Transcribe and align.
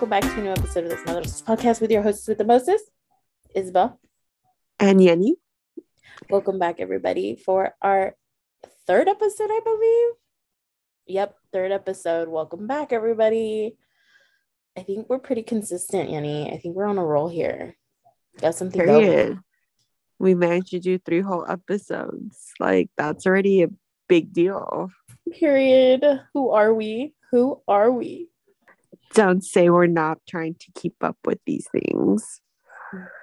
welcome 0.00 0.08
back 0.08 0.34
to 0.34 0.40
a 0.40 0.42
new 0.42 0.50
episode 0.50 0.84
of 0.84 0.88
this 0.88 1.04
Mother's 1.04 1.42
Podcast 1.42 1.82
with 1.82 1.90
your 1.90 2.00
hosts 2.00 2.26
with 2.26 2.38
the 2.38 2.44
Moses, 2.44 2.80
Isabel. 3.54 4.00
And 4.78 4.98
Yenny. 4.98 5.32
Welcome 6.30 6.58
back, 6.58 6.80
everybody, 6.80 7.36
for 7.36 7.74
our 7.82 8.16
third 8.86 9.08
episode, 9.08 9.50
I 9.50 9.60
believe. 9.62 10.12
Yep, 11.04 11.36
third 11.52 11.70
episode. 11.70 12.28
Welcome 12.28 12.66
back, 12.66 12.94
everybody. 12.94 13.76
I 14.74 14.84
think 14.84 15.10
we're 15.10 15.18
pretty 15.18 15.42
consistent, 15.42 16.08
Yenny. 16.08 16.50
I 16.50 16.56
think 16.56 16.76
we're 16.76 16.86
on 16.86 16.96
a 16.96 17.04
roll 17.04 17.28
here. 17.28 17.76
Got 18.40 18.54
something 18.54 18.80
Period. 18.80 19.26
going. 19.28 19.40
We 20.18 20.34
managed 20.34 20.70
to 20.70 20.80
do 20.80 20.96
three 20.96 21.20
whole 21.20 21.44
episodes. 21.46 22.54
Like, 22.58 22.88
that's 22.96 23.26
already 23.26 23.64
a 23.64 23.68
big 24.08 24.32
deal. 24.32 24.88
Period. 25.30 26.22
Who 26.32 26.52
are 26.52 26.72
we? 26.72 27.12
Who 27.32 27.60
are 27.68 27.92
we? 27.92 28.29
Don't 29.14 29.44
say 29.44 29.70
we're 29.70 29.86
not 29.86 30.18
trying 30.28 30.54
to 30.54 30.66
keep 30.74 30.94
up 31.02 31.16
with 31.24 31.38
these 31.46 31.66
things. 31.72 32.40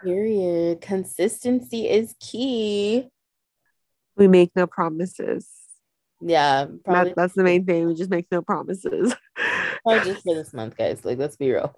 Period. 0.04 0.82
Consistency 0.82 1.90
is 1.90 2.16
key. 2.20 3.08
We 4.16 4.28
make 4.28 4.52
no 4.55 4.68
promises. 4.68 5.50
Yeah, 6.20 6.66
probably, 6.84 7.09
That, 7.12 7.16
that's 7.16 7.34
the 7.34 7.44
main 7.44 7.66
thing. 7.66 7.88
We 7.88 7.94
just 7.94 8.09
make 8.09 8.28
no 8.31 8.42
promises. 8.42 9.14
probably 9.84 10.12
just 10.12 10.23
for 10.23 10.34
this 10.34 10.54
month, 10.54 10.76
guys. 10.76 11.05
Like, 11.05 11.20
let's 11.20 11.36
be 11.36 11.52
real. 11.52 11.73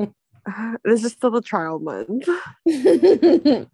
this 0.83 1.03
is 1.03 1.11
still 1.11 1.35
a 1.35 1.41
trial 1.41 1.79
month. 1.79 2.27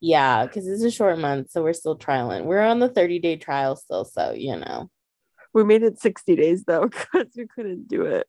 yeah, 0.00 0.46
because 0.46 0.68
it's 0.68 0.82
a 0.82 0.90
short 0.90 1.18
month, 1.18 1.50
so 1.50 1.62
we're 1.62 1.72
still 1.72 1.96
trialing. 1.98 2.44
We're 2.44 2.60
on 2.60 2.80
the 2.80 2.88
30 2.88 3.18
day 3.20 3.36
trial 3.36 3.76
still, 3.76 4.04
so 4.04 4.32
you 4.32 4.56
know. 4.56 4.90
We 5.52 5.64
made 5.64 5.82
it 5.82 6.00
60 6.00 6.36
days 6.36 6.64
though, 6.64 6.88
because 6.88 7.28
we 7.36 7.46
couldn't 7.46 7.88
do 7.88 8.02
it. 8.02 8.26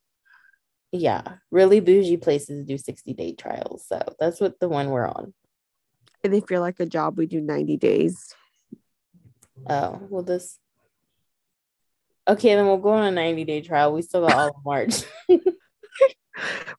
Yeah, 0.92 1.36
really 1.52 1.80
bougie 1.80 2.18
places 2.18 2.66
do 2.66 2.78
60 2.78 3.14
day 3.14 3.34
trials, 3.34 3.86
so 3.88 4.02
that's 4.20 4.42
what 4.42 4.60
the 4.60 4.68
one 4.68 4.90
we're 4.90 5.08
on. 5.08 5.34
And 6.24 6.34
if 6.34 6.50
you're 6.50 6.60
like 6.60 6.80
a 6.80 6.86
job, 6.86 7.18
we 7.18 7.26
do 7.26 7.42
90 7.42 7.78
days. 7.78 8.36
Oh, 9.68 10.00
well, 10.10 10.24
this. 10.24 10.60
Okay, 12.28 12.56
then 12.56 12.66
we'll 12.66 12.78
go 12.78 12.90
on 12.90 13.06
a 13.06 13.12
90 13.12 13.46
day 13.46 13.62
trial. 13.62 13.94
We 13.94 14.02
still 14.02 14.28
got 14.28 14.36
all 14.36 14.50
of 14.50 14.56
March. 14.66 15.04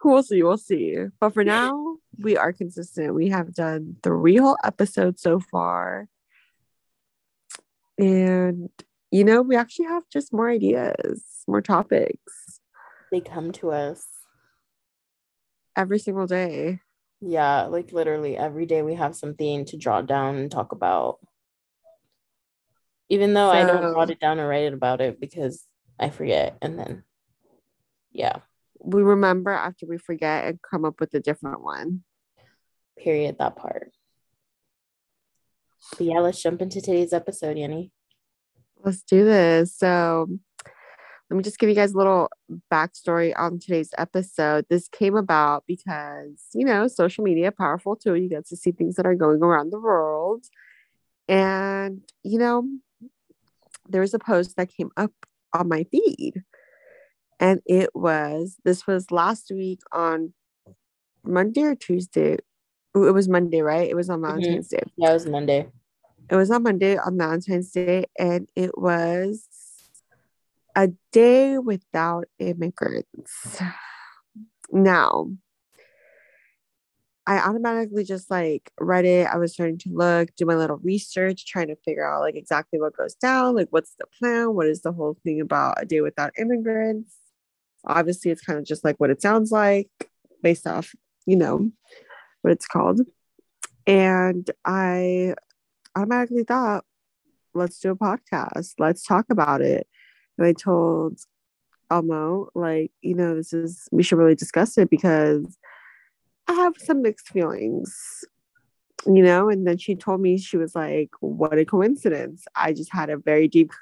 We'll 0.05 0.23
see, 0.23 0.43
we'll 0.43 0.57
see. 0.57 0.97
But 1.21 1.35
for 1.35 1.45
now, 1.45 1.97
we 2.19 2.37
are 2.37 2.53
consistent. 2.53 3.15
We 3.15 3.29
have 3.29 3.55
done 3.55 3.97
three 4.03 4.37
whole 4.37 4.57
episodes 4.65 5.23
so 5.23 5.41
far. 5.41 6.09
And 7.99 8.71
you 9.11 9.25
know, 9.25 9.43
we 9.43 9.57
actually 9.57 9.87
have 9.87 10.09
just 10.11 10.33
more 10.33 10.49
ideas, 10.49 11.23
more 11.47 11.61
topics 11.61 12.42
they 13.13 13.21
come 13.21 13.53
to 13.53 13.71
us. 13.71 14.05
every 15.77 15.99
single 15.99 16.27
day. 16.27 16.81
Yeah, 17.21 17.63
like 17.67 17.93
literally 17.93 18.37
every 18.37 18.67
day 18.67 18.83
we 18.83 18.95
have 18.97 19.15
something 19.17 19.65
to 19.67 19.77
jot 19.79 20.07
down 20.07 20.35
and 20.37 20.51
talk 20.51 20.73
about. 20.73 21.19
Even 23.09 23.33
though 23.35 23.49
I 23.51 23.65
don't 23.65 23.83
So- 23.83 23.95
jot 23.95 24.11
it 24.11 24.19
down 24.21 24.39
and 24.39 24.49
write 24.49 24.65
it 24.65 24.75
about 24.75 25.01
it 25.01 25.19
because 25.21 25.65
I 25.99 26.11
forget. 26.11 26.59
And 26.61 26.79
then, 26.79 27.05
yeah, 28.11 28.41
We 28.85 29.03
remember 29.03 29.51
after 29.51 29.87
we 29.87 29.97
forget 29.97 30.45
and 30.47 30.61
come 30.61 30.85
up 30.85 30.99
with 31.01 31.15
a 31.15 31.21
different 31.21 31.63
one. 31.63 32.05
period, 32.99 33.39
that 33.39 33.57
part. 33.57 33.93
But 35.97 36.07
yeah, 36.07 36.19
let's 36.21 36.43
jump 36.43 36.61
into 36.63 36.81
today's 36.81 37.13
episode, 37.13 37.57
Yanni. 37.57 37.93
Let's 38.85 39.03
do 39.03 39.25
this. 39.25 39.75
So, 39.77 40.29
let 41.33 41.39
me 41.39 41.43
just 41.43 41.59
give 41.59 41.71
you 41.71 41.75
guys 41.75 41.95
a 41.95 41.97
little 41.97 42.29
backstory 42.71 43.33
on 43.35 43.59
today's 43.59 43.95
episode. 43.97 44.67
This 44.69 44.87
came 44.87 45.17
about 45.17 45.65
because, 45.67 46.45
you 46.53 46.67
know, 46.67 46.89
social 46.89 47.25
media, 47.25 47.51
powerful 47.51 47.97
tool. 47.97 48.19
You 48.19 48.29
get 48.29 48.47
to 48.49 48.57
see 48.57 48.71
things 48.71 48.97
that 48.97 49.07
are 49.07 49.15
going 49.15 49.43
around 49.43 49.71
the 49.71 49.81
world. 49.81 50.45
And, 51.29 52.03
you 52.23 52.39
know, 52.39 52.69
there 53.89 54.03
was 54.03 54.13
a 54.13 54.19
post 54.19 54.59
that 54.59 54.77
came 54.77 54.91
up 54.95 55.13
on 55.55 55.71
my 55.71 55.85
feed. 55.85 56.43
And 57.41 57.63
it 57.65 57.89
was, 57.95 58.59
this 58.63 58.87
was 58.87 59.11
last 59.11 59.51
week 59.51 59.81
on 59.91 60.35
Monday 61.25 61.63
or 61.63 61.75
Tuesday. 61.75 62.37
Ooh, 62.95 63.09
It 63.09 63.15
was 63.15 63.27
Monday, 63.27 63.63
right? 63.63 63.89
It 63.89 63.97
was 63.97 64.11
on 64.11 64.21
mm-hmm. 64.21 64.37
Valentine's 64.37 64.69
Day 64.69 64.83
Yeah, 64.99 65.13
it 65.13 65.15
was 65.15 65.27
Monday. 65.27 65.67
it 66.29 66.37
was 66.37 66.51
on 66.51 66.63
Monday 66.63 66.99
on 66.99 67.17
Valentine's 67.17 67.71
Day, 67.71 68.05
and 68.19 68.51
it 68.55 68.77
was 68.77 69.49
a 70.75 70.89
day 71.13 71.59
without 71.59 72.25
immigrants. 72.39 73.61
Now, 74.71 75.31
I 77.27 77.39
automatically 77.39 78.05
just 78.05 78.31
like 78.31 78.73
read 78.81 79.05
it. 79.05 79.29
I 79.29 79.37
was 79.37 79.53
starting 79.53 79.79
to 79.79 79.91
look, 79.93 80.35
do 80.37 80.45
my 80.45 80.57
little 80.57 80.79
research, 80.79 81.47
trying 81.47 81.69
to 81.69 81.77
figure 81.85 82.11
out 82.11 82.21
like 82.21 82.35
exactly 82.35 82.81
what 82.81 82.97
goes 82.97 83.15
down, 83.15 83.55
like 83.55 83.69
what's 83.71 83.95
the 83.99 84.07
plan, 84.19 84.55
what 84.55 84.67
is 84.67 84.83
the 84.83 84.93
whole 84.93 85.17
thing 85.23 85.41
about 85.41 85.81
a 85.81 85.87
day 85.87 86.01
without 86.01 86.33
immigrants. 86.39 87.15
Obviously, 87.87 88.31
it's 88.31 88.43
kind 88.43 88.59
of 88.59 88.65
just 88.65 88.85
like 88.85 88.97
what 88.99 89.11
it 89.11 89.23
sounds 89.23 89.53
like 89.53 89.91
based 90.43 90.67
off, 90.67 90.95
you 91.27 91.37
know, 91.37 91.71
what 92.41 92.53
it's 92.53 92.67
called. 92.67 93.01
And 93.87 94.51
I 94.65 95.35
automatically 95.97 96.45
thought, 96.45 96.85
let's 97.55 97.79
do 97.79 97.91
a 97.91 97.97
podcast. 97.97 98.75
Let's 98.79 99.05
talk 99.05 99.27
about 99.31 99.61
it. 99.61 99.87
And 100.39 100.47
I 100.47 100.53
told 100.53 101.21
Elmo, 101.91 102.49
like, 102.55 102.91
you 103.03 103.15
know, 103.15 103.35
this 103.35 103.53
is, 103.53 103.89
we 103.93 104.03
should 104.03 104.19
really 104.19 104.35
discuss 104.35 104.79
it 104.79 104.91
because 104.91 105.59
I 106.49 106.55
have 106.55 106.75
some 106.79 107.03
mixed 107.03 107.29
feelings, 107.29 108.25
you 109.07 109.23
know? 109.23 109.49
And 109.49 109.67
then 109.67 109.79
she 109.79 109.95
told 109.95 110.21
me, 110.21 110.39
she 110.39 110.57
was 110.57 110.75
like, 110.75 111.11
what 111.21 111.59
a 111.59 111.65
coincidence. 111.65 112.45
I 112.57 112.73
just 112.73 112.93
had 112.93 113.11
a 113.11 113.17
very 113.17 113.49
deep 113.49 113.73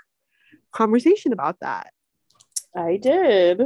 conversation 0.72 1.33
about 1.33 1.59
that. 1.61 1.93
I 2.77 2.97
did. 2.97 3.62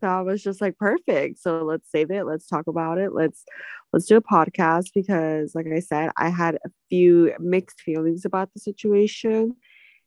So 0.00 0.08
I 0.08 0.20
was 0.22 0.42
just 0.42 0.60
like, 0.60 0.76
perfect. 0.78 1.38
So 1.38 1.62
let's 1.62 1.88
save 1.90 2.10
it. 2.10 2.24
Let's 2.24 2.48
talk 2.48 2.66
about 2.66 2.98
it. 2.98 3.12
Let's 3.14 3.44
let's 3.92 4.06
do 4.06 4.16
a 4.16 4.20
podcast 4.20 4.86
because, 4.94 5.54
like 5.54 5.66
I 5.72 5.78
said, 5.78 6.10
I 6.16 6.28
had 6.28 6.56
a 6.56 6.70
few 6.90 7.32
mixed 7.38 7.80
feelings 7.80 8.24
about 8.24 8.52
the 8.52 8.58
situation. 8.60 9.54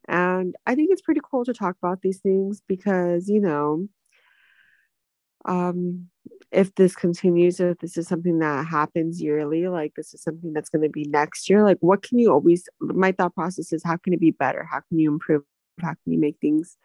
And 0.08 0.56
I 0.66 0.76
think 0.76 0.92
it's 0.92 1.02
pretty 1.02 1.22
cool 1.24 1.46
to 1.46 1.54
talk 1.54 1.76
about 1.82 2.02
these 2.02 2.20
things 2.20 2.62
because, 2.68 3.28
you 3.28 3.42
know, 3.42 3.88
um, 5.46 6.10
if 6.52 6.74
this 6.76 6.96
continues, 6.96 7.60
if 7.60 7.78
this 7.80 7.98
is 7.98 8.08
something 8.08 8.40
that 8.40 8.66
happens 8.66 9.22
yearly, 9.22 9.68
like 9.68 9.94
this 9.96 10.14
is 10.14 10.22
something 10.22 10.54
that's 10.54 10.70
going 10.70 10.84
to 10.84 10.90
be 10.90 11.06
next 11.06 11.50
year, 11.50 11.64
like 11.64 11.78
what 11.82 12.02
can 12.02 12.20
you 12.20 12.32
always, 12.32 12.68
my 12.80 13.12
thought 13.12 13.36
process 13.36 13.74
is 13.74 13.84
how 13.84 13.98
can 13.98 14.14
it 14.14 14.20
be 14.20 14.32
better? 14.32 14.68
How 14.70 14.82
can 14.88 15.00
you 15.00 15.12
improve? 15.12 15.44
How 15.82 15.90
can 15.90 16.14
you 16.14 16.20
make 16.20 16.38
things 16.40 16.78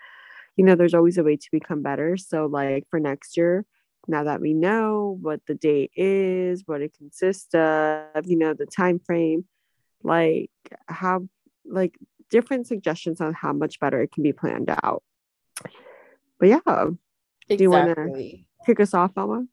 you 0.60 0.66
know, 0.66 0.74
there's 0.74 0.92
always 0.92 1.16
a 1.16 1.24
way 1.24 1.36
to 1.36 1.48
become 1.50 1.80
better. 1.80 2.18
So, 2.18 2.44
like 2.44 2.86
for 2.90 3.00
next 3.00 3.36
year, 3.36 3.64
now 4.06 4.24
that 4.24 4.42
we 4.42 4.52
know 4.52 5.16
what 5.22 5.40
the 5.46 5.54
date 5.54 5.90
is, 5.96 6.64
what 6.66 6.82
it 6.82 6.92
consists 6.98 7.54
of, 7.54 8.26
you 8.26 8.36
know, 8.36 8.52
the 8.52 8.66
time 8.66 8.98
frame, 8.98 9.46
like 10.02 10.50
how, 10.86 11.28
like 11.64 11.96
different 12.30 12.66
suggestions 12.66 13.20
on 13.20 13.34
how 13.34 13.52
much 13.52 13.80
better 13.80 14.00
it 14.00 14.12
can 14.12 14.22
be 14.22 14.32
planned 14.32 14.70
out. 14.82 15.02
But 16.38 16.48
yeah, 16.48 16.60
Do 16.64 16.96
you 17.48 17.70
wanna- 17.70 18.12
kick 18.64 18.80
us 18.80 18.94
off, 18.94 19.12
Elma. 19.16 19.46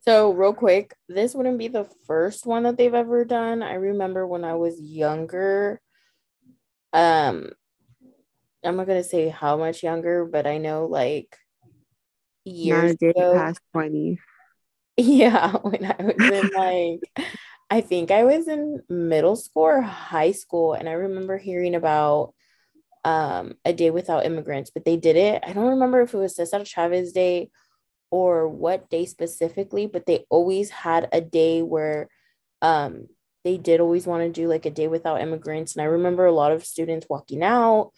So, 0.00 0.32
real 0.32 0.52
quick, 0.52 0.94
this 1.08 1.34
wouldn't 1.34 1.58
be 1.58 1.68
the 1.68 1.84
first 2.06 2.44
one 2.44 2.64
that 2.64 2.76
they've 2.76 2.92
ever 2.92 3.24
done. 3.24 3.62
I 3.62 3.74
remember 3.74 4.26
when 4.26 4.44
I 4.44 4.54
was 4.54 4.78
younger. 4.80 5.80
Um, 6.92 7.50
I'm 8.62 8.76
not 8.76 8.86
gonna 8.86 9.02
say 9.02 9.28
how 9.28 9.56
much 9.56 9.82
younger, 9.82 10.26
but 10.26 10.46
I 10.46 10.58
know 10.58 10.86
like 10.86 11.38
years 12.44 12.96
ago. 13.00 13.34
past 13.34 13.60
20. 13.72 14.18
Yeah, 14.96 15.56
when 15.62 15.84
I 15.84 15.96
was 16.04 16.30
in 16.30 16.50
like, 16.54 17.26
I 17.74 17.80
think 17.80 18.12
I 18.12 18.22
was 18.22 18.46
in 18.46 18.82
middle 18.88 19.34
school 19.34 19.64
or 19.64 19.80
high 19.80 20.30
school, 20.30 20.74
and 20.74 20.88
I 20.88 20.92
remember 20.92 21.38
hearing 21.38 21.74
about 21.74 22.32
um 23.04 23.54
a 23.64 23.72
day 23.72 23.90
without 23.90 24.24
immigrants, 24.24 24.70
but 24.70 24.84
they 24.84 24.96
did 24.96 25.16
it. 25.16 25.42
I 25.44 25.52
don't 25.52 25.70
remember 25.70 26.00
if 26.00 26.14
it 26.14 26.18
was 26.18 26.36
Cesar 26.36 26.64
Chavez 26.64 27.12
Day 27.12 27.50
or 28.12 28.48
what 28.48 28.88
day 28.90 29.06
specifically, 29.06 29.88
but 29.88 30.06
they 30.06 30.24
always 30.30 30.70
had 30.70 31.08
a 31.12 31.20
day 31.20 31.62
where 31.62 32.08
um 32.62 33.08
they 33.42 33.56
did 33.58 33.80
always 33.80 34.06
want 34.06 34.22
to 34.22 34.40
do 34.40 34.46
like 34.46 34.66
a 34.66 34.70
day 34.70 34.86
without 34.86 35.20
immigrants. 35.20 35.74
And 35.74 35.82
I 35.82 35.86
remember 35.86 36.26
a 36.26 36.32
lot 36.32 36.52
of 36.52 36.64
students 36.64 37.08
walking 37.10 37.42
out, 37.42 37.90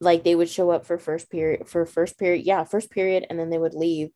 like 0.00 0.22
they 0.22 0.36
would 0.36 0.48
show 0.48 0.70
up 0.70 0.86
for 0.86 0.98
first 0.98 1.30
period 1.32 1.66
for 1.66 1.84
first 1.84 2.16
period, 2.16 2.46
yeah, 2.46 2.62
first 2.62 2.92
period, 2.92 3.26
and 3.28 3.40
then 3.40 3.50
they 3.50 3.58
would 3.58 3.74
leave 3.74 4.10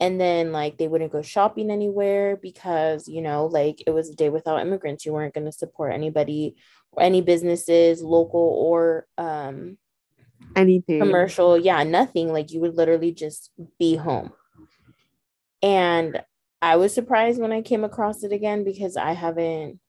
and 0.00 0.20
then 0.20 0.50
like 0.52 0.78
they 0.78 0.88
wouldn't 0.88 1.12
go 1.12 1.22
shopping 1.22 1.70
anywhere 1.70 2.36
because 2.36 3.06
you 3.06 3.22
know 3.22 3.46
like 3.46 3.82
it 3.86 3.90
was 3.90 4.10
a 4.10 4.14
day 4.14 4.28
without 4.30 4.60
immigrants 4.60 5.04
you 5.04 5.12
weren't 5.12 5.34
going 5.34 5.46
to 5.46 5.52
support 5.52 5.92
anybody 5.92 6.56
or 6.92 7.02
any 7.02 7.20
businesses 7.20 8.02
local 8.02 8.40
or 8.40 9.06
um 9.18 9.76
Anything. 10.56 10.98
commercial 10.98 11.58
yeah 11.58 11.82
nothing 11.84 12.32
like 12.32 12.50
you 12.50 12.60
would 12.60 12.74
literally 12.74 13.12
just 13.12 13.50
be 13.78 13.94
home 13.94 14.32
and 15.62 16.22
I 16.62 16.76
was 16.76 16.94
surprised 16.94 17.40
when 17.40 17.52
I 17.52 17.62
came 17.62 17.84
across 17.84 18.22
it 18.22 18.32
again 18.32 18.64
because 18.64 18.96
I 18.96 19.12
haven't. 19.12 19.80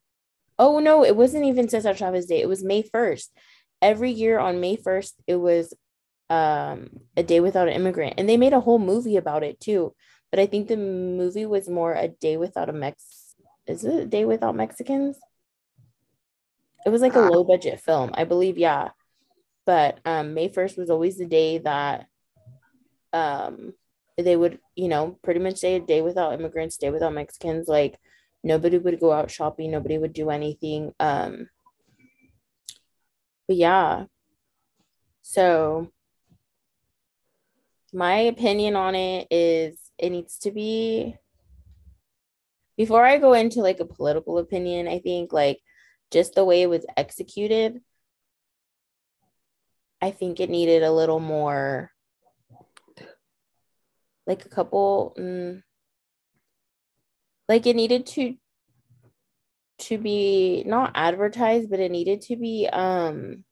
Oh 0.58 0.80
no, 0.80 1.04
it 1.04 1.16
wasn't 1.16 1.46
even 1.46 1.70
Cesar 1.70 1.94
Chavez 1.94 2.28
Day. 2.28 2.42
It 2.42 2.50
was 2.50 2.64
May 2.64 2.84
1st. 2.84 3.30
Every 3.82 4.12
year 4.12 4.40
on 4.40 4.60
May 4.62 4.78
1st, 4.78 5.14
it 5.28 5.36
was 5.38 5.74
um 6.32 6.90
a 7.18 7.24
day 7.24 7.42
without 7.42 7.68
an 7.68 7.74
immigrant. 7.74 8.16
And 8.18 8.28
they 8.28 8.38
made 8.38 8.54
a 8.54 8.62
whole 8.62 8.80
movie 8.80 9.18
about 9.18 9.44
it 9.44 9.60
too. 9.60 9.94
But 10.32 10.40
I 10.40 10.46
think 10.46 10.68
the 10.68 10.78
movie 10.78 11.46
was 11.46 11.68
more 11.68 11.94
a 11.94 12.08
day 12.08 12.38
without 12.38 12.70
a 12.70 12.74
Mex 12.74 13.36
is 13.68 13.84
it 13.84 13.94
a 13.94 14.06
day 14.06 14.26
without 14.26 14.56
Mexicans? 14.56 15.18
It 16.86 16.90
was 16.90 17.02
like 17.02 17.16
a 17.16 17.20
low 17.20 17.44
budget 17.44 17.80
film, 17.80 18.12
I 18.14 18.24
believe, 18.24 18.58
yeah. 18.58 18.90
But 19.66 20.00
um 20.06 20.34
May 20.34 20.50
1st 20.50 20.78
was 20.78 20.90
always 20.90 21.18
the 21.18 21.28
day 21.28 21.60
that 21.60 22.08
um 23.14 23.74
they 24.18 24.36
would, 24.36 24.60
you 24.76 24.88
know, 24.88 25.18
pretty 25.24 25.40
much 25.40 25.58
say 25.58 25.76
a 25.76 25.80
day 25.80 26.02
without 26.02 26.34
immigrants, 26.34 26.78
day 26.78 26.90
without 26.90 27.14
Mexicans, 27.14 27.68
like 27.68 28.00
nobody 28.44 28.78
would 28.78 29.00
go 29.00 29.12
out 29.12 29.32
shopping, 29.32 29.72
nobody 29.72 29.98
would 29.98 30.14
do 30.14 30.30
anything. 30.30 30.94
Um 31.00 31.50
but 33.48 33.58
yeah. 33.58 34.06
So 35.22 35.92
my 37.94 38.16
opinion 38.16 38.76
on 38.76 38.96
it 38.96 39.28
is 39.30 39.78
it 39.98 40.10
needs 40.10 40.38
to 40.40 40.52
be 40.52 41.16
before 42.78 43.06
I 43.06 43.18
go 43.18 43.34
into 43.34 43.62
like 43.62 43.80
a 43.80 43.86
political 43.86 44.38
opinion, 44.40 44.88
I 44.88 45.00
think 45.00 45.32
like 45.32 45.60
just 46.10 46.34
the 46.34 46.46
way 46.46 46.64
it 46.64 46.70
was 46.70 46.86
executed, 46.98 47.80
I 50.02 50.12
think 50.12 50.40
it 50.40 50.50
needed 50.50 50.82
a 50.82 50.92
little 50.92 51.20
more 51.20 51.92
like 54.26 54.46
a 54.46 54.50
couple 54.50 55.16
mm, 55.18 55.62
like 57.48 57.68
it 57.68 57.76
needed 57.76 58.06
to 58.08 58.36
to 59.80 59.98
be 59.98 60.64
not 60.66 60.92
advertised 60.96 61.70
but 61.70 61.80
it 61.80 61.92
needed 61.92 62.22
to 62.22 62.36
be 62.36 62.68
um 62.72 63.44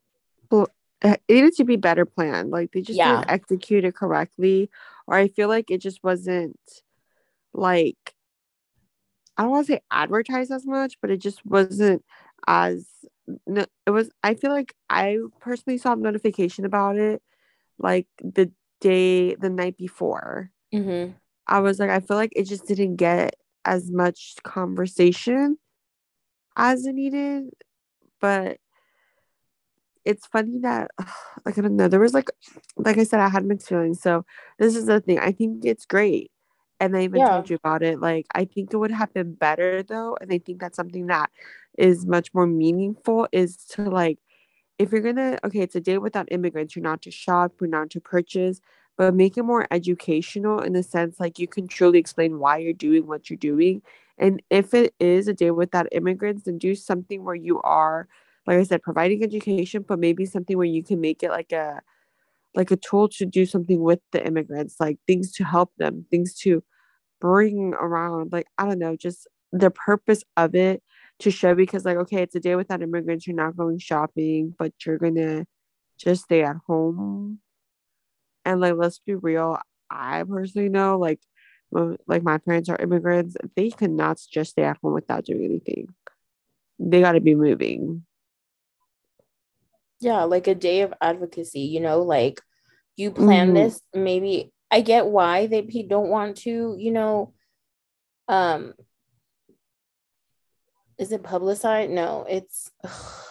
it 1.04 1.22
needed 1.30 1.54
to 1.54 1.64
be 1.64 1.76
better 1.76 2.06
planned 2.06 2.50
like 2.52 2.72
they 2.72 2.82
just 2.82 2.98
yeah. 2.98 3.18
didn't 3.18 3.30
execute 3.30 3.86
it 3.86 3.96
correctly 3.96 4.70
or 5.08 5.16
i 5.16 5.28
feel 5.28 5.48
like 5.48 5.70
it 5.72 5.80
just 5.80 6.04
wasn't 6.04 6.60
like 7.54 8.16
i 9.38 9.44
don't 9.44 9.52
want 9.52 9.66
to 9.66 9.74
say 9.74 9.82
advertised 9.92 10.52
as 10.52 10.66
much 10.66 10.96
but 11.02 11.10
it 11.10 11.18
just 11.18 11.46
wasn't 11.46 12.04
as 12.48 12.88
no 13.48 13.66
it 13.86 13.92
was 13.92 14.10
i 14.24 14.34
feel 14.34 14.52
like 14.52 14.74
i 14.90 15.18
personally 15.40 15.78
saw 15.78 15.94
a 15.94 15.96
notification 15.96 16.66
about 16.66 16.98
it 16.98 17.22
like 17.78 18.08
the 18.22 18.52
day 18.82 19.36
the 19.36 19.50
night 19.50 19.78
before 19.78 20.52
Mm-hmm. 20.74 21.12
I 21.48 21.60
was 21.62 21.80
like, 21.80 21.90
I 21.90 22.00
feel 22.00 22.18
like 22.18 22.34
it 22.36 22.44
just 22.44 22.68
didn't 22.68 22.98
get 22.98 23.36
as 23.66 23.92
much 23.92 24.36
conversation 24.44 25.58
as 26.56 26.86
it 26.86 26.94
needed. 26.94 27.46
But 28.22 28.58
it's 30.06 30.26
funny 30.28 30.60
that, 30.60 30.92
like, 31.46 31.58
I 31.58 31.62
don't 31.62 31.76
know, 31.76 31.88
there 31.88 32.00
was 32.00 32.14
like, 32.14 32.30
like 32.78 32.98
I 32.98 33.04
said, 33.04 33.20
I 33.20 33.30
had 33.30 33.46
mixed 33.46 33.70
feelings. 33.70 34.02
So 34.02 34.26
this 34.58 34.76
is 34.76 34.86
the 34.86 35.00
thing. 35.00 35.20
I 35.20 35.32
think 35.32 35.66
it's 35.66 35.86
great. 35.86 36.32
And 36.80 36.96
I 36.96 37.04
even 37.04 37.20
yeah. 37.20 37.30
told 37.30 37.50
you 37.50 37.58
about 37.58 37.84
it. 37.84 38.00
Like, 38.00 38.26
I 38.34 38.46
think 38.46 38.74
it 38.74 38.78
would 38.78 38.92
have 38.92 39.14
been 39.14 39.34
better 39.34 39.84
though. 39.84 40.18
And 40.22 40.32
I 40.32 40.38
think 40.38 40.60
that's 40.60 40.78
something 40.78 41.08
that 41.08 41.30
is 41.78 42.06
much 42.06 42.34
more 42.34 42.48
meaningful 42.48 43.28
is 43.32 43.58
to 43.72 43.84
like, 43.84 44.20
if 44.78 44.92
you're 44.92 45.02
gonna, 45.02 45.38
okay, 45.44 45.60
it's 45.60 45.76
a 45.76 45.82
day 45.82 45.98
without 45.98 46.32
immigrants, 46.32 46.76
you're 46.76 46.84
not 46.84 47.02
to 47.02 47.12
shop, 47.12 47.54
you're 47.60 47.70
not 47.70 47.90
to 47.92 48.00
purchase, 48.00 48.62
but 48.98 49.14
make 49.14 49.38
it 49.38 49.44
more 49.44 49.68
educational 49.72 50.60
in 50.60 50.74
the 50.74 50.84
sense 50.84 51.20
like 51.20 51.38
you 51.38 51.48
can 51.48 51.68
truly 51.68 52.00
explain 52.00 52.40
why 52.40 52.58
you're 52.58 52.74
doing 52.74 53.08
what 53.08 53.30
you're 53.30 53.38
doing. 53.38 53.82
And 54.18 54.42
if 54.50 54.74
it 54.74 54.94
is 55.00 55.28
a 55.28 55.34
day 55.34 55.52
without 55.52 55.88
immigrants, 55.92 56.44
then 56.44 56.58
do 56.58 56.76
something 56.76 57.24
where 57.24 57.36
you 57.36 57.62
are, 57.62 58.08
like 58.50 58.60
I 58.60 58.64
said, 58.64 58.82
providing 58.82 59.24
education, 59.24 59.86
but 59.88 60.00
maybe 60.00 60.26
something 60.26 60.58
where 60.58 60.66
you 60.66 60.84
can 60.84 61.00
make 61.00 61.24
it 61.24 61.30
like 61.30 61.52
a 61.52 61.82
like 62.56 62.72
a 62.72 62.78
tool 62.78 63.08
to 63.10 63.26
do 63.26 63.46
something 63.46 63.80
with 63.80 64.00
the 64.12 64.26
immigrants, 64.26 64.78
like 64.80 64.98
things 65.06 65.32
to 65.34 65.44
help 65.44 65.72
them, 65.78 66.06
things 66.10 66.34
to 66.40 66.64
bring 67.22 67.76
around, 67.76 68.32
like 68.34 68.48
I 68.58 68.66
don't 68.66 68.80
know, 68.80 68.96
just 68.96 69.28
the 69.52 69.70
purpose 69.70 70.24
of 70.36 70.56
it 70.56 70.82
to 71.20 71.32
show 71.32 71.54
because 71.54 71.86
like 71.86 71.98
okay, 71.98 72.24
it's 72.24 72.36
a 72.36 72.40
day 72.40 72.56
without 72.56 72.82
immigrants, 72.82 73.28
you're 73.28 73.36
not 73.36 73.56
going 73.56 73.78
shopping, 73.78 74.56
but 74.58 74.74
you're 74.84 74.98
gonna 74.98 75.46
just 75.98 76.24
stay 76.24 76.44
at 76.44 76.56
home 76.66 77.40
and 78.46 78.60
like, 78.60 78.74
let's 78.76 79.00
be 79.00 79.16
real. 79.16 79.60
I 79.92 80.24
personally 80.24 80.70
know, 80.70 80.98
like, 80.98 81.20
like 81.72 82.24
my 82.24 82.40
parents 82.40 82.70
are 82.70 82.78
immigrants. 82.78 83.36
They 83.56 83.70
cannot 83.70 84.20
just 84.32 84.52
stay 84.52 84.64
at 84.64 84.78
home 84.82 84.94
without 84.94 85.26
doing 85.26 85.46
anything. 85.46 85.90
They 86.80 87.02
got 87.02 87.12
to 87.12 87.22
be 87.22 87.36
moving. 87.36 88.06
Yeah, 90.00 90.24
like 90.24 90.48
a 90.48 90.56
day 90.56 90.82
of 90.82 90.94
advocacy. 91.02 91.62
You 91.62 91.82
know, 91.82 92.02
like 92.02 92.42
you 92.96 93.12
plan 93.12 93.48
mm-hmm. 93.48 93.56
this. 93.56 93.82
Maybe 93.94 94.52
I 94.72 94.82
get 94.82 95.08
why 95.08 95.48
they 95.48 95.62
don't 95.62 96.10
want 96.10 96.38
to. 96.38 96.76
You 96.78 96.92
know, 96.92 97.34
um, 98.28 98.74
is 100.98 101.12
it 101.12 101.24
publicized? 101.24 101.92
No, 101.92 102.26
it's. 102.28 102.72
Ugh. 102.84 102.92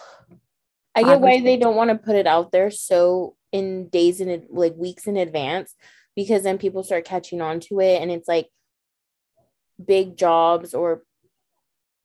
I 0.95 1.03
get 1.03 1.21
why 1.21 1.39
they 1.39 1.55
don't 1.55 1.77
want 1.77 1.91
to 1.91 1.97
put 1.97 2.15
it 2.15 2.27
out 2.27 2.51
there 2.51 2.71
so 2.71 3.37
in 3.53 3.87
days 3.89 4.19
in 4.19 4.45
like 4.49 4.75
weeks 4.75 5.07
in 5.07 5.17
advance 5.17 5.73
because 6.15 6.43
then 6.43 6.57
people 6.57 6.83
start 6.83 7.05
catching 7.05 7.41
on 7.41 7.59
to 7.61 7.79
it 7.79 8.01
and 8.01 8.11
it's 8.11 8.27
like 8.27 8.47
big 9.83 10.17
jobs 10.17 10.73
or 10.73 11.03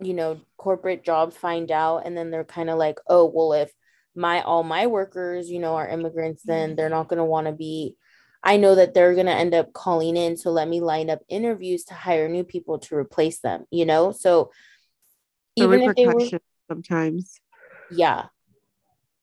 you 0.00 0.14
know 0.14 0.40
corporate 0.56 1.02
jobs 1.02 1.37
find 1.37 1.70
out 1.70 2.06
and 2.06 2.16
then 2.16 2.31
they're 2.31 2.44
kind 2.44 2.70
of 2.70 2.78
like 2.78 2.99
oh 3.08 3.25
well 3.26 3.52
if 3.52 3.72
my 4.14 4.43
all 4.43 4.62
my 4.62 4.87
workers 4.87 5.50
you 5.50 5.58
know 5.58 5.75
are 5.75 5.88
immigrants 5.88 6.43
then 6.44 6.70
mm-hmm. 6.70 6.76
they're 6.76 6.88
not 6.88 7.08
going 7.08 7.19
to 7.19 7.25
want 7.25 7.46
to 7.46 7.52
be 7.52 7.96
i 8.43 8.56
know 8.56 8.75
that 8.75 8.94
they're 8.94 9.14
going 9.14 9.26
to 9.26 9.32
end 9.32 9.55
up 9.55 9.72
calling 9.72 10.16
in 10.16 10.37
so 10.37 10.50
let 10.50 10.69
me 10.69 10.81
line 10.81 11.11
up 11.11 11.20
interviews 11.28 11.84
to 11.84 11.94
hire 11.94 12.28
new 12.28 12.44
people 12.44 12.78
to 12.78 12.94
replace 12.94 13.40
them 13.40 13.64
you 13.70 13.84
know? 13.84 14.12
So 14.12 14.50
even 15.56 15.82
if 15.82 15.96
they 15.96 16.06
were 16.06 16.40
sometimes. 16.69 17.40
Yeah. 17.90 18.26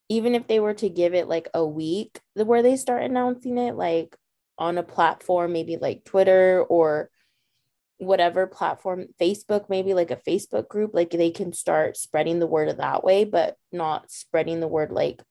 Even 0.09 0.35
if 0.35 0.47
they 0.47 0.59
were 0.59 0.73
to 0.75 0.89
give 0.89 1.13
it 1.13 1.27
like 1.27 1.49
a 1.53 1.65
week 1.65 2.19
the 2.35 2.45
where 2.45 2.63
they 2.63 2.75
start 2.75 3.03
announcing 3.03 3.57
it 3.57 3.75
like 3.75 4.15
on 4.57 4.77
a 4.77 4.83
platform 4.83 5.53
maybe 5.53 5.77
like 5.77 6.03
twitter 6.03 6.61
or 6.61 7.09
whatever 8.01 8.47
platform 8.47 9.05
facebook 9.19 9.69
maybe 9.69 9.93
like 9.93 10.11
a 10.11 10.15
facebook 10.27 10.67
group 10.67 10.91
like 10.93 11.11
they 11.11 11.31
can 11.31 11.53
start 11.53 11.95
spreading 11.95 12.39
the 12.39 12.47
word 12.47 12.75
that 12.77 13.03
way 13.03 13.23
but 13.23 13.55
not 13.71 14.09
spreading 14.11 14.59
the 14.59 14.67
word 14.67 14.91
like 14.91 15.21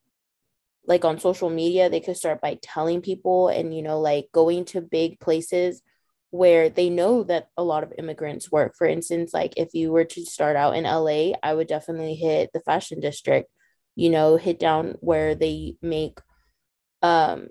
like 0.87 1.05
on 1.05 1.21
social 1.21 1.51
media. 1.51 1.91
They 1.91 2.01
could 2.01 2.17
start 2.17 2.41
by 2.41 2.59
telling 2.61 3.03
people 3.03 3.49
and 3.49 3.73
you 3.77 3.83
know 3.83 4.01
like 4.01 4.29
going 4.33 4.65
to 4.67 4.81
big 4.81 5.21
places 5.21 5.83
where 6.31 6.71
they 6.71 6.89
know 6.89 7.23
that 7.25 7.49
a 7.57 7.63
lot 7.63 7.83
of 7.85 7.93
immigrants 7.99 8.51
work. 8.51 8.75
For 8.77 8.87
instance 8.87 9.33
like 9.35 9.53
if 9.57 9.75
you 9.75 9.93
were 9.93 10.07
to 10.07 10.25
start 10.25 10.57
out 10.57 10.75
in 10.75 10.85
la 10.85 11.37
i 11.43 11.55
would 11.55 11.69
definitely 11.69 12.15
hit 12.15 12.51
the 12.53 12.61
fashion 12.61 12.99
district 12.99 13.51
you 13.97 14.09
know, 14.09 14.37
hit 14.37 14.59
down 14.59 14.97
where 15.01 15.35
they 15.35 15.77
make 15.83 16.21
um 17.03 17.49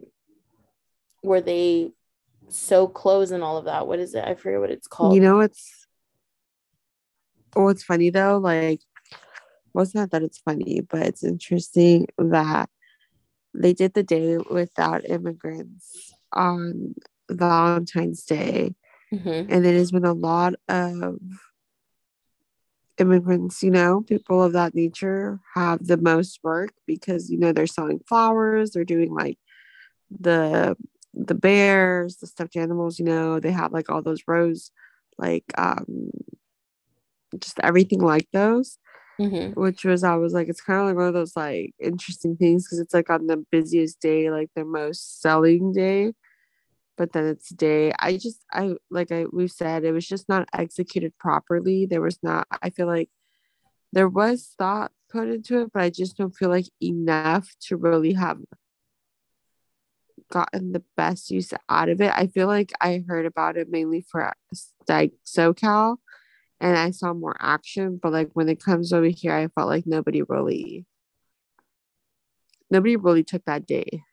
where 1.22 1.42
they 1.42 1.92
sew 2.50 2.88
clothes 2.88 3.32
and 3.32 3.44
all 3.44 3.58
of 3.58 3.66
that. 3.66 3.88
What 3.88 4.00
is 4.00 4.16
it? 4.16 4.24
I 4.24 4.36
forget 4.36 4.60
what 4.60 4.72
it's 4.72 4.88
called. 4.88 5.16
You 5.16 5.22
know, 5.22 5.40
it's 5.40 5.88
oh, 7.56 7.70
it's 7.70 7.84
funny 7.84 8.10
though. 8.10 8.38
Like, 8.38 8.82
well, 9.74 9.84
it's 9.84 9.96
not 9.96 10.12
that 10.12 10.24
it's 10.24 10.40
funny, 10.40 10.82
but 10.82 11.02
it's 11.02 11.24
interesting 11.24 12.08
that 12.18 12.70
they 13.54 13.74
did 13.74 13.94
the 13.94 14.04
day 14.04 14.38
without 14.38 15.10
immigrants 15.10 16.14
on 16.34 16.96
Valentine's 17.30 18.24
Day, 18.24 18.76
mm-hmm. 19.14 19.52
and 19.52 19.66
there's 19.66 19.92
been 19.92 20.06
a 20.06 20.14
lot 20.14 20.54
of 20.68 21.20
immigrants, 23.00 23.64
you 23.64 23.72
know, 23.72 24.02
people 24.02 24.44
of 24.44 24.54
that 24.54 24.76
nature 24.76 25.40
have 25.56 25.86
the 25.86 25.98
most 25.98 26.40
work 26.44 26.74
because, 26.86 27.30
you 27.30 27.38
know, 27.38 27.52
they're 27.52 27.68
selling 27.68 28.00
flowers, 28.08 28.72
they're 28.72 28.84
doing 28.84 29.14
like 29.14 29.38
the 30.12 30.76
the 31.26 31.36
bears, 31.36 32.18
the 32.18 32.28
stuffed 32.28 32.56
animals, 32.56 33.00
you 33.00 33.06
know, 33.06 33.40
they 33.40 33.52
have 33.52 33.72
like 33.72 33.90
all 33.90 34.02
those 34.02 34.24
rows, 34.28 34.72
like 35.18 35.46
um 35.58 36.12
just 37.40 37.60
everything 37.62 38.00
like 38.00 38.28
those. 38.34 38.78
Mm-hmm. 39.20 39.60
Which 39.60 39.84
was 39.84 40.04
I 40.06 40.16
was 40.16 40.34
like, 40.34 40.48
it's 40.48 40.62
kind 40.62 40.80
of 40.80 40.86
like 40.88 40.96
one 40.96 41.08
of 41.08 41.14
those 41.14 41.36
like 41.36 41.74
interesting 41.80 42.38
things 42.38 42.66
because 42.66 42.80
it's 42.80 42.94
like 42.94 43.10
on 43.10 43.28
the 43.28 43.46
busiest 43.52 44.00
day, 44.00 44.32
like 44.32 44.50
the 44.56 44.64
most 44.64 45.22
selling 45.22 45.74
day 45.74 46.14
but 47.00 47.14
then 47.14 47.26
it's 47.26 47.50
day 47.50 47.92
i 47.98 48.18
just 48.18 48.44
i 48.52 48.76
like 48.92 49.12
i 49.12 49.26
we've 49.32 49.50
said 49.50 49.84
it 49.84 49.94
was 49.94 50.06
just 50.06 50.30
not 50.30 50.48
executed 50.54 51.18
properly 51.18 51.86
there 51.86 52.02
was 52.02 52.20
not 52.22 52.46
i 52.62 52.70
feel 52.70 52.86
like 52.86 53.10
there 53.94 54.10
was 54.10 54.54
thought 54.60 54.92
put 55.10 55.30
into 55.30 55.62
it 55.62 55.72
but 55.74 55.82
i 55.82 55.90
just 55.90 56.18
don't 56.18 56.36
feel 56.36 56.50
like 56.50 56.66
enough 56.84 57.56
to 57.62 57.78
really 57.78 58.14
have 58.14 58.38
gotten 60.30 60.72
the 60.72 60.84
best 60.96 61.32
use 61.32 61.54
out 61.70 61.90
of 61.90 62.02
it. 62.02 62.12
I 62.16 62.28
feel 62.28 62.48
like 62.48 62.72
I 62.82 63.04
heard 63.08 63.26
about 63.26 63.58
it 63.58 63.70
mainly 63.70 64.02
for 64.02 64.34
like 64.88 65.14
SoCal 65.26 65.98
and 66.60 66.78
I 66.78 66.92
saw 66.92 67.14
more 67.14 67.36
action, 67.40 68.00
but 68.02 68.12
like 68.12 68.30
when 68.34 68.50
it 68.50 68.64
comes 68.64 68.92
over 68.94 69.08
here, 69.08 69.34
I 69.34 69.48
felt 69.48 69.68
like 69.68 69.86
nobody 69.88 70.22
really 70.24 70.86
nobody 72.70 72.96
really 72.96 73.24
took 73.24 73.46
that 73.46 73.66
day. 73.66 74.04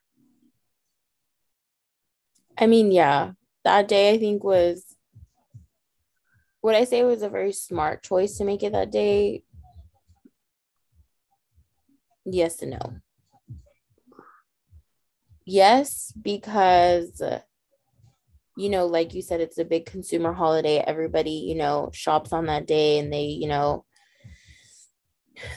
I 2.59 2.67
mean, 2.67 2.91
yeah, 2.91 3.33
that 3.65 3.89
day 3.89 4.11
I 4.11 4.19
think 4.19 4.43
was 4.43 4.97
would 6.63 6.75
I 6.75 6.85
say 6.85 7.05
was 7.05 7.23
a 7.23 7.29
very 7.29 7.53
smart 7.53 8.03
choice 8.03 8.39
to 8.39 8.45
make 8.45 8.63
it 8.63 8.73
that 8.73 8.91
day? 8.91 9.45
Yes 12.25 12.61
and 12.63 12.73
no. 12.73 12.97
Yes, 15.47 16.13
because 16.21 17.21
uh, 17.23 17.41
you 18.57 18.71
know, 18.71 18.87
like 18.87 19.13
you 19.15 19.21
said, 19.23 19.41
it's 19.41 19.59
a 19.59 19.65
big 19.65 19.87
consumer 19.87 20.33
holiday. 20.33 20.79
Everybody, 20.79 21.31
you 21.31 21.55
know, 21.55 21.91
shops 21.93 22.33
on 22.33 22.47
that 22.47 22.67
day 22.67 22.99
and 22.99 23.13
they, 23.13 23.25
you 23.25 23.49
know, 23.49 23.85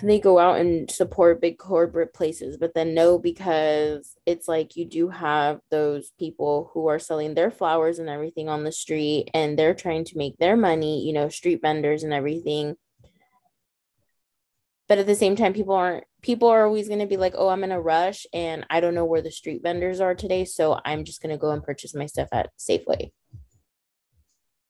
they 0.03 0.19
go 0.19 0.37
out 0.39 0.59
and 0.59 0.89
support 0.91 1.41
big 1.41 1.57
corporate 1.57 2.13
places. 2.13 2.57
But 2.57 2.73
then, 2.73 2.93
no, 2.93 3.17
because 3.17 4.15
it's 4.25 4.47
like 4.47 4.75
you 4.75 4.85
do 4.85 5.09
have 5.09 5.59
those 5.71 6.11
people 6.19 6.69
who 6.73 6.87
are 6.87 6.99
selling 6.99 7.33
their 7.33 7.51
flowers 7.51 7.99
and 7.99 8.09
everything 8.09 8.49
on 8.49 8.63
the 8.63 8.71
street 8.71 9.29
and 9.33 9.57
they're 9.57 9.73
trying 9.73 10.03
to 10.05 10.17
make 10.17 10.37
their 10.37 10.57
money, 10.57 11.05
you 11.05 11.13
know, 11.13 11.29
street 11.29 11.61
vendors 11.61 12.03
and 12.03 12.13
everything 12.13 12.75
but 14.89 14.97
at 14.97 15.05
the 15.05 15.15
same 15.15 15.35
time 15.35 15.53
people 15.53 15.75
aren't 15.75 16.03
people 16.21 16.49
are 16.49 16.65
always 16.65 16.87
going 16.87 16.99
to 16.99 17.05
be 17.05 17.15
like 17.15 17.33
oh 17.37 17.47
i'm 17.47 17.63
in 17.63 17.71
a 17.71 17.79
rush 17.79 18.25
and 18.33 18.65
i 18.69 18.81
don't 18.81 18.95
know 18.95 19.05
where 19.05 19.21
the 19.21 19.31
street 19.31 19.61
vendors 19.63 20.01
are 20.01 20.15
today 20.15 20.43
so 20.43 20.77
i'm 20.83 21.05
just 21.05 21.21
going 21.21 21.33
to 21.33 21.39
go 21.39 21.51
and 21.51 21.63
purchase 21.63 21.95
my 21.95 22.07
stuff 22.07 22.27
at 22.33 22.49
safeway 22.59 23.11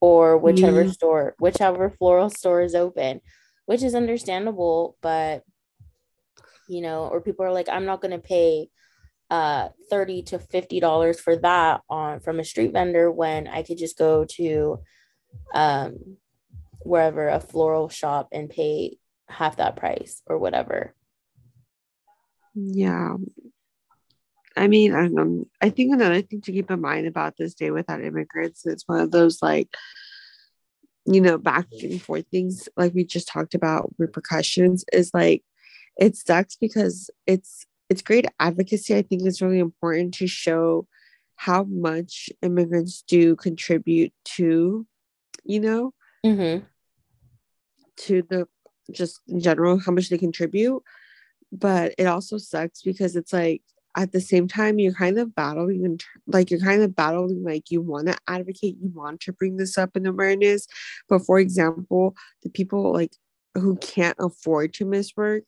or 0.02 0.38
whichever 0.38 0.84
mm. 0.84 0.92
store 0.92 1.36
whichever 1.40 1.90
floral 1.90 2.30
store 2.30 2.62
is 2.62 2.76
open 2.76 3.20
which 3.66 3.82
is 3.82 3.96
understandable 3.96 4.98
but 5.02 5.44
you 6.68 6.82
know 6.82 7.08
or 7.08 7.22
people 7.22 7.46
are 7.46 7.54
like 7.54 7.70
i'm 7.70 7.86
not 7.86 8.02
going 8.02 8.12
to 8.12 8.20
pay 8.20 8.70
uh 9.32 9.70
30 9.90 10.24
to 10.24 10.40
50 10.40 10.80
dollars 10.80 11.20
for 11.20 11.36
that 11.38 11.82
on 11.90 12.20
from 12.20 12.40
a 12.40 12.44
street 12.44 12.74
vendor 12.74 13.12
when 13.12 13.48
i 13.48 13.64
could 13.64 13.78
just 13.78 13.98
go 13.98 14.26
to 14.26 14.80
um 15.54 16.18
wherever 16.82 17.28
a 17.28 17.40
floral 17.40 17.90
shop 17.90 18.30
and 18.32 18.50
pay 18.50 18.98
half 19.30 19.58
that 19.58 19.76
price 19.76 20.22
or 20.28 20.38
whatever. 20.38 20.94
Yeah. 22.56 23.16
I 24.58 24.68
mean, 24.68 24.94
I. 24.94 25.66
I 25.66 25.70
think 25.70 25.94
another 25.94 26.22
thing 26.22 26.42
to 26.42 26.52
keep 26.52 26.70
in 26.70 26.82
mind 26.82 27.08
about 27.08 27.36
this 27.38 27.54
day 27.54 27.72
without 27.72 28.04
immigrants 28.04 28.66
is 28.66 28.84
one 28.88 29.00
of 29.00 29.12
those 29.12 29.42
like, 29.42 29.70
you 31.06 31.22
know, 31.22 31.38
back 31.38 31.68
and 31.82 32.02
forth 32.02 32.26
things 32.30 32.68
like 32.76 32.94
we 32.94 33.06
just 33.06 33.28
talked 33.28 33.56
about 33.56 33.94
repercussions 33.98 34.84
is 34.92 35.12
like 35.14 35.44
it 35.98 36.16
sucks 36.16 36.56
because 36.56 37.10
it's 37.26 37.66
it's 37.90 38.02
great 38.02 38.26
advocacy. 38.40 38.96
I 38.96 39.02
think 39.02 39.24
it's 39.24 39.42
really 39.42 39.60
important 39.60 40.14
to 40.16 40.28
show 40.28 40.88
how 41.36 41.64
much 41.64 42.30
immigrants 42.42 43.04
do 43.08 43.36
contribute 43.36 44.12
to, 44.26 44.86
you 45.44 45.60
know, 45.60 45.94
mm-hmm. 46.26 46.66
to 47.96 48.22
the 48.30 48.48
just 48.92 49.20
in 49.28 49.40
general 49.40 49.80
how 49.80 49.92
much 49.92 50.10
they 50.10 50.18
contribute. 50.18 50.82
But 51.52 51.96
it 51.98 52.06
also 52.06 52.38
sucks 52.38 52.82
because 52.82 53.16
it's 53.16 53.34
like 53.34 53.62
at 53.98 54.12
the 54.12 54.22
same 54.22 54.48
time 54.48 54.80
you're 54.80 54.94
kind 54.94 55.18
of 55.18 55.34
battling 55.34 56.00
like 56.28 56.52
you're 56.52 56.60
kind 56.60 56.84
of 56.84 56.96
battling 56.96 57.44
like 57.44 57.72
you 57.72 57.82
want 57.82 58.08
to 58.08 58.16
advocate 58.28 58.78
you 58.80 58.92
want 58.94 59.20
to 59.22 59.34
bring 59.34 59.58
this 59.58 59.78
up 59.78 59.96
in 59.96 60.06
awareness. 60.06 60.68
But 61.08 61.26
for 61.26 61.40
example 61.40 62.16
the 62.44 62.50
people 62.50 62.94
like 62.94 63.16
who 63.56 63.78
can't 63.78 64.18
afford 64.20 64.74
to 64.76 64.86
miss 64.86 65.12
work 65.18 65.44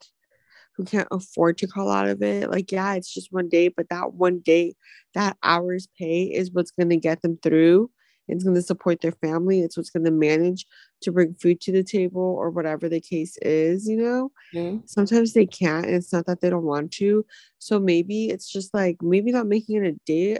who 0.75 0.83
can't 0.83 1.07
afford 1.11 1.57
to 1.57 1.67
call 1.67 1.89
out 1.89 2.07
of 2.07 2.21
it 2.23 2.49
like 2.49 2.71
yeah 2.71 2.93
it's 2.93 3.13
just 3.13 3.31
one 3.31 3.47
day 3.47 3.67
but 3.67 3.89
that 3.89 4.13
one 4.13 4.39
day 4.39 4.73
that 5.13 5.37
hour's 5.43 5.87
pay 5.97 6.23
is 6.23 6.51
what's 6.51 6.71
going 6.71 6.89
to 6.89 6.97
get 6.97 7.21
them 7.21 7.37
through 7.43 7.89
it's 8.31 8.43
going 8.43 8.55
to 8.55 8.61
support 8.61 9.01
their 9.01 9.11
family 9.11 9.61
it's 9.61 9.77
what's 9.77 9.89
going 9.89 10.05
to 10.05 10.11
manage 10.11 10.65
to 11.01 11.11
bring 11.11 11.33
food 11.35 11.59
to 11.61 11.71
the 11.71 11.83
table 11.83 12.21
or 12.21 12.49
whatever 12.49 12.87
the 12.89 13.01
case 13.01 13.37
is 13.41 13.87
you 13.87 13.97
know? 13.97 14.31
Mm-hmm. 14.53 14.85
sometimes 14.85 15.33
they 15.33 15.45
can't 15.45 15.85
and 15.85 15.95
it's 15.95 16.13
not 16.13 16.25
that 16.25 16.41
they 16.41 16.49
don't 16.49 16.63
want 16.63 16.91
to. 16.93 17.25
So 17.59 17.79
maybe 17.79 18.29
it's 18.29 18.51
just 18.51 18.73
like 18.73 18.97
maybe 19.01 19.31
not 19.31 19.47
making 19.47 19.83
it 19.83 19.87
a 19.87 19.99
day 20.05 20.39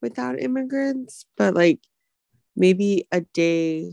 without 0.00 0.40
immigrants 0.40 1.26
but 1.36 1.54
like 1.54 1.80
maybe 2.56 3.06
a 3.12 3.20
day 3.20 3.92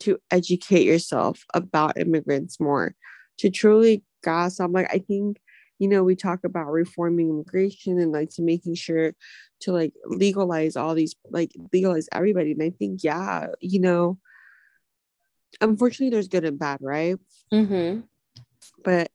to 0.00 0.18
educate 0.30 0.84
yourself 0.84 1.44
about 1.54 1.98
immigrants 1.98 2.58
more. 2.60 2.94
To 3.38 3.50
truly 3.50 4.04
grasp 4.22 4.60
i'm 4.60 4.72
like 4.72 4.88
i 4.92 4.98
think 4.98 5.38
you 5.80 5.88
know 5.88 6.04
we 6.04 6.14
talk 6.14 6.44
about 6.44 6.70
reforming 6.70 7.30
immigration 7.30 7.98
and 7.98 8.12
like 8.12 8.30
to 8.30 8.42
making 8.42 8.74
sure 8.74 9.12
to 9.60 9.72
like 9.72 9.92
legalize 10.04 10.76
all 10.76 10.94
these 10.94 11.16
like 11.30 11.50
legalize 11.72 12.08
everybody 12.12 12.52
and 12.52 12.62
i 12.62 12.70
think 12.70 13.02
yeah 13.02 13.46
you 13.60 13.80
know 13.80 14.18
unfortunately 15.60 16.10
there's 16.10 16.28
good 16.28 16.44
and 16.44 16.58
bad 16.58 16.78
right 16.80 17.16
mm-hmm. 17.52 18.00
but 18.84 19.10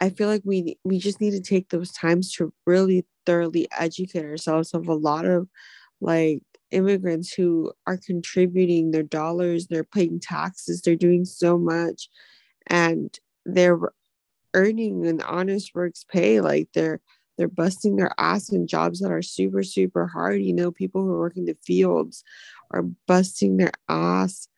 i 0.00 0.08
feel 0.08 0.28
like 0.28 0.42
we 0.44 0.78
we 0.84 0.98
just 0.98 1.20
need 1.20 1.32
to 1.32 1.40
take 1.40 1.68
those 1.68 1.92
times 1.92 2.32
to 2.32 2.52
really 2.64 3.04
thoroughly 3.26 3.68
educate 3.76 4.24
ourselves 4.24 4.72
of 4.72 4.88
a 4.88 4.94
lot 4.94 5.26
of 5.26 5.48
like 6.00 6.42
immigrants 6.70 7.32
who 7.34 7.70
are 7.86 7.98
contributing 7.98 8.92
their 8.92 9.02
dollars 9.02 9.66
they're 9.66 9.84
paying 9.84 10.18
taxes 10.18 10.80
they're 10.80 10.96
doing 10.96 11.24
so 11.24 11.58
much 11.58 12.08
and 12.68 13.18
they're 13.44 13.78
earning 14.54 15.06
an 15.06 15.20
honest 15.22 15.74
works 15.74 16.04
pay 16.08 16.40
like 16.40 16.68
they're 16.74 17.00
they're 17.38 17.48
busting 17.48 17.96
their 17.96 18.12
ass 18.18 18.52
in 18.52 18.66
jobs 18.66 19.00
that 19.00 19.10
are 19.10 19.22
super 19.22 19.62
super 19.62 20.06
hard. 20.06 20.42
You 20.42 20.52
know 20.52 20.70
people 20.70 21.02
who 21.02 21.12
are 21.12 21.18
working 21.18 21.46
the 21.46 21.56
fields 21.64 22.24
are 22.70 22.82
busting 23.06 23.56
their 23.56 23.72
ass. 23.88 24.48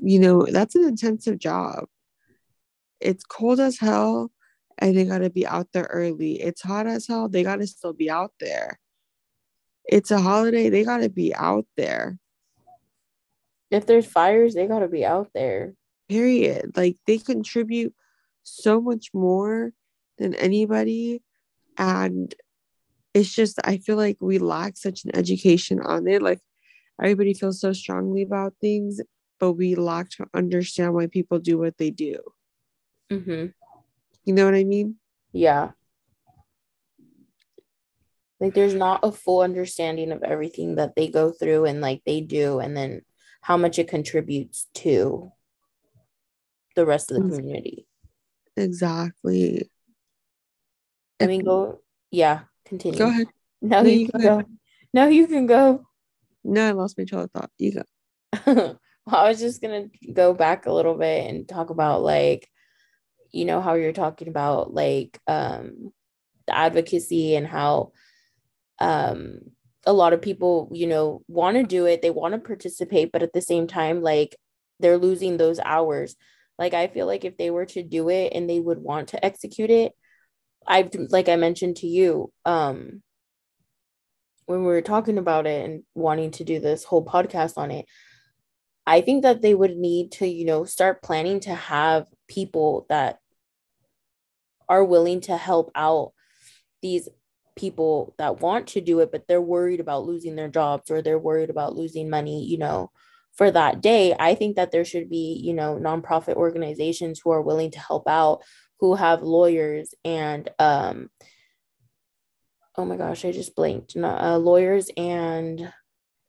You 0.00 0.18
know 0.18 0.46
that's 0.46 0.74
an 0.74 0.84
intensive 0.84 1.38
job. 1.38 1.86
It's 3.00 3.24
cold 3.24 3.60
as 3.60 3.78
hell 3.78 4.32
and 4.78 4.96
they 4.96 5.04
got 5.04 5.18
to 5.18 5.30
be 5.30 5.46
out 5.46 5.68
there 5.72 5.88
early. 5.90 6.40
It's 6.40 6.62
hot 6.62 6.86
as 6.86 7.06
hell 7.06 7.28
they 7.28 7.42
got 7.42 7.56
to 7.56 7.66
still 7.66 7.92
be 7.92 8.10
out 8.10 8.32
there. 8.40 8.78
It's 9.84 10.10
a 10.10 10.20
holiday 10.20 10.68
they 10.68 10.84
got 10.84 10.98
to 10.98 11.08
be 11.08 11.34
out 11.34 11.66
there. 11.76 12.18
If 13.70 13.86
there's 13.86 14.06
fires 14.06 14.54
they 14.54 14.66
got 14.66 14.80
to 14.80 14.88
be 14.88 15.04
out 15.04 15.30
there. 15.34 15.74
Period. 16.08 16.76
Like 16.76 16.96
they 17.06 17.18
contribute 17.18 17.94
so 18.48 18.80
much 18.80 19.10
more 19.14 19.72
than 20.18 20.34
anybody. 20.34 21.22
And 21.76 22.34
it's 23.14 23.34
just 23.34 23.58
i 23.64 23.78
feel 23.78 23.96
like 23.96 24.16
we 24.20 24.38
lack 24.38 24.76
such 24.76 25.04
an 25.04 25.16
education 25.16 25.80
on 25.80 26.06
it. 26.06 26.22
Like 26.22 26.40
everybody 27.00 27.34
feels 27.34 27.60
so 27.60 27.72
strongly 27.72 28.22
about 28.22 28.54
things 28.60 29.00
but 29.38 29.52
we 29.52 29.74
lack 29.74 30.10
to 30.10 30.26
understand 30.34 30.94
why 30.94 31.06
people 31.06 31.38
do 31.38 31.58
what 31.58 31.78
they 31.78 31.90
do. 31.90 32.18
Mm-hmm. 33.10 33.46
you 34.24 34.34
know 34.34 34.44
what 34.44 34.54
i 34.54 34.64
mean? 34.64 34.96
Yeah. 35.32 35.70
Like 38.38 38.52
there's 38.52 38.74
not 38.74 39.00
a 39.02 39.10
full 39.10 39.40
understanding 39.40 40.12
of 40.12 40.22
everything 40.22 40.74
that 40.74 40.94
they 40.94 41.08
go 41.08 41.32
through 41.32 41.64
and 41.64 41.80
like 41.80 42.02
they 42.04 42.20
do 42.20 42.58
and 42.58 42.76
then 42.76 43.02
how 43.40 43.56
much 43.56 43.78
it 43.78 43.88
contributes 43.88 44.66
to 44.74 45.32
the 46.76 46.84
rest 46.84 47.10
of 47.10 47.16
the 47.16 47.36
community 47.36 47.86
Exactly. 48.58 49.70
I 51.20 51.26
mean, 51.26 51.44
go. 51.44 51.80
Yeah, 52.10 52.40
continue. 52.64 52.98
Go 52.98 53.08
ahead. 53.08 53.26
No, 53.60 53.82
no 53.82 53.88
you, 53.88 53.98
you, 53.98 54.08
can 54.08 54.20
go. 54.20 54.38
go. 54.38 54.48
No, 54.94 55.08
you 55.08 55.26
can 55.26 55.46
go. 55.46 55.84
No, 56.44 56.68
I 56.68 56.70
lost 56.70 56.96
my 56.96 57.04
train 57.04 57.22
of 57.22 57.30
thought. 57.32 57.50
You 57.58 57.72
go. 57.72 57.82
well, 58.46 58.78
I 59.06 59.28
was 59.28 59.40
just 59.40 59.60
gonna 59.60 59.86
go 60.12 60.32
back 60.32 60.66
a 60.66 60.72
little 60.72 60.94
bit 60.94 61.28
and 61.28 61.48
talk 61.48 61.70
about 61.70 62.02
like, 62.02 62.48
you 63.32 63.44
know, 63.44 63.60
how 63.60 63.74
you're 63.74 63.92
talking 63.92 64.28
about 64.28 64.72
like 64.72 65.18
um 65.26 65.90
the 66.46 66.56
advocacy 66.56 67.34
and 67.34 67.48
how 67.48 67.90
um 68.78 69.40
a 69.84 69.92
lot 69.92 70.12
of 70.12 70.22
people, 70.22 70.70
you 70.72 70.86
know, 70.86 71.22
want 71.26 71.56
to 71.56 71.64
do 71.64 71.86
it, 71.86 72.00
they 72.00 72.10
want 72.10 72.34
to 72.34 72.38
participate, 72.38 73.10
but 73.10 73.24
at 73.24 73.32
the 73.32 73.42
same 73.42 73.66
time, 73.66 74.02
like 74.02 74.36
they're 74.78 74.98
losing 74.98 75.36
those 75.36 75.58
hours 75.64 76.14
like 76.58 76.74
I 76.74 76.88
feel 76.88 77.06
like 77.06 77.24
if 77.24 77.36
they 77.36 77.50
were 77.50 77.66
to 77.66 77.82
do 77.82 78.08
it 78.08 78.32
and 78.34 78.48
they 78.48 78.60
would 78.60 78.78
want 78.78 79.08
to 79.08 79.24
execute 79.24 79.70
it, 79.70 79.92
I 80.66 80.88
like 81.10 81.28
I 81.28 81.36
mentioned 81.36 81.76
to 81.76 81.86
you, 81.86 82.32
um, 82.44 83.02
when 84.46 84.60
we 84.60 84.66
were 84.66 84.82
talking 84.82 85.18
about 85.18 85.46
it 85.46 85.64
and 85.68 85.82
wanting 85.94 86.30
to 86.32 86.44
do 86.44 86.58
this 86.58 86.84
whole 86.84 87.04
podcast 87.04 87.58
on 87.58 87.70
it, 87.70 87.86
I 88.86 89.02
think 89.02 89.22
that 89.22 89.42
they 89.42 89.54
would 89.54 89.76
need 89.76 90.12
to, 90.12 90.26
you 90.26 90.46
know, 90.46 90.64
start 90.64 91.02
planning 91.02 91.40
to 91.40 91.54
have 91.54 92.06
people 92.28 92.86
that 92.88 93.18
are 94.68 94.84
willing 94.84 95.20
to 95.22 95.36
help 95.36 95.70
out 95.74 96.12
these 96.82 97.08
people 97.56 98.14
that 98.18 98.40
want 98.40 98.68
to 98.68 98.80
do 98.80 99.00
it, 99.00 99.10
but 99.12 99.26
they're 99.26 99.42
worried 99.42 99.80
about 99.80 100.06
losing 100.06 100.36
their 100.36 100.48
jobs 100.48 100.90
or 100.90 101.02
they're 101.02 101.18
worried 101.18 101.50
about 101.50 101.76
losing 101.76 102.08
money, 102.08 102.44
you 102.44 102.56
know, 102.56 102.90
for 103.38 103.50
that 103.50 103.80
day. 103.80 104.14
I 104.18 104.34
think 104.34 104.56
that 104.56 104.72
there 104.72 104.84
should 104.84 105.08
be, 105.08 105.40
you 105.42 105.54
know, 105.54 105.78
nonprofit 105.80 106.34
organizations 106.34 107.20
who 107.22 107.30
are 107.30 107.40
willing 107.40 107.70
to 107.70 107.78
help 107.78 108.08
out, 108.08 108.42
who 108.80 108.96
have 108.96 109.22
lawyers 109.22 109.94
and, 110.04 110.50
um, 110.58 111.08
oh 112.76 112.84
my 112.84 112.96
gosh, 112.96 113.24
I 113.24 113.32
just 113.32 113.54
blinked. 113.54 113.96
uh, 113.96 114.36
lawyers 114.36 114.90
and 114.96 115.72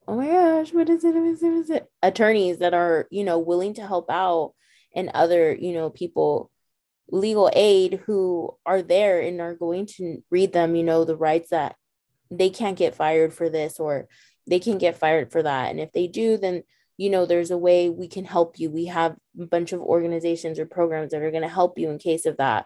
oh 0.07 0.15
my 0.15 0.27
gosh, 0.27 0.71
what 0.71 0.87
is 0.87 1.03
it? 1.03 1.13
What 1.13 1.23
is 1.25 1.43
it? 1.43 1.49
What 1.49 1.59
is 1.59 1.69
it? 1.71 1.91
Attorneys 2.01 2.59
that 2.59 2.73
are, 2.73 3.07
you 3.09 3.23
know, 3.23 3.39
willing 3.39 3.73
to 3.75 3.85
help 3.85 4.09
out 4.09 4.53
and 4.95 5.09
other, 5.13 5.53
you 5.53 5.73
know, 5.73 5.89
people 5.89 6.51
legal 7.11 7.49
aid 7.53 8.01
who 8.05 8.55
are 8.67 8.83
there 8.83 9.19
and 9.19 9.41
are 9.41 9.55
going 9.55 9.87
to 9.87 10.23
read 10.29 10.53
them, 10.53 10.75
you 10.75 10.83
know, 10.83 11.05
the 11.05 11.15
rights 11.15 11.49
that 11.49 11.75
they 12.29 12.51
can't 12.51 12.77
get 12.77 12.95
fired 12.95 13.33
for 13.33 13.49
this 13.49 13.79
or 13.79 14.07
they 14.47 14.59
can 14.59 14.77
get 14.77 14.97
fired 14.97 15.31
for 15.31 15.41
that. 15.41 15.71
And 15.71 15.79
if 15.79 15.91
they 15.91 16.07
do, 16.07 16.37
then, 16.37 16.63
you 16.99 17.09
know, 17.09 17.25
there's 17.25 17.49
a 17.49 17.57
way 17.57 17.87
we 17.87 18.09
can 18.09 18.25
help 18.25 18.59
you. 18.59 18.69
We 18.69 18.87
have 18.87 19.15
a 19.39 19.45
bunch 19.45 19.71
of 19.71 19.79
organizations 19.79 20.59
or 20.59 20.65
programs 20.65 21.11
that 21.11 21.21
are 21.21 21.31
going 21.31 21.43
to 21.43 21.47
help 21.47 21.79
you 21.79 21.89
in 21.89 21.97
case 21.97 22.25
of 22.25 22.35
that 22.37 22.65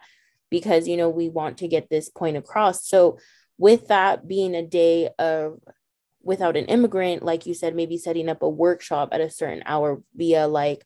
because, 0.50 0.88
you 0.88 0.96
know, 0.96 1.08
we 1.08 1.28
want 1.28 1.58
to 1.58 1.68
get 1.68 1.88
this 1.88 2.08
point 2.08 2.36
across. 2.36 2.84
So, 2.88 3.18
with 3.58 3.86
that 3.86 4.26
being 4.26 4.56
a 4.56 4.66
day 4.66 5.10
of 5.20 5.60
without 6.20 6.56
an 6.56 6.64
immigrant, 6.64 7.22
like 7.22 7.46
you 7.46 7.54
said, 7.54 7.76
maybe 7.76 7.96
setting 7.96 8.28
up 8.28 8.42
a 8.42 8.48
workshop 8.48 9.10
at 9.12 9.20
a 9.20 9.30
certain 9.30 9.62
hour 9.66 10.02
via 10.16 10.48
like 10.48 10.84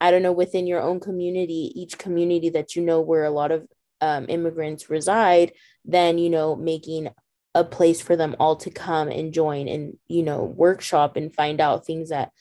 I 0.00 0.10
don't 0.10 0.22
know, 0.22 0.32
within 0.32 0.66
your 0.66 0.82
own 0.82 0.98
community, 0.98 1.70
each 1.76 1.98
community 1.98 2.50
that 2.50 2.74
you 2.74 2.82
know 2.82 3.00
where 3.00 3.24
a 3.24 3.30
lot 3.30 3.52
of 3.52 3.68
um, 4.00 4.26
immigrants 4.28 4.90
reside, 4.90 5.52
then, 5.84 6.18
you 6.18 6.30
know, 6.30 6.56
making 6.56 7.10
a 7.54 7.64
place 7.64 8.00
for 8.00 8.16
them 8.16 8.34
all 8.40 8.56
to 8.56 8.70
come 8.70 9.08
and 9.08 9.32
join 9.32 9.68
and, 9.68 9.96
you 10.08 10.22
know, 10.22 10.42
workshop 10.42 11.16
and 11.16 11.34
find 11.34 11.60
out 11.60 11.86
things 11.86 12.10
that 12.10 12.32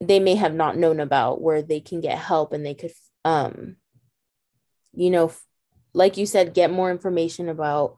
they 0.00 0.18
may 0.18 0.34
have 0.34 0.54
not 0.54 0.76
known 0.76 1.00
about 1.00 1.40
where 1.40 1.62
they 1.62 1.80
can 1.80 2.00
get 2.00 2.18
help 2.18 2.52
and 2.52 2.66
they 2.66 2.74
could, 2.74 2.92
um, 3.24 3.76
you 4.92 5.10
know, 5.10 5.32
like 5.94 6.16
you 6.16 6.26
said, 6.26 6.54
get 6.54 6.70
more 6.70 6.90
information 6.90 7.48
about 7.48 7.96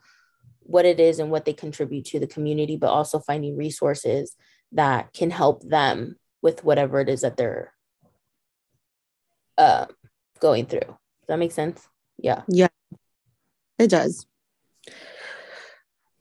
what 0.61 0.85
it 0.85 1.01
is 1.01 1.19
and 1.19 1.31
what 1.31 1.45
they 1.45 1.55
contribute 1.55 2.05
to 2.05 2.21
the 2.21 2.27
community, 2.27 2.77
but 2.77 2.91
also 2.91 3.19
finding 3.19 3.57
resources 3.57 4.37
that 4.73 5.13
can 5.15 5.31
help 5.31 5.67
them 5.67 6.17
with 6.43 6.63
whatever 6.63 7.01
it 7.01 7.09
is 7.09 7.23
that 7.23 7.37
they're 7.37 7.73
uh, 9.57 9.87
going 10.41 10.67
through. 10.67 10.81
Does 10.81 11.29
that 11.29 11.39
make 11.39 11.53
sense? 11.53 11.89
Yeah. 12.19 12.43
Yeah, 12.49 12.69
it 13.79 13.89
does. 13.89 14.27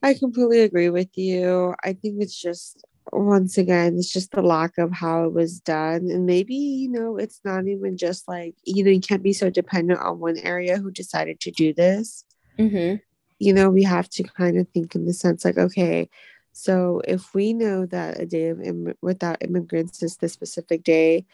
I 0.03 0.13
completely 0.13 0.61
agree 0.61 0.89
with 0.89 1.17
you. 1.17 1.75
I 1.83 1.93
think 1.93 2.21
it's 2.21 2.39
just, 2.39 2.83
once 3.11 3.57
again, 3.57 3.95
it's 3.97 4.11
just 4.11 4.31
the 4.31 4.41
lack 4.41 4.77
of 4.77 4.91
how 4.91 5.25
it 5.25 5.33
was 5.33 5.59
done. 5.59 6.09
And 6.11 6.25
maybe, 6.25 6.55
you 6.55 6.89
know, 6.89 7.17
it's 7.17 7.41
not 7.43 7.67
even 7.67 7.97
just 7.97 8.27
like, 8.27 8.55
you 8.63 8.83
know, 8.83 8.91
you 8.91 9.01
can't 9.01 9.23
be 9.23 9.33
so 9.33 9.49
dependent 9.49 9.99
on 9.99 10.19
one 10.19 10.37
area 10.37 10.77
who 10.77 10.91
decided 10.91 11.39
to 11.41 11.51
do 11.51 11.73
this. 11.73 12.23
Mm-hmm. 12.59 12.97
You 13.39 13.53
know, 13.53 13.69
we 13.69 13.83
have 13.83 14.09
to 14.11 14.23
kind 14.23 14.57
of 14.57 14.67
think 14.69 14.95
in 14.95 15.05
the 15.05 15.13
sense 15.13 15.45
like, 15.45 15.57
okay, 15.57 16.09
so 16.53 17.01
if 17.07 17.35
we 17.35 17.53
know 17.53 17.85
that 17.85 18.19
a 18.19 18.25
day 18.25 18.47
of 18.49 18.59
Im- 18.59 18.95
without 18.99 19.43
immigrants 19.43 20.01
is 20.01 20.17
the 20.17 20.27
specific 20.27 20.83
day, 20.83 21.25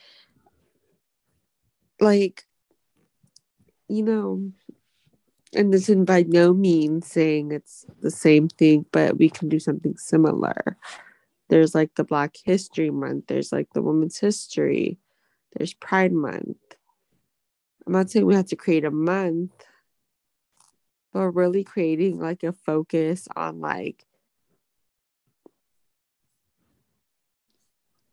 like 2.02 2.44
you 3.88 4.04
know 4.04 4.52
and 5.56 5.74
this 5.74 5.90
is 5.90 5.96
by 6.06 6.24
no 6.28 6.54
means 6.54 7.08
saying 7.08 7.52
it's 7.52 7.86
the 8.02 8.12
same 8.12 8.48
thing 8.48 8.86
but 8.92 9.18
we 9.18 9.30
can 9.30 9.50
do 9.50 9.60
something 9.60 9.98
similar. 9.98 10.78
There's 11.50 11.76
like 11.76 11.96
the 11.96 12.04
black 12.04 12.36
history 12.44 12.90
month. 12.90 13.28
There's 13.28 13.52
like 13.52 13.68
the 13.74 13.82
women's 13.82 14.18
history. 14.18 14.98
There's 15.56 15.74
pride 15.74 16.14
month. 16.14 16.58
I'm 17.86 17.94
not 17.94 18.10
saying 18.10 18.26
we 18.26 18.36
have 18.36 18.48
to 18.48 18.56
create 18.56 18.86
a 18.86 18.92
month 18.92 19.52
but 21.14 21.30
really 21.30 21.64
creating 21.64 22.20
like 22.20 22.44
a 22.44 22.52
focus 22.52 23.28
on 23.36 23.62
like 23.62 24.06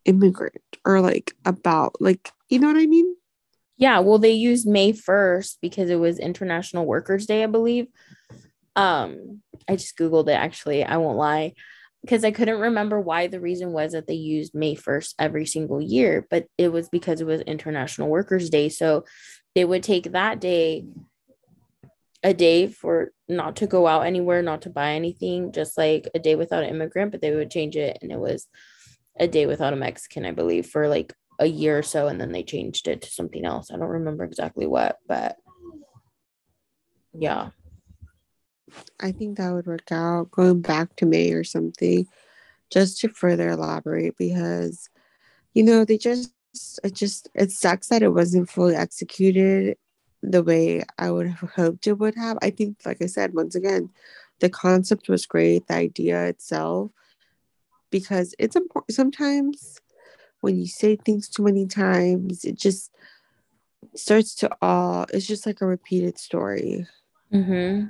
immigrant 0.05 0.77
or 0.85 1.01
like 1.01 1.35
about 1.45 1.95
like 2.01 2.31
you 2.49 2.59
know 2.59 2.69
what 2.69 2.77
i 2.77 2.87
mean 2.87 3.17
yeah, 3.81 4.01
well, 4.01 4.19
they 4.19 4.33
used 4.33 4.69
May 4.69 4.93
1st 4.93 5.57
because 5.63 5.89
it 5.89 5.99
was 5.99 6.19
International 6.19 6.85
Workers' 6.85 7.25
Day, 7.25 7.43
I 7.43 7.47
believe. 7.47 7.87
Um, 8.77 9.41
I 9.67 9.77
just 9.77 9.97
Googled 9.97 10.29
it 10.29 10.33
actually, 10.33 10.85
I 10.85 10.99
won't 10.99 11.17
lie, 11.17 11.55
because 12.03 12.23
I 12.23 12.31
couldn't 12.31 12.61
remember 12.61 13.01
why 13.01 13.27
the 13.27 13.41
reason 13.41 13.73
was 13.73 13.93
that 13.93 14.07
they 14.07 14.15
used 14.15 14.55
May 14.55 14.77
1st 14.77 15.15
every 15.19 15.47
single 15.47 15.81
year, 15.81 16.27
but 16.29 16.45
it 16.59 16.69
was 16.69 16.91
because 16.91 17.23
it 17.23 17.27
was 17.27 17.41
International 17.41 18.11
Workers' 18.11 18.51
Day. 18.51 18.69
So 18.69 19.07
they 19.55 19.65
would 19.65 19.83
take 19.83 20.13
that 20.13 20.41
day, 20.41 20.85
a 22.23 22.35
day 22.35 22.67
for 22.67 23.13
not 23.31 23.57
to 23.57 23.67
go 23.67 23.87
out 23.87 24.03
anywhere, 24.03 24.43
not 24.43 24.61
to 24.63 24.71
buy 24.71 24.93
anything, 24.93 25.53
just 25.53 25.79
like 25.79 26.07
a 26.15 26.19
day 26.19 26.35
without 26.35 26.65
an 26.65 26.69
immigrant, 26.69 27.13
but 27.13 27.23
they 27.23 27.35
would 27.35 27.51
change 27.51 27.77
it 27.77 27.97
and 28.03 28.13
it 28.13 28.19
was 28.19 28.47
a 29.19 29.27
day 29.27 29.47
without 29.47 29.73
a 29.73 29.77
Mexican, 29.77 30.27
I 30.27 30.33
believe, 30.33 30.67
for 30.67 30.87
like 30.87 31.15
a 31.41 31.47
year 31.47 31.79
or 31.79 31.83
so 31.83 32.07
and 32.07 32.21
then 32.21 32.33
they 32.33 32.43
changed 32.43 32.87
it 32.87 33.03
to 33.03 33.11
something 33.11 33.45
else. 33.45 33.71
I 33.73 33.77
don't 33.77 33.89
remember 33.89 34.25
exactly 34.25 34.67
what, 34.67 34.99
but 35.09 35.37
yeah. 37.13 37.49
I 39.01 39.11
think 39.11 39.39
that 39.39 39.53
would 39.53 39.67
work 39.67 39.91
out 39.91 40.31
going 40.31 40.61
back 40.61 40.95
to 40.97 41.07
May 41.07 41.33
or 41.33 41.43
something 41.43 42.07
just 42.71 43.01
to 43.01 43.09
further 43.09 43.49
elaborate 43.49 44.17
because 44.17 44.89
you 45.55 45.65
know 45.65 45.85
they 45.85 45.99
just 45.99 46.33
it 46.85 46.95
just 46.95 47.29
it 47.35 47.51
sucks 47.51 47.89
that 47.89 48.03
it 48.03 48.11
wasn't 48.11 48.49
fully 48.49 48.77
executed 48.77 49.77
the 50.23 50.43
way 50.43 50.85
I 50.99 51.11
would 51.11 51.27
have 51.27 51.51
hoped 51.51 51.87
it 51.87 51.99
would 51.99 52.15
have. 52.15 52.39
I 52.43 52.51
think 52.51 52.77
like 52.85 53.03
I 53.03 53.07
said 53.07 53.35
once 53.35 53.55
again 53.55 53.91
the 54.41 54.51
concept 54.51 55.09
was 55.09 55.27
great, 55.27 55.67
the 55.67 55.75
idea 55.75 56.27
itself 56.27 56.93
because 57.91 58.35
it's 58.39 58.57
important 58.57 58.95
sometimes 58.95 59.81
when 60.41 60.59
you 60.59 60.67
say 60.67 60.97
things 60.97 61.29
too 61.29 61.43
many 61.43 61.67
times, 61.67 62.45
it 62.45 62.57
just 62.57 62.91
starts 63.95 64.35
to 64.37 64.51
all, 64.63 65.07
it's 65.13 65.27
just 65.27 65.47
like 65.47 65.61
a 65.61 65.67
repeated 65.67 66.19
story. 66.19 66.87
Mm-hmm. 67.33 67.87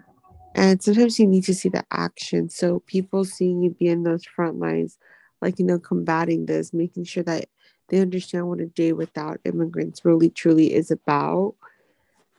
And 0.54 0.82
sometimes 0.82 1.18
you 1.18 1.26
need 1.26 1.44
to 1.44 1.54
see 1.54 1.68
the 1.68 1.84
action. 1.90 2.48
So 2.48 2.80
people 2.80 3.24
seeing 3.24 3.62
you 3.62 3.70
be 3.70 3.86
in 3.86 4.02
those 4.02 4.24
front 4.24 4.58
lines, 4.58 4.98
like, 5.40 5.58
you 5.58 5.64
know, 5.64 5.78
combating 5.78 6.46
this, 6.46 6.72
making 6.72 7.04
sure 7.04 7.22
that 7.22 7.46
they 7.88 8.00
understand 8.00 8.48
what 8.48 8.60
a 8.60 8.66
day 8.66 8.92
without 8.92 9.40
immigrants 9.44 10.04
really 10.04 10.30
truly 10.30 10.72
is 10.74 10.90
about 10.90 11.54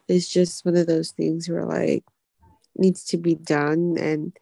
is 0.08 0.28
just 0.28 0.66
one 0.66 0.76
of 0.76 0.88
those 0.88 1.12
things 1.12 1.50
where 1.50 1.66
like 1.66 2.04
needs 2.76 3.04
to 3.06 3.18
be 3.18 3.36
done 3.36 3.98
and 3.98 4.38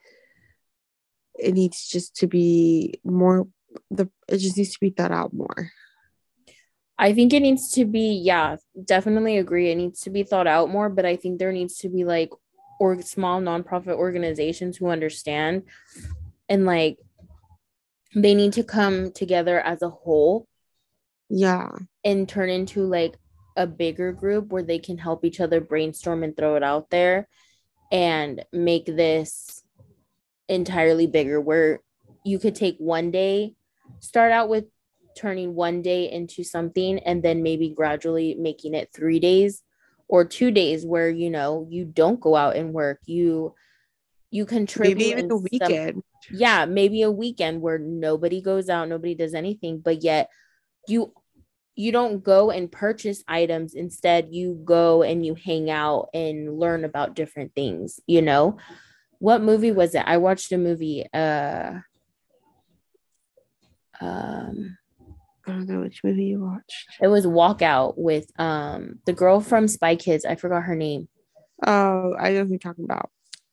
it 1.38 1.54
needs 1.54 1.88
just 1.88 2.16
to 2.16 2.28
be 2.28 3.00
more 3.04 3.48
the 3.92 4.10
it 4.28 4.38
just 4.38 4.58
needs 4.58 4.74
to 4.74 4.80
be 4.80 4.90
thought 4.90 5.12
out 5.12 5.34
more. 5.34 5.72
I 6.98 7.14
think 7.14 7.32
it 7.32 7.40
needs 7.40 7.72
to 7.72 7.86
be, 7.86 8.12
yeah, 8.12 8.58
definitely 8.84 9.38
agree. 9.38 9.72
It 9.72 9.76
needs 9.76 10.02
to 10.02 10.10
be 10.10 10.24
thought 10.24 10.48
out 10.48 10.70
more, 10.70 10.90
but 10.90 11.06
I 11.06 11.16
think 11.16 11.40
there 11.40 11.54
needs 11.54 11.78
to 11.78 11.90
be 11.90 12.04
like 12.04 12.30
or 12.78 13.02
small 13.02 13.42
nonprofit 13.42 13.94
organizations 13.94 14.78
who 14.78 14.88
understand 14.88 15.64
and 16.50 16.66
like 16.66 16.98
they 18.16 18.34
need 18.36 18.54
to 18.54 18.64
come 18.64 19.12
together 19.12 19.62
as 19.62 19.82
a 19.82 19.90
whole. 19.90 20.48
Yeah. 21.30 21.70
And 22.04 22.28
turn 22.28 22.50
into 22.50 22.84
like 22.84 23.18
a 23.56 23.66
bigger 23.66 24.12
group 24.12 24.52
where 24.52 24.64
they 24.64 24.80
can 24.80 24.98
help 24.98 25.24
each 25.24 25.40
other 25.40 25.62
brainstorm 25.62 26.24
and 26.24 26.36
throw 26.36 26.56
it 26.56 26.64
out 26.64 26.90
there 26.90 27.30
and 27.92 28.44
make 28.52 28.86
this 28.86 29.64
entirely 30.50 31.08
bigger 31.08 31.40
where 31.40 31.82
you 32.26 32.40
could 32.40 32.56
take 32.56 32.78
one 32.78 33.12
day 33.12 33.54
start 34.00 34.32
out 34.32 34.50
with 34.50 34.66
turning 35.18 35.54
one 35.54 35.82
day 35.82 36.12
into 36.12 36.44
something 36.44 37.00
and 37.00 37.24
then 37.24 37.44
maybe 37.44 37.70
gradually 37.70 38.36
making 38.36 38.74
it 38.74 38.90
three 38.94 39.20
days 39.20 39.64
or 40.08 40.26
two 40.26 40.52
days 40.52 40.86
where 40.86 41.10
you 41.10 41.30
know 41.30 41.68
you 41.70 41.86
don't 41.86 42.20
go 42.20 42.36
out 42.36 42.56
and 42.56 42.74
work. 42.74 43.00
You 43.06 43.54
you 44.32 44.46
contribute 44.46 44.98
maybe 44.98 45.10
even 45.12 45.32
a 45.32 45.38
weekend. 45.38 45.96
Some, 45.96 46.04
yeah 46.32 46.66
maybe 46.66 47.02
a 47.02 47.12
weekend 47.12 47.60
where 47.62 47.80
nobody 47.80 48.40
goes 48.40 48.70
out 48.70 48.88
nobody 48.88 49.16
does 49.16 49.34
anything 49.34 49.80
but 49.80 50.04
yet 50.04 50.30
you 50.88 51.12
you 51.76 51.94
don't 51.94 52.22
go 52.26 52.52
and 52.52 52.70
purchase 52.70 53.24
items. 53.26 53.74
Instead 53.74 54.28
you 54.32 54.62
go 54.66 55.02
and 55.02 55.26
you 55.26 55.34
hang 55.34 55.70
out 55.70 56.10
and 56.14 56.60
learn 56.60 56.84
about 56.84 57.16
different 57.16 57.56
things 57.56 58.00
you 58.06 58.22
know? 58.22 58.58
What 59.20 59.42
movie 59.42 59.72
was 59.72 59.96
it? 59.96 60.04
I 60.06 60.18
watched 60.18 60.52
a 60.52 60.58
movie 60.58 61.06
uh 61.14 61.80
um 64.02 64.78
I 65.48 65.52
don't 65.52 65.68
know 65.68 65.82
which 65.82 66.04
movie 66.04 66.26
you 66.26 66.42
watched. 66.42 66.88
It 67.02 67.08
was 67.08 67.26
Walkout 67.26 67.98
with 67.98 68.30
um 68.40 69.00
the 69.06 69.14
girl 69.14 69.40
from 69.42 69.68
Spy 69.68 69.96
Kids. 69.96 70.26
I 70.26 70.36
forgot 70.36 70.64
her 70.64 70.76
name. 70.76 71.08
Oh, 71.66 72.16
I 72.20 72.32
know 72.32 72.44
who 72.44 72.52
you're 72.52 72.60
talking 72.60 72.86
about. 72.86 73.10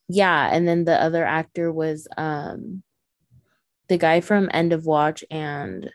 Yeah, 0.08 0.48
and 0.52 0.68
then 0.68 0.84
the 0.84 1.00
other 1.00 1.24
actor 1.24 1.72
was 1.72 2.06
um 2.16 2.82
the 3.88 3.98
guy 3.98 4.20
from 4.20 4.50
End 4.52 4.72
of 4.72 4.84
Watch 4.84 5.24
and 5.30 5.90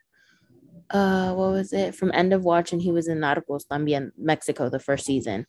uh 0.90 1.34
what 1.34 1.52
was 1.52 1.72
it 1.74 1.96
from 1.96 2.12
End 2.14 2.34
of 2.34 2.44
Watch 2.44 2.74
and 2.74 2.82
he 2.82 2.92
was 2.92 3.08
in 3.08 3.20
Narcos 3.20 3.66
también 3.70 4.12
Mexico 4.18 4.70
the 4.70 4.80
first 4.80 5.06
season. 5.06 5.46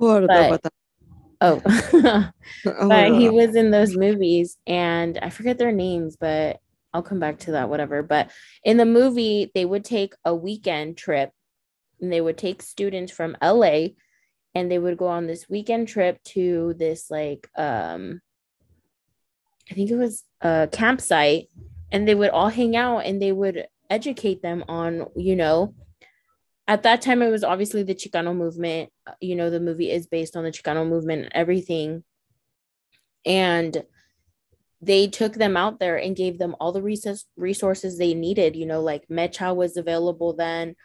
Don't 0.00 0.46
about 0.46 0.62
that. 0.62 0.72
Oh, 1.40 1.62
Oh, 2.66 2.88
but 2.88 3.12
he 3.12 3.28
was 3.30 3.54
in 3.54 3.70
those 3.70 3.96
movies 3.96 4.56
and 4.66 5.18
I 5.22 5.30
forget 5.30 5.58
their 5.58 5.72
names, 5.72 6.16
but 6.18 6.58
I'll 6.98 7.04
come 7.04 7.20
back 7.20 7.38
to 7.40 7.52
that, 7.52 7.68
whatever. 7.68 8.02
But 8.02 8.32
in 8.64 8.76
the 8.76 8.84
movie, 8.84 9.52
they 9.54 9.64
would 9.64 9.84
take 9.84 10.14
a 10.24 10.34
weekend 10.34 10.96
trip 10.96 11.30
and 12.00 12.12
they 12.12 12.20
would 12.20 12.36
take 12.36 12.60
students 12.60 13.12
from 13.12 13.36
LA 13.40 13.90
and 14.52 14.68
they 14.68 14.80
would 14.80 14.98
go 14.98 15.06
on 15.06 15.28
this 15.28 15.48
weekend 15.48 15.86
trip 15.86 16.20
to 16.24 16.74
this 16.76 17.08
like 17.08 17.48
um 17.56 18.20
I 19.70 19.74
think 19.74 19.92
it 19.92 19.94
was 19.94 20.24
a 20.40 20.68
campsite 20.72 21.46
and 21.92 22.08
they 22.08 22.16
would 22.16 22.30
all 22.30 22.48
hang 22.48 22.74
out 22.74 23.06
and 23.06 23.22
they 23.22 23.30
would 23.30 23.68
educate 23.88 24.42
them 24.42 24.64
on, 24.66 25.06
you 25.14 25.36
know, 25.36 25.74
at 26.66 26.82
that 26.82 27.00
time 27.00 27.22
it 27.22 27.30
was 27.30 27.44
obviously 27.44 27.84
the 27.84 27.94
Chicano 27.94 28.34
movement. 28.34 28.90
You 29.20 29.36
know, 29.36 29.50
the 29.50 29.60
movie 29.60 29.92
is 29.92 30.08
based 30.08 30.36
on 30.36 30.42
the 30.42 30.50
Chicano 30.50 30.88
movement 30.88 31.24
and 31.24 31.32
everything. 31.32 32.02
And 33.24 33.84
they 34.80 35.08
took 35.08 35.34
them 35.34 35.56
out 35.56 35.80
there 35.80 35.96
and 35.96 36.16
gave 36.16 36.38
them 36.38 36.54
all 36.60 36.72
the 36.72 36.82
resource, 36.82 37.24
resources 37.36 37.98
they 37.98 38.14
needed. 38.14 38.56
You 38.56 38.66
know, 38.66 38.80
like 38.80 39.08
Mecha 39.08 39.54
was 39.54 39.76
available 39.76 40.34
then. 40.34 40.76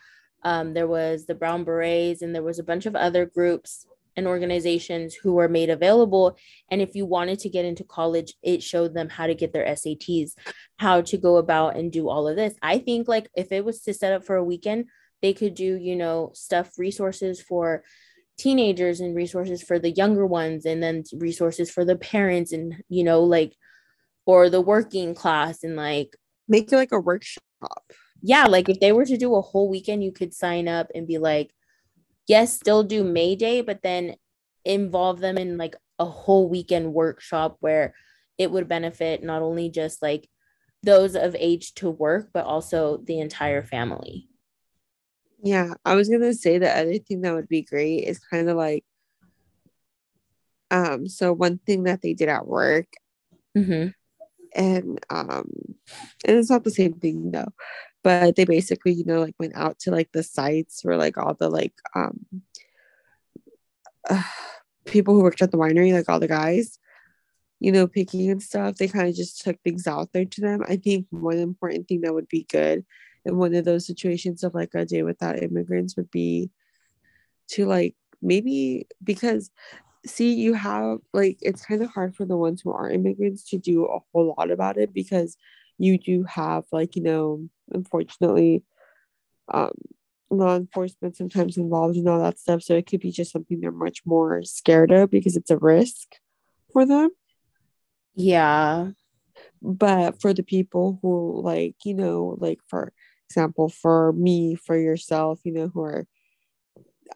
Um, 0.43 0.73
there 0.73 0.87
was 0.87 1.25
the 1.25 1.35
Brown 1.35 1.63
Berets, 1.63 2.21
and 2.21 2.33
there 2.35 2.43
was 2.43 2.59
a 2.59 2.63
bunch 2.63 2.85
of 2.85 2.95
other 2.95 3.25
groups 3.25 3.85
and 4.15 4.27
organizations 4.27 5.15
who 5.15 5.33
were 5.33 5.47
made 5.47 5.69
available. 5.69 6.37
And 6.69 6.81
if 6.81 6.95
you 6.95 7.05
wanted 7.05 7.39
to 7.39 7.49
get 7.49 7.65
into 7.65 7.83
college, 7.83 8.33
it 8.43 8.61
showed 8.61 8.93
them 8.93 9.09
how 9.09 9.27
to 9.27 9.33
get 9.33 9.53
their 9.53 9.65
SATs, 9.65 10.33
how 10.77 11.01
to 11.01 11.17
go 11.17 11.37
about 11.37 11.75
and 11.77 11.91
do 11.91 12.09
all 12.09 12.27
of 12.27 12.35
this. 12.35 12.53
I 12.61 12.77
think 12.79 13.07
like 13.07 13.29
if 13.35 13.51
it 13.51 13.65
was 13.65 13.81
to 13.81 13.93
set 13.93 14.13
up 14.13 14.25
for 14.25 14.35
a 14.35 14.43
weekend, 14.43 14.85
they 15.21 15.33
could 15.33 15.55
do, 15.55 15.77
you 15.77 15.95
know, 15.95 16.31
stuff, 16.33 16.77
resources 16.77 17.41
for 17.41 17.83
teenagers 18.37 18.99
and 18.99 19.15
resources 19.15 19.63
for 19.63 19.79
the 19.79 19.91
younger 19.91 20.25
ones, 20.25 20.65
and 20.65 20.83
then 20.83 21.03
resources 21.13 21.71
for 21.71 21.85
the 21.85 21.95
parents 21.95 22.51
and, 22.51 22.83
you 22.89 23.03
know, 23.03 23.23
like, 23.23 23.55
or 24.25 24.49
the 24.49 24.61
working 24.61 25.13
class 25.13 25.63
and 25.63 25.75
like 25.75 26.15
Make 26.47 26.71
it 26.71 26.75
like 26.75 26.91
a 26.91 26.99
workshop. 26.99 27.41
yeah, 28.21 28.45
like 28.45 28.69
if 28.69 28.79
they 28.79 28.91
were 28.91 29.05
to 29.05 29.17
do 29.17 29.35
a 29.35 29.41
whole 29.41 29.69
weekend, 29.69 30.03
you 30.03 30.11
could 30.11 30.33
sign 30.33 30.67
up 30.67 30.87
and 30.93 31.07
be 31.07 31.17
like, 31.17 31.53
yes, 32.27 32.53
still 32.53 32.83
do 32.83 33.03
May 33.03 33.35
Day, 33.35 33.61
but 33.61 33.81
then 33.81 34.15
involve 34.65 35.19
them 35.19 35.37
in 35.37 35.57
like 35.57 35.75
a 35.99 36.05
whole 36.05 36.49
weekend 36.49 36.93
workshop 36.93 37.57
where 37.59 37.93
it 38.37 38.51
would 38.51 38.67
benefit 38.67 39.23
not 39.23 39.41
only 39.41 39.69
just 39.69 40.01
like 40.01 40.29
those 40.83 41.15
of 41.15 41.35
age 41.39 41.73
to 41.75 41.89
work, 41.89 42.29
but 42.33 42.45
also 42.45 42.97
the 42.97 43.19
entire 43.19 43.63
family. 43.63 44.27
Yeah, 45.41 45.73
I 45.83 45.95
was 45.95 46.09
gonna 46.09 46.33
say 46.33 46.57
the 46.57 46.69
other 46.69 46.97
thing 46.97 47.21
that 47.21 47.33
would 47.33 47.49
be 47.49 47.61
great 47.61 47.99
is 47.99 48.19
kind 48.19 48.49
of 48.49 48.57
like 48.57 48.85
um 50.71 51.07
so 51.07 51.33
one 51.33 51.59
thing 51.59 51.83
that 51.83 52.01
they 52.01 52.13
did 52.13 52.29
at 52.29 52.47
work 52.47 52.87
Mm-hmm. 53.55 53.89
And 54.55 54.99
um 55.09 55.49
and 56.25 56.37
it's 56.37 56.49
not 56.49 56.63
the 56.63 56.71
same 56.71 56.93
thing 56.93 57.31
though. 57.31 57.51
But 58.03 58.35
they 58.35 58.45
basically 58.45 58.93
you 58.93 59.05
know 59.05 59.21
like 59.21 59.35
went 59.39 59.55
out 59.55 59.79
to 59.79 59.91
like 59.91 60.11
the 60.11 60.23
sites 60.23 60.83
where 60.83 60.97
like 60.97 61.17
all 61.17 61.33
the 61.33 61.49
like 61.49 61.73
um 61.95 62.25
uh, 64.09 64.23
people 64.85 65.13
who 65.13 65.23
worked 65.23 65.41
at 65.41 65.51
the 65.51 65.57
winery 65.57 65.93
like 65.93 66.09
all 66.09 66.19
the 66.19 66.27
guys 66.27 66.77
you 67.61 67.71
know 67.71 67.87
picking 67.87 68.29
and 68.29 68.43
stuff 68.43 68.75
they 68.75 68.89
kind 68.89 69.07
of 69.07 69.15
just 69.15 69.41
took 69.41 69.57
things 69.61 69.87
out 69.87 70.09
there 70.13 70.25
to 70.25 70.41
them. 70.41 70.63
I 70.67 70.75
think 70.77 71.07
one 71.09 71.37
important 71.37 71.87
thing 71.87 72.01
that 72.01 72.13
would 72.13 72.27
be 72.27 72.45
good 72.51 72.85
in 73.25 73.37
one 73.37 73.55
of 73.55 73.65
those 73.65 73.87
situations 73.87 74.43
of 74.43 74.53
like 74.53 74.71
a 74.73 74.85
day 74.85 75.03
without 75.03 75.41
immigrants 75.41 75.95
would 75.95 76.11
be 76.11 76.51
to 77.49 77.65
like 77.65 77.95
maybe 78.21 78.87
because 79.03 79.51
see 80.05 80.33
you 80.33 80.53
have 80.53 80.99
like 81.13 81.37
it's 81.41 81.65
kind 81.65 81.81
of 81.81 81.89
hard 81.89 82.15
for 82.15 82.25
the 82.25 82.37
ones 82.37 82.61
who 82.61 82.71
are 82.71 82.89
immigrants 82.89 83.49
to 83.49 83.57
do 83.57 83.85
a 83.85 83.99
whole 84.11 84.35
lot 84.37 84.51
about 84.51 84.77
it 84.77 84.93
because 84.93 85.37
you 85.77 85.97
do 85.97 86.23
have 86.23 86.65
like 86.71 86.95
you 86.95 87.01
know 87.01 87.47
unfortunately 87.71 88.63
um 89.53 89.71
law 90.29 90.55
enforcement 90.55 91.15
sometimes 91.15 91.57
involved 91.57 91.95
in 91.95 92.07
all 92.07 92.21
that 92.21 92.39
stuff 92.39 92.61
so 92.61 92.75
it 92.75 92.85
could 92.85 92.99
be 92.99 93.11
just 93.11 93.31
something 93.31 93.59
they're 93.59 93.71
much 93.71 94.01
more 94.05 94.43
scared 94.43 94.91
of 94.91 95.09
because 95.09 95.35
it's 95.37 95.51
a 95.51 95.57
risk 95.57 96.07
for 96.71 96.85
them 96.85 97.09
Yeah. 98.15 98.91
but 99.61 100.19
for 100.21 100.33
the 100.33 100.43
people 100.43 100.99
who 101.01 101.41
like 101.41 101.75
you 101.85 101.93
know 101.93 102.35
like 102.39 102.59
for 102.67 102.91
example 103.29 103.69
for 103.69 104.11
me 104.13 104.55
for 104.55 104.77
yourself 104.77 105.39
you 105.43 105.53
know 105.53 105.69
who 105.73 105.81
are 105.81 106.07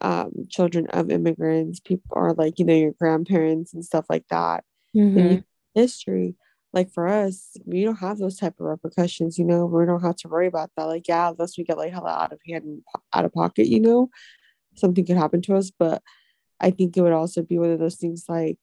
um 0.00 0.30
children 0.48 0.86
of 0.88 1.10
immigrants 1.10 1.80
people 1.80 2.12
are 2.12 2.34
like 2.34 2.58
you 2.58 2.64
know 2.64 2.74
your 2.74 2.92
grandparents 2.92 3.72
and 3.74 3.84
stuff 3.84 4.06
like 4.08 4.26
that. 4.30 4.64
Mhm. 4.94 5.44
history. 5.74 6.34
Like 6.72 6.90
for 6.92 7.06
us 7.08 7.56
we 7.64 7.84
don't 7.84 7.96
have 7.96 8.18
those 8.18 8.36
type 8.36 8.54
of 8.60 8.66
repercussions 8.66 9.38
you 9.38 9.44
know? 9.44 9.66
We 9.66 9.86
don't 9.86 10.02
have 10.02 10.16
to 10.16 10.28
worry 10.28 10.46
about 10.48 10.70
that. 10.76 10.84
Like 10.84 11.08
yeah 11.08 11.30
unless 11.30 11.56
we 11.56 11.64
get 11.64 11.78
like 11.78 11.92
hella 11.92 12.10
out 12.10 12.32
of 12.32 12.40
hand 12.46 12.64
and 12.64 12.82
po- 12.92 13.02
out 13.12 13.24
of 13.24 13.32
pocket 13.32 13.66
you 13.68 13.80
know? 13.80 14.10
Something 14.76 15.04
could 15.06 15.16
happen 15.16 15.42
to 15.42 15.56
us. 15.56 15.70
But 15.70 16.02
i 16.60 16.70
think 16.70 16.96
it 16.96 17.02
would 17.02 17.12
also 17.12 17.42
be 17.42 17.56
one 17.58 17.70
of 17.70 17.78
those 17.78 17.96
things 17.96 18.24
like 18.28 18.58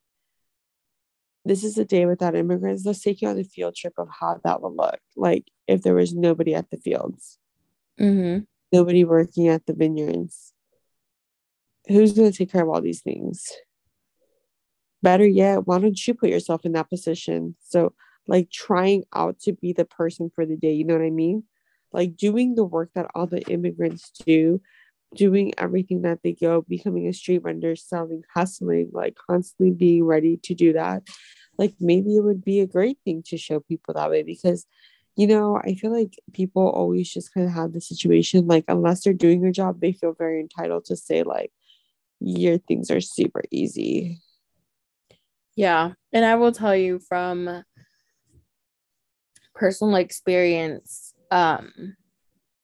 this 1.46 1.64
is 1.64 1.78
a 1.78 1.86
day 1.86 2.08
without 2.08 2.36
immigrants. 2.36 2.86
Let's 2.86 3.02
take 3.02 3.22
you 3.22 3.28
on 3.30 3.38
a 3.38 3.44
field 3.44 3.76
trip 3.76 3.94
of 4.00 4.10
how 4.20 4.42
that 4.44 4.62
would 4.64 4.74
look 4.74 5.00
like 5.16 5.46
if 5.68 5.84
there 5.84 5.94
was 5.94 6.14
nobody 6.16 6.56
at 6.56 6.72
the 6.72 6.78
fields. 6.78 7.38
Mhm. 8.00 8.48
nobody 8.74 9.04
working 9.06 9.48
at 9.48 9.66
the 9.68 9.74
vineyards 9.74 10.52
who's 11.88 12.14
going 12.14 12.32
to 12.32 12.38
take 12.38 12.52
care 12.52 12.64
of 12.64 12.70
all 12.70 12.82
these 12.82 13.02
things? 13.02 13.52
Better 15.02 15.28
yet 15.28 15.68
why 15.68 15.80
don't 15.80 16.08
you 16.08 16.14
put 16.14 16.30
yourself 16.30 16.66
in 16.66 16.74
that 16.74 16.90
position? 16.90 17.56
So 17.60 17.94
like 18.28 18.50
trying 18.50 19.04
out 19.14 19.40
to 19.42 19.54
be 19.54 19.72
the 19.72 19.86
person 19.86 20.32
for 20.34 20.46
the 20.46 20.56
day 20.56 20.74
you 20.74 20.84
know 20.84 20.96
what 20.96 21.06
i 21.06 21.12
mean? 21.12 21.44
Like 21.92 22.18
doing 22.18 22.56
the 22.56 22.66
work 22.66 22.90
that 22.96 23.12
all 23.14 23.28
the 23.28 23.42
immigrants 23.44 24.12
do 24.26 24.62
doing 25.14 25.54
everything 25.58 26.02
that 26.02 26.20
they 26.24 26.34
go 26.34 26.62
becoming 26.68 27.08
a 27.08 27.14
street 27.14 27.44
vendor 27.44 27.76
selling 27.76 28.24
hustling 28.34 28.90
like 28.92 29.16
constantly 29.30 29.72
being 29.72 30.04
ready 30.04 30.38
to 30.44 30.54
do 30.54 30.74
that. 30.74 31.04
Like 31.58 31.76
maybe 31.80 32.18
it 32.18 32.24
would 32.24 32.44
be 32.44 32.60
a 32.60 32.68
great 32.68 32.98
thing 33.06 33.24
to 33.28 33.38
show 33.38 33.60
people 33.60 33.94
that 33.94 34.10
way 34.10 34.24
because 34.24 34.66
you 35.16 35.28
know 35.28 35.58
i 35.64 35.74
feel 35.76 35.92
like 35.92 36.20
people 36.34 36.68
always 36.68 37.12
just 37.12 37.34
kind 37.34 37.48
of 37.48 37.54
have 37.54 37.74
the 37.74 37.82
situation 37.82 38.48
like 38.48 38.66
unless 38.68 39.04
they're 39.04 39.14
doing 39.14 39.42
their 39.42 39.52
job 39.52 39.80
they 39.80 39.92
feel 39.92 40.14
very 40.14 40.40
entitled 40.40 40.86
to 40.86 40.96
say 40.96 41.24
like 41.24 41.52
your 42.20 42.58
things 42.58 42.90
are 42.90 43.02
super 43.02 43.44
easy 43.52 44.20
Yeah. 45.56 45.94
And 46.12 46.26
I 46.26 46.36
will 46.36 46.52
tell 46.52 46.76
you 46.76 47.00
from 47.00 47.64
personal 49.54 49.96
experience, 49.96 51.14
um, 51.32 51.96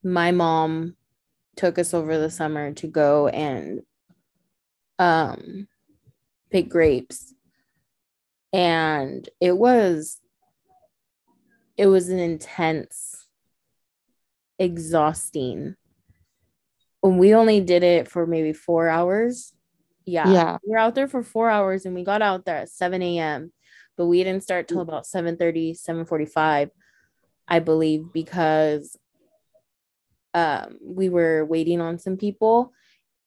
my 0.03 0.31
mom 0.31 0.95
took 1.55 1.79
us 1.79 1.93
over 1.93 2.17
the 2.17 2.29
summer 2.29 2.73
to 2.73 2.87
go 2.87 3.27
and 3.27 3.81
um 4.99 5.67
pick 6.51 6.69
grapes. 6.69 7.33
And 8.53 9.27
it 9.39 9.57
was 9.57 10.19
it 11.77 11.87
was 11.87 12.09
an 12.09 12.19
intense, 12.19 13.27
exhausting. 14.59 15.75
We 17.03 17.33
only 17.33 17.61
did 17.61 17.83
it 17.83 18.07
for 18.07 18.25
maybe 18.27 18.53
four 18.53 18.87
hours. 18.87 19.53
Yeah. 20.05 20.31
Yeah. 20.31 20.57
We 20.65 20.71
were 20.71 20.77
out 20.77 20.95
there 20.95 21.07
for 21.07 21.23
four 21.23 21.49
hours 21.49 21.85
and 21.85 21.95
we 21.95 22.03
got 22.03 22.21
out 22.21 22.45
there 22.45 22.57
at 22.57 22.69
7 22.69 23.01
a.m. 23.01 23.51
But 23.97 24.07
we 24.07 24.23
didn't 24.23 24.43
start 24.43 24.67
till 24.67 24.81
about 24.81 25.05
7 25.05 25.37
745, 25.37 26.71
I 27.47 27.59
believe, 27.59 28.05
because 28.13 28.97
um 30.33 30.77
we 30.81 31.09
were 31.09 31.43
waiting 31.45 31.81
on 31.81 31.99
some 31.99 32.17
people. 32.17 32.73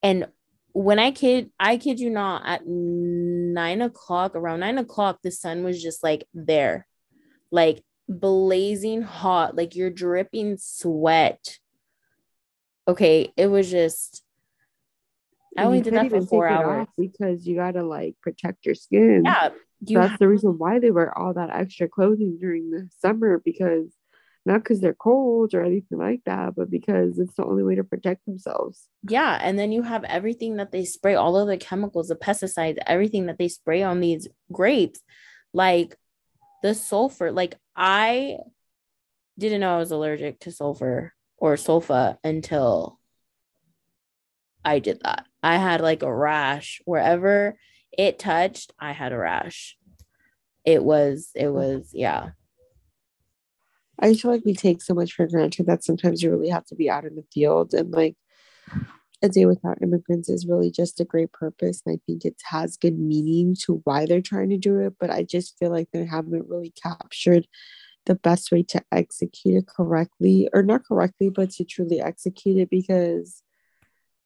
And 0.03 0.29
when 0.73 0.99
I 0.99 1.13
kid, 1.13 1.51
I 1.59 1.77
kid 1.77 2.01
you 2.01 2.11
not, 2.11 2.43
at 2.45 2.67
nine 2.67 3.81
o'clock, 3.81 4.35
around 4.35 4.61
nine 4.61 4.79
o'clock, 4.79 5.21
the 5.23 5.31
sun 5.31 5.63
was 5.63 5.81
just 5.81 6.03
like 6.03 6.27
there, 6.35 6.87
like 7.53 7.85
blazing 8.09 9.03
hot, 9.03 9.57
like 9.57 9.77
you're 9.77 9.91
dripping 9.91 10.57
sweat. 10.59 11.59
Okay, 12.87 13.33
it 13.37 13.47
was 13.47 13.71
just 13.71 14.23
I 15.57 15.65
only 15.65 15.81
did 15.81 15.95
that 15.95 16.11
for 16.11 16.21
four 16.23 16.49
hours. 16.49 16.89
because 16.99 17.47
you 17.47 17.57
gotta 17.57 17.83
like 17.83 18.17
protect 18.21 18.67
your 18.67 18.75
skin 18.75 19.23
Yeah, 19.25 19.51
you 19.87 19.99
that's 19.99 20.19
the 20.19 20.29
reason 20.29 20.59
why 20.59 20.79
they 20.81 20.91
wear 20.91 21.17
all 21.17 21.35
that 21.35 21.51
extra 21.51 21.89
clothing 21.89 22.39
during 22.41 22.71
the 22.71 22.89
summer 22.99 23.41
because 23.45 23.93
not 24.47 24.63
because 24.63 24.81
they're 24.81 24.95
cold 24.95 25.55
or 25.55 25.63
anything 25.63 25.99
like 25.99 26.21
that, 26.27 26.55
but 26.55 26.71
because 26.71 27.19
it's 27.19 27.35
the 27.35 27.45
only 27.45 27.63
way 27.63 27.77
to 27.77 27.85
protect 27.85 28.27
themselves. 28.27 28.89
Yeah. 29.09 29.39
And 29.41 29.59
then 29.59 29.73
you 29.73 29.83
have 29.83 30.05
everything 30.05 30.57
that 30.57 30.71
they 30.71 30.85
spray, 30.85 31.15
all 31.15 31.39
of 31.39 31.49
the 31.49 31.57
chemicals, 31.57 32.09
the 32.09 32.15
pesticides, 32.17 32.77
everything 32.87 33.25
that 33.27 33.39
they 33.39 33.49
spray 33.49 33.83
on 33.83 34.01
these 34.01 34.29
grapes, 34.53 35.01
like 35.55 35.97
the 36.63 36.75
sulfur. 36.75 37.33
Like 37.33 37.57
I 37.75 38.37
didn't 39.39 39.61
know 39.61 39.77
I 39.77 39.79
was 39.79 39.93
allergic 39.93 40.41
to 40.41 40.53
sulfur 40.53 41.15
or 41.45 41.57
sulfa 41.57 42.17
until 42.25 42.99
I 44.65 44.79
did 44.79 45.01
that. 45.03 45.27
I 45.43 45.57
had 45.57 45.83
like 45.83 46.03
a 46.03 46.13
rash 46.13 46.81
wherever 46.87 47.59
it 47.93 48.19
touched, 48.19 48.73
I 48.81 48.93
had 48.93 49.13
a 49.13 49.19
rash. 49.19 49.77
It 50.65 50.83
was, 50.83 51.29
it 51.35 51.45
mm-hmm. 51.45 51.55
was, 51.55 51.91
yeah. 51.93 52.31
I 54.01 54.15
feel 54.15 54.31
like 54.31 54.47
we 54.47 54.55
take 54.55 54.81
so 54.81 54.95
much 54.95 55.13
for 55.13 55.27
granted 55.27 55.67
that 55.67 55.85
sometimes 55.85 56.23
you 56.23 56.31
really 56.31 56.49
have 56.49 56.65
to 56.67 56.75
be 56.75 56.89
out 56.89 57.05
in 57.05 57.15
the 57.15 57.27
field 57.31 57.75
and 57.75 57.91
like 57.91 58.17
a 59.21 59.29
day 59.29 59.45
without 59.45 59.83
immigrants 59.83 60.31
is 60.31 60.47
really 60.47 60.71
just 60.71 60.99
a 60.99 61.05
great 61.05 61.31
purpose 61.33 61.83
and 61.87 61.95
i 61.95 61.99
think 62.05 62.25
it 62.25 62.35
has 62.45 62.77
good 62.77 62.99
meaning 62.99 63.55
to 63.59 63.81
why 63.85 64.05
they're 64.05 64.21
trying 64.21 64.51
to 64.51 64.59
do 64.59 64.81
it 64.81 64.95
but 64.99 65.09
i 65.09 65.23
just 65.23 65.57
feel 65.59 65.71
like 65.71 65.89
they 65.93 66.05
haven't 66.05 66.49
really 66.49 66.75
captured 66.83 67.47
the 68.07 68.15
best 68.15 68.53
way 68.53 68.63
to 68.63 68.83
execute 68.93 69.57
it 69.57 69.67
correctly 69.67 70.49
or 70.53 70.63
not 70.63 70.85
correctly 70.85 71.31
but 71.31 71.51
to 71.51 71.65
truly 71.65 72.01
execute 72.01 72.59
it 72.59 72.71
because 72.71 73.43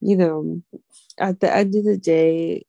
you 0.00 0.16
know 0.16 0.62
at 1.18 1.40
the 1.40 1.54
end 1.54 1.74
of 1.74 1.84
the 1.84 1.96
day 1.96 2.64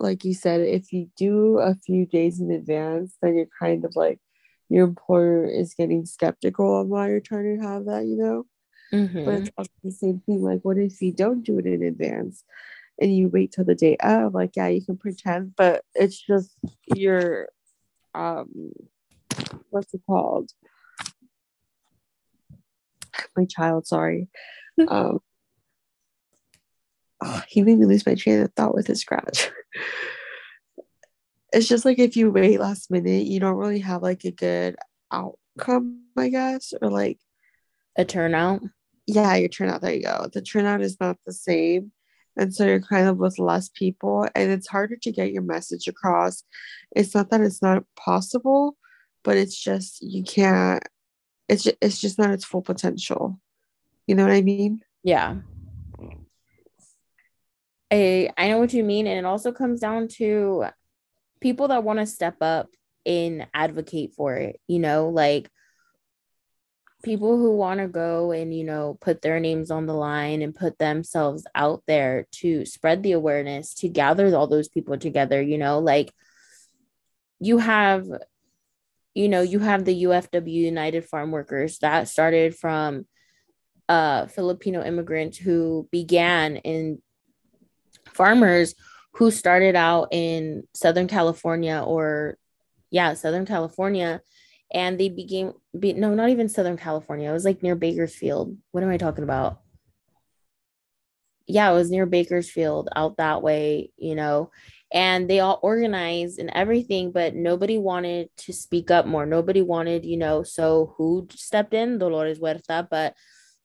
like 0.00 0.24
you 0.24 0.34
said 0.34 0.60
if 0.60 0.92
you 0.92 1.08
do 1.16 1.58
a 1.58 1.74
few 1.74 2.06
days 2.06 2.40
in 2.40 2.50
advance 2.50 3.16
then 3.20 3.36
you're 3.36 3.46
kind 3.58 3.84
of 3.84 3.94
like 3.96 4.20
your 4.68 4.86
employer 4.86 5.44
is 5.46 5.74
getting 5.74 6.04
skeptical 6.04 6.76
on 6.76 6.88
why 6.88 7.08
you're 7.08 7.20
trying 7.20 7.58
to 7.58 7.66
have 7.66 7.86
that 7.86 8.04
you 8.04 8.16
know 8.16 8.44
mm-hmm. 8.92 9.24
but 9.24 9.34
it's 9.34 9.50
also 9.56 9.70
the 9.82 9.90
same 9.90 10.20
thing 10.26 10.42
like 10.42 10.60
what 10.62 10.78
if 10.78 11.00
you 11.00 11.12
don't 11.12 11.42
do 11.42 11.58
it 11.58 11.66
in 11.66 11.82
advance 11.82 12.44
and 13.00 13.16
you 13.16 13.28
wait 13.28 13.52
till 13.52 13.64
the 13.64 13.74
day 13.74 13.96
of 13.98 14.34
like 14.34 14.56
yeah 14.56 14.68
you 14.68 14.84
can 14.84 14.96
pretend 14.96 15.54
but 15.56 15.84
it's 15.94 16.20
just 16.20 16.54
your 16.94 17.48
um 18.14 18.72
what's 19.70 19.92
it 19.94 20.02
called? 20.06 20.50
My 23.36 23.46
child, 23.46 23.86
sorry. 23.86 24.28
um, 24.88 25.20
oh, 27.22 27.42
he 27.48 27.62
made 27.62 27.78
me 27.78 27.86
lose 27.86 28.06
my 28.06 28.14
train 28.14 28.40
of 28.40 28.52
thought 28.54 28.74
with 28.74 28.86
his 28.86 29.00
scratch. 29.00 29.50
it's 31.52 31.68
just 31.68 31.84
like 31.84 31.98
if 31.98 32.16
you 32.16 32.30
wait 32.30 32.60
last 32.60 32.90
minute, 32.90 33.26
you 33.26 33.40
don't 33.40 33.56
really 33.56 33.80
have 33.80 34.02
like 34.02 34.24
a 34.24 34.30
good 34.30 34.76
outcome, 35.12 36.02
I 36.16 36.28
guess, 36.28 36.72
or 36.80 36.90
like 36.90 37.18
a 37.96 38.04
turnout. 38.04 38.62
Yeah, 39.06 39.34
your 39.36 39.48
turnout. 39.48 39.80
There 39.80 39.94
you 39.94 40.02
go. 40.02 40.28
The 40.32 40.42
turnout 40.42 40.82
is 40.82 40.98
not 41.00 41.16
the 41.26 41.32
same. 41.32 41.92
And 42.36 42.54
so 42.54 42.64
you're 42.64 42.80
kind 42.80 43.08
of 43.08 43.18
with 43.18 43.40
less 43.40 43.68
people, 43.68 44.28
and 44.34 44.50
it's 44.52 44.68
harder 44.68 44.96
to 44.96 45.10
get 45.10 45.32
your 45.32 45.42
message 45.42 45.88
across. 45.88 46.44
It's 46.94 47.12
not 47.12 47.30
that 47.30 47.40
it's 47.40 47.60
not 47.60 47.82
possible, 47.96 48.76
but 49.22 49.36
it's 49.36 49.56
just 49.56 50.02
you 50.02 50.22
can't 50.22 50.82
it's 51.48 51.64
just, 51.64 51.76
it's 51.80 52.00
just 52.00 52.18
not 52.18 52.30
its 52.30 52.44
full 52.44 52.62
potential. 52.62 53.40
You 54.06 54.14
know 54.14 54.24
what 54.24 54.32
i 54.32 54.42
mean? 54.42 54.82
Yeah. 55.02 55.36
I, 57.90 58.30
I 58.36 58.48
know 58.48 58.58
what 58.58 58.74
you 58.74 58.84
mean 58.84 59.06
and 59.06 59.18
it 59.18 59.24
also 59.24 59.50
comes 59.50 59.80
down 59.80 60.08
to 60.18 60.66
people 61.40 61.68
that 61.68 61.84
want 61.84 62.00
to 62.00 62.06
step 62.06 62.36
up 62.42 62.68
and 63.06 63.46
advocate 63.54 64.12
for 64.14 64.34
it 64.34 64.60
you 64.66 64.78
know 64.78 65.08
like 65.08 65.48
people 67.02 67.38
who 67.38 67.56
want 67.56 67.80
to 67.80 67.88
go 67.88 68.32
and 68.32 68.54
you 68.54 68.64
know 68.64 68.98
put 69.00 69.22
their 69.22 69.40
names 69.40 69.70
on 69.70 69.86
the 69.86 69.94
line 69.94 70.42
and 70.42 70.54
put 70.54 70.78
themselves 70.78 71.46
out 71.54 71.82
there 71.86 72.26
to 72.32 72.66
spread 72.66 73.02
the 73.02 73.12
awareness 73.12 73.72
to 73.72 73.88
gather 73.88 74.34
all 74.36 74.48
those 74.48 74.68
people 74.68 74.98
together 74.98 75.40
you 75.40 75.56
know 75.56 75.78
like 75.78 76.12
you 77.40 77.56
have 77.58 78.06
you 79.18 79.28
know, 79.28 79.40
you 79.40 79.58
have 79.58 79.84
the 79.84 80.04
UFW 80.04 80.46
United 80.46 81.04
Farm 81.04 81.32
Workers 81.32 81.78
that 81.80 82.06
started 82.06 82.54
from 82.54 83.04
uh, 83.88 84.26
Filipino 84.26 84.84
immigrants 84.84 85.36
who 85.36 85.88
began 85.90 86.58
in 86.58 87.02
farmers 88.12 88.76
who 89.14 89.32
started 89.32 89.74
out 89.74 90.06
in 90.12 90.62
Southern 90.72 91.08
California 91.08 91.82
or, 91.84 92.38
yeah, 92.92 93.14
Southern 93.14 93.44
California. 93.44 94.20
And 94.72 95.00
they 95.00 95.08
became, 95.08 95.54
be, 95.76 95.94
no, 95.94 96.14
not 96.14 96.28
even 96.28 96.48
Southern 96.48 96.76
California. 96.76 97.28
It 97.28 97.32
was 97.32 97.44
like 97.44 97.60
near 97.60 97.74
Bakersfield. 97.74 98.56
What 98.70 98.84
am 98.84 98.90
I 98.90 98.98
talking 98.98 99.24
about? 99.24 99.58
Yeah, 101.48 101.68
it 101.72 101.74
was 101.74 101.90
near 101.90 102.06
Bakersfield 102.06 102.88
out 102.94 103.16
that 103.16 103.42
way, 103.42 103.90
you 103.96 104.14
know 104.14 104.52
and 104.90 105.28
they 105.28 105.40
all 105.40 105.58
organized 105.62 106.38
and 106.38 106.50
everything 106.54 107.12
but 107.12 107.34
nobody 107.34 107.76
wanted 107.76 108.30
to 108.38 108.52
speak 108.52 108.90
up 108.90 109.06
more. 109.06 109.26
Nobody 109.26 109.62
wanted 109.62 110.04
you 110.04 110.16
know 110.16 110.42
so 110.42 110.94
who 110.96 111.28
stepped 111.30 111.74
in? 111.74 111.98
Dolores 111.98 112.38
huerta 112.38 112.88
but 112.90 113.14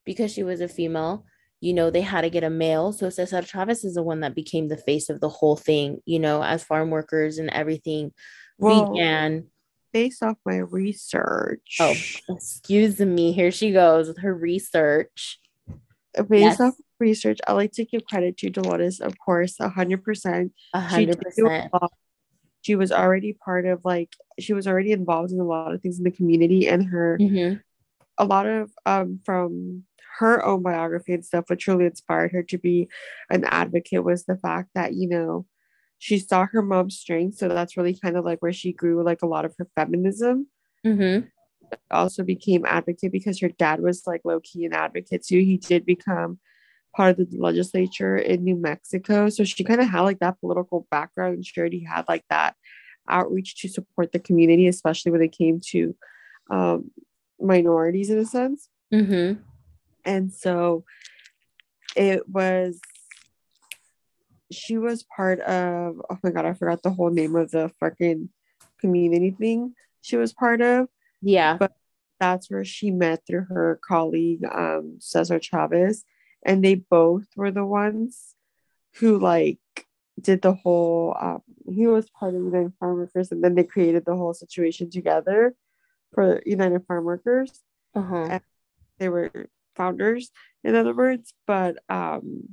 because 0.04 0.32
she 0.32 0.42
was 0.42 0.60
a 0.60 0.68
female 0.68 1.24
you 1.60 1.72
know 1.72 1.90
they 1.90 2.02
had 2.02 2.22
to 2.22 2.30
get 2.30 2.44
a 2.44 2.50
male. 2.50 2.92
So 2.92 3.08
cesar 3.08 3.42
chavez 3.42 3.84
is 3.84 3.94
the 3.94 4.02
one 4.02 4.20
that 4.20 4.34
became 4.34 4.68
the 4.68 4.76
face 4.76 5.08
of 5.08 5.20
the 5.20 5.30
whole 5.30 5.56
thing 5.56 6.02
you 6.04 6.18
know 6.18 6.42
as 6.42 6.64
farm 6.64 6.90
workers 6.90 7.38
and 7.38 7.50
everything 7.50 8.12
well, 8.58 8.92
began. 8.92 9.46
based 9.92 10.22
off 10.22 10.36
my 10.44 10.58
research. 10.58 11.78
Oh 11.80 11.94
excuse 12.28 13.00
me. 13.00 13.32
Here 13.32 13.50
she 13.50 13.72
goes 13.72 14.08
with 14.08 14.18
her 14.18 14.34
research. 14.34 15.40
Based 16.16 16.30
yes. 16.30 16.60
off 16.60 16.74
research, 17.04 17.38
I 17.46 17.52
like 17.52 17.72
to 17.72 17.84
give 17.84 18.06
credit 18.06 18.36
to 18.38 18.50
Dolores, 18.50 19.00
of 19.00 19.18
course, 19.18 19.60
a 19.60 19.68
hundred 19.68 20.02
percent. 20.02 20.52
Hundred 20.74 21.20
percent. 21.20 21.72
She 22.62 22.76
was 22.76 22.90
already 22.90 23.34
part 23.34 23.66
of 23.66 23.80
like 23.84 24.10
she 24.40 24.54
was 24.54 24.66
already 24.66 24.92
involved 24.92 25.32
in 25.32 25.40
a 25.40 25.44
lot 25.44 25.74
of 25.74 25.82
things 25.82 25.98
in 25.98 26.04
the 26.04 26.10
community, 26.10 26.66
and 26.66 26.84
her 26.86 27.18
mm-hmm. 27.20 27.56
a 28.16 28.24
lot 28.24 28.46
of 28.46 28.70
um 28.86 29.20
from 29.24 29.84
her 30.18 30.44
own 30.44 30.62
biography 30.62 31.12
and 31.12 31.24
stuff, 31.24 31.44
what 31.48 31.58
truly 31.58 31.86
inspired 31.86 32.32
her 32.32 32.42
to 32.44 32.56
be 32.56 32.88
an 33.28 33.44
advocate 33.44 34.04
was 34.04 34.24
the 34.24 34.36
fact 34.36 34.70
that 34.74 34.94
you 34.94 35.08
know 35.08 35.46
she 35.98 36.18
saw 36.18 36.46
her 36.50 36.62
mom's 36.62 36.96
strength, 36.96 37.36
so 37.36 37.48
that's 37.48 37.76
really 37.76 37.98
kind 38.02 38.16
of 38.16 38.24
like 38.24 38.40
where 38.40 38.52
she 38.52 38.72
grew 38.72 39.04
like 39.04 39.22
a 39.22 39.32
lot 39.34 39.44
of 39.44 39.54
her 39.58 39.68
feminism. 39.76 40.48
Mm-hmm 40.86 41.26
also 41.90 42.22
became 42.22 42.64
advocate 42.66 43.12
because 43.12 43.40
her 43.40 43.48
dad 43.48 43.80
was 43.80 44.06
like 44.06 44.22
low 44.24 44.40
key 44.40 44.64
an 44.64 44.72
advocate 44.72 45.24
too. 45.24 45.40
He 45.40 45.56
did 45.56 45.86
become 45.86 46.38
part 46.94 47.18
of 47.18 47.30
the 47.30 47.38
legislature 47.38 48.16
in 48.16 48.44
New 48.44 48.56
Mexico. 48.56 49.28
So 49.28 49.44
she 49.44 49.64
kind 49.64 49.80
of 49.80 49.88
had 49.88 50.02
like 50.02 50.20
that 50.20 50.40
political 50.40 50.86
background 50.90 51.34
and 51.34 51.46
she 51.46 51.58
already 51.60 51.82
had 51.82 52.04
like 52.08 52.24
that 52.30 52.54
outreach 53.08 53.60
to 53.60 53.68
support 53.68 54.12
the 54.12 54.18
community, 54.18 54.68
especially 54.68 55.12
when 55.12 55.22
it 55.22 55.36
came 55.36 55.60
to 55.70 55.96
um, 56.50 56.90
minorities 57.40 58.10
in 58.10 58.18
a 58.18 58.24
sense. 58.24 58.68
Mm-hmm. 58.92 59.40
And 60.04 60.32
so 60.32 60.84
it 61.96 62.28
was, 62.28 62.80
she 64.52 64.78
was 64.78 65.02
part 65.02 65.40
of, 65.40 66.00
oh 66.08 66.18
my 66.22 66.30
God, 66.30 66.46
I 66.46 66.52
forgot 66.54 66.82
the 66.82 66.90
whole 66.90 67.10
name 67.10 67.34
of 67.34 67.50
the 67.50 67.70
fucking 67.80 68.28
community 68.80 69.30
thing 69.30 69.74
she 70.02 70.16
was 70.16 70.32
part 70.32 70.60
of. 70.60 70.88
Yeah. 71.22 71.56
But 71.56 71.72
that's 72.20 72.50
where 72.50 72.64
she 72.64 72.90
met 72.90 73.26
through 73.26 73.46
her 73.48 73.80
colleague, 73.86 74.44
um, 74.44 74.98
Cesar 75.00 75.40
Chavez 75.40 76.04
and 76.44 76.64
they 76.64 76.74
both 76.74 77.26
were 77.36 77.50
the 77.50 77.64
ones 77.64 78.34
who 78.96 79.18
like 79.18 79.58
did 80.20 80.42
the 80.42 80.54
whole 80.54 81.16
um, 81.20 81.42
he 81.66 81.86
was 81.86 82.08
part 82.10 82.34
of 82.34 82.42
united 82.42 82.72
farm 82.78 82.96
workers 82.96 83.32
and 83.32 83.42
then 83.42 83.54
they 83.54 83.64
created 83.64 84.04
the 84.04 84.16
whole 84.16 84.34
situation 84.34 84.90
together 84.90 85.54
for 86.12 86.42
united 86.46 86.84
farm 86.86 87.04
workers. 87.04 87.60
Uh-huh. 87.96 88.40
they 88.98 89.08
were 89.08 89.30
founders 89.76 90.30
in 90.64 90.74
other 90.74 90.94
words 90.94 91.32
but 91.46 91.76
um 91.88 92.48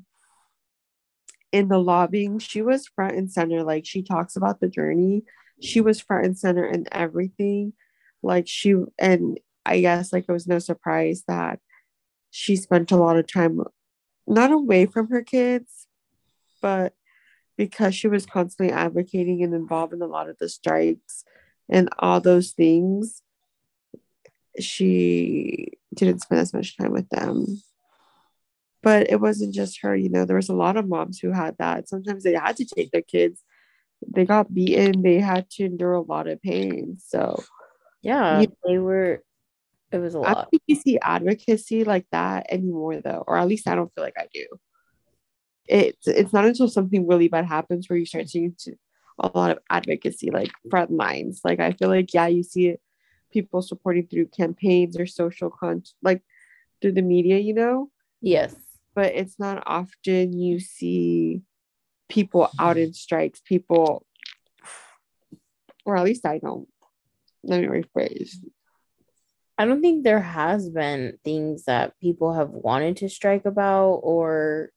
in 1.51 1.67
the 1.67 1.77
lobbying 1.77 2.39
she 2.39 2.62
was 2.62 2.88
front 2.88 3.15
and 3.15 3.32
center. 3.32 3.63
Like 3.63 3.86
she 3.86 4.01
talks 4.01 4.36
about 4.36 4.60
the 4.60 4.69
journey. 4.69 5.23
She 5.62 5.82
was 5.82 6.01
front 6.01 6.25
and 6.25 6.38
center 6.38 6.65
in 6.65 6.86
everything. 6.91 7.73
Like 8.23 8.47
she 8.47 8.75
and 8.99 9.39
i 9.65 9.80
guess 9.80 10.12
like 10.12 10.25
it 10.27 10.32
was 10.32 10.47
no 10.47 10.58
surprise 10.58 11.23
that 11.27 11.60
she 12.32 12.56
spent 12.56 12.91
a 12.91 12.95
lot 12.95 13.17
of 13.17 13.27
time 13.27 13.62
not 14.28 14.52
away 14.52 14.86
from 14.86 15.10
her 15.10 15.24
kids, 15.24 15.88
but 16.62 16.94
because 17.58 17.96
she 17.96 18.08
was 18.08 18.26
constantly 18.26 18.74
advocating 18.74 19.44
and 19.44 19.54
involved 19.54 19.94
in 19.94 20.02
a 20.02 20.08
lot 20.08 20.30
of 20.30 20.38
the 20.40 20.50
strikes 20.50 21.24
and 21.70 21.90
all 22.00 22.20
those 22.20 22.52
things, 22.52 23.22
she 24.60 25.74
didn't 25.94 26.22
spend 26.22 26.42
as 26.42 26.54
much 26.54 26.78
time 26.78 26.92
with 26.92 27.10
them. 27.10 27.62
But 28.84 29.12
it 29.12 29.22
wasn't 29.22 29.54
just 29.54 29.82
her, 29.82 29.96
you 29.96 30.10
know, 30.10 30.26
there 30.26 30.36
was 30.36 30.50
a 30.50 30.56
lot 30.56 30.76
of 30.76 30.88
moms 30.88 31.20
who 31.20 31.32
had 31.32 31.56
that. 31.60 31.88
Sometimes 31.88 32.24
they 32.24 32.34
had 32.34 32.58
to 32.58 32.66
take 32.66 32.92
their 32.92 33.04
kids, 33.04 33.44
they 34.08 34.26
got 34.26 34.54
beaten, 34.54 35.04
they 35.04 35.20
had 35.20 35.50
to 35.52 35.66
endure 35.66 35.94
a 35.94 36.02
lot 36.02 36.28
of 36.28 36.42
pain. 36.42 36.98
So, 37.00 37.44
yeah, 38.02 38.46
they 38.66 38.80
were 38.80 39.24
It 39.91 39.97
was 39.97 40.15
a 40.15 40.19
I 40.19 40.27
don't 40.27 40.36
lot. 40.36 40.49
think 40.51 40.63
you 40.67 40.75
see 40.75 40.99
advocacy 40.99 41.84
like 41.84 42.06
that 42.12 42.47
anymore 42.49 43.01
though, 43.01 43.23
or 43.27 43.38
at 43.38 43.47
least 43.47 43.67
I 43.67 43.75
don't 43.75 43.93
feel 43.93 44.04
like 44.04 44.17
I 44.17 44.27
do. 44.34 44.45
It's 45.67 46.08
it's 46.08 46.34
not 46.34 46.45
until 46.45 46.67
something 46.67 47.08
really 47.08 47.27
bad 47.27 47.45
happens 47.45 47.89
where 47.89 47.97
you 47.97 48.06
start 48.06 48.30
seeing 48.30 48.56
a 49.19 49.32
lot 49.34 49.51
of 49.51 49.60
advocacy, 49.69 50.32
like 50.32 50.51
front 50.69 50.91
lines. 50.91 51.41
Like 51.43 51.60
I 51.60 51.73
feel 51.73 51.89
like 51.89 52.13
yeah, 52.13 52.27
you 52.27 52.43
see 52.43 52.69
it, 52.69 52.82
people 53.32 53.62
supporting 53.62 54.08
through 54.08 54.27
campaigns 54.27 54.97
or 54.97 55.06
social 55.06 55.49
con 55.49 55.84
like 56.01 56.23
through 56.82 56.93
the 56.93 57.01
media, 57.01 57.38
you 57.38 57.54
know, 57.54 57.89
Yes. 58.21 58.56
but 58.95 59.13
it's 59.13 59.38
not 59.39 59.63
often 59.65 60.34
you 60.34 60.60
see 60.60 61.41
people 62.10 62.49
out 62.60 62.77
in 62.77 62.93
strikes, 62.93 63.39
people, 63.39 64.06
or 65.86 65.95
at 65.95 66.04
least 66.04 66.25
I 66.25 66.39
don't. 66.39 66.67
Let 67.43 67.62
me 67.62 67.67
rephrase. 67.67 68.36
I 69.62 69.65
don't 69.65 69.82
think 69.82 70.04
there 70.04 70.21
has 70.21 70.71
been 70.71 71.19
things 71.24 71.65
that 71.65 71.93
people 72.00 72.34
have 72.34 72.50
wanted 72.50 72.97
to 72.97 73.10
strike 73.10 73.45
about 73.45 74.00
or 74.02 74.71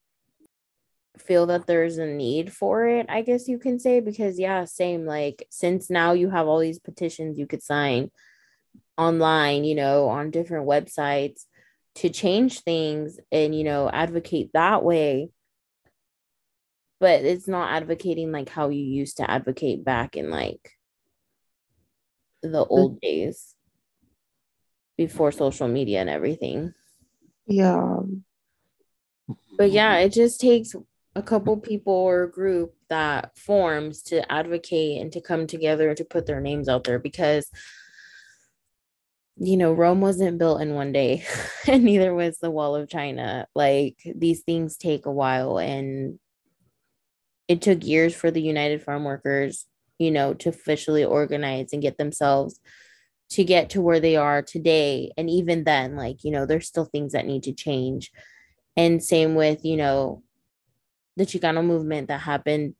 feel 1.16 1.46
that 1.46 1.66
there's 1.66 1.96
a 1.96 2.04
need 2.04 2.52
for 2.52 2.86
it, 2.86 3.06
I 3.08 3.22
guess 3.22 3.48
you 3.48 3.58
can 3.58 3.78
say, 3.78 4.00
because 4.00 4.38
yeah, 4.38 4.66
same 4.66 5.06
like 5.06 5.46
since 5.48 5.88
now 5.88 6.12
you 6.12 6.28
have 6.28 6.48
all 6.48 6.58
these 6.58 6.80
petitions 6.80 7.38
you 7.38 7.46
could 7.46 7.62
sign 7.62 8.10
online, 8.98 9.64
you 9.64 9.74
know, 9.74 10.08
on 10.08 10.30
different 10.30 10.68
websites 10.68 11.46
to 11.94 12.10
change 12.10 12.60
things 12.60 13.18
and 13.32 13.54
you 13.54 13.64
know, 13.64 13.88
advocate 13.88 14.50
that 14.52 14.84
way. 14.84 15.30
But 17.00 17.24
it's 17.24 17.48
not 17.48 17.72
advocating 17.72 18.32
like 18.32 18.50
how 18.50 18.68
you 18.68 18.82
used 18.84 19.16
to 19.16 19.30
advocate 19.30 19.82
back 19.82 20.14
in 20.14 20.28
like 20.28 20.72
the 22.42 22.66
old 22.66 23.00
days 23.00 23.53
before 24.96 25.32
social 25.32 25.68
media 25.68 26.00
and 26.00 26.10
everything. 26.10 26.74
Yeah. 27.46 27.98
But 29.56 29.70
yeah, 29.70 29.98
it 29.98 30.12
just 30.12 30.40
takes 30.40 30.74
a 31.16 31.22
couple 31.22 31.56
people 31.56 31.92
or 31.92 32.24
a 32.24 32.30
group 32.30 32.74
that 32.88 33.36
forms 33.38 34.02
to 34.02 34.30
advocate 34.30 35.00
and 35.00 35.12
to 35.12 35.20
come 35.20 35.46
together 35.46 35.94
to 35.94 36.04
put 36.04 36.26
their 36.26 36.40
names 36.40 36.68
out 36.68 36.84
there 36.84 36.98
because 36.98 37.48
you 39.36 39.56
know 39.56 39.72
Rome 39.72 40.00
wasn't 40.00 40.38
built 40.38 40.60
in 40.60 40.74
one 40.74 40.92
day 40.92 41.24
and 41.68 41.84
neither 41.84 42.14
was 42.14 42.38
the 42.38 42.50
wall 42.50 42.74
of 42.76 42.88
China 42.88 43.46
like 43.54 43.98
these 44.04 44.42
things 44.42 44.76
take 44.76 45.06
a 45.06 45.12
while 45.12 45.58
and 45.58 46.18
it 47.46 47.62
took 47.62 47.84
years 47.84 48.14
for 48.14 48.30
the 48.30 48.42
United 48.42 48.82
Farm 48.82 49.04
Workers 49.04 49.66
you 49.98 50.10
know 50.10 50.34
to 50.34 50.48
officially 50.48 51.04
organize 51.04 51.72
and 51.72 51.82
get 51.82 51.96
themselves 51.96 52.60
to 53.30 53.44
get 53.44 53.70
to 53.70 53.80
where 53.80 54.00
they 54.00 54.16
are 54.16 54.42
today 54.42 55.10
and 55.16 55.28
even 55.28 55.64
then 55.64 55.96
like 55.96 56.22
you 56.22 56.30
know 56.30 56.46
there's 56.46 56.68
still 56.68 56.84
things 56.84 57.12
that 57.12 57.26
need 57.26 57.42
to 57.44 57.52
change. 57.52 58.10
And 58.76 59.02
same 59.02 59.34
with 59.34 59.64
you 59.64 59.76
know 59.76 60.22
the 61.16 61.24
Chicano 61.24 61.64
movement 61.64 62.08
that 62.08 62.20
happened 62.20 62.74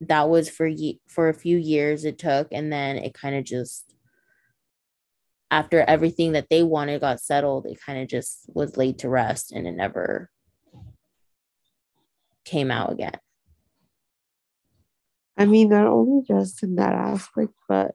that 0.00 0.28
was 0.28 0.48
for 0.48 0.66
ye- 0.66 1.00
for 1.06 1.28
a 1.28 1.34
few 1.34 1.56
years 1.56 2.04
it 2.04 2.18
took 2.18 2.48
and 2.52 2.72
then 2.72 2.96
it 2.96 3.14
kind 3.14 3.34
of 3.34 3.44
just 3.44 3.94
after 5.50 5.80
everything 5.82 6.32
that 6.32 6.48
they 6.50 6.62
wanted 6.62 7.00
got 7.00 7.20
settled 7.20 7.66
it 7.66 7.78
kind 7.80 8.00
of 8.00 8.08
just 8.08 8.50
was 8.52 8.76
laid 8.76 8.98
to 8.98 9.08
rest 9.08 9.52
and 9.52 9.66
it 9.66 9.72
never 9.72 10.30
came 12.46 12.70
out 12.70 12.92
again. 12.92 13.18
I 15.36 15.44
mean, 15.44 15.68
not 15.68 15.86
only 15.86 16.24
just 16.26 16.62
in 16.62 16.76
that 16.76 16.94
aspect, 16.94 17.52
but 17.68 17.94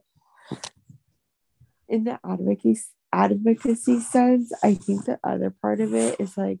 in 1.92 2.04
the 2.04 2.18
advocacy 2.24 2.86
advocacy 3.14 4.00
sense, 4.00 4.50
I 4.64 4.72
think 4.74 5.04
the 5.04 5.20
other 5.22 5.50
part 5.50 5.80
of 5.80 5.92
it 5.94 6.18
is 6.18 6.36
like 6.38 6.58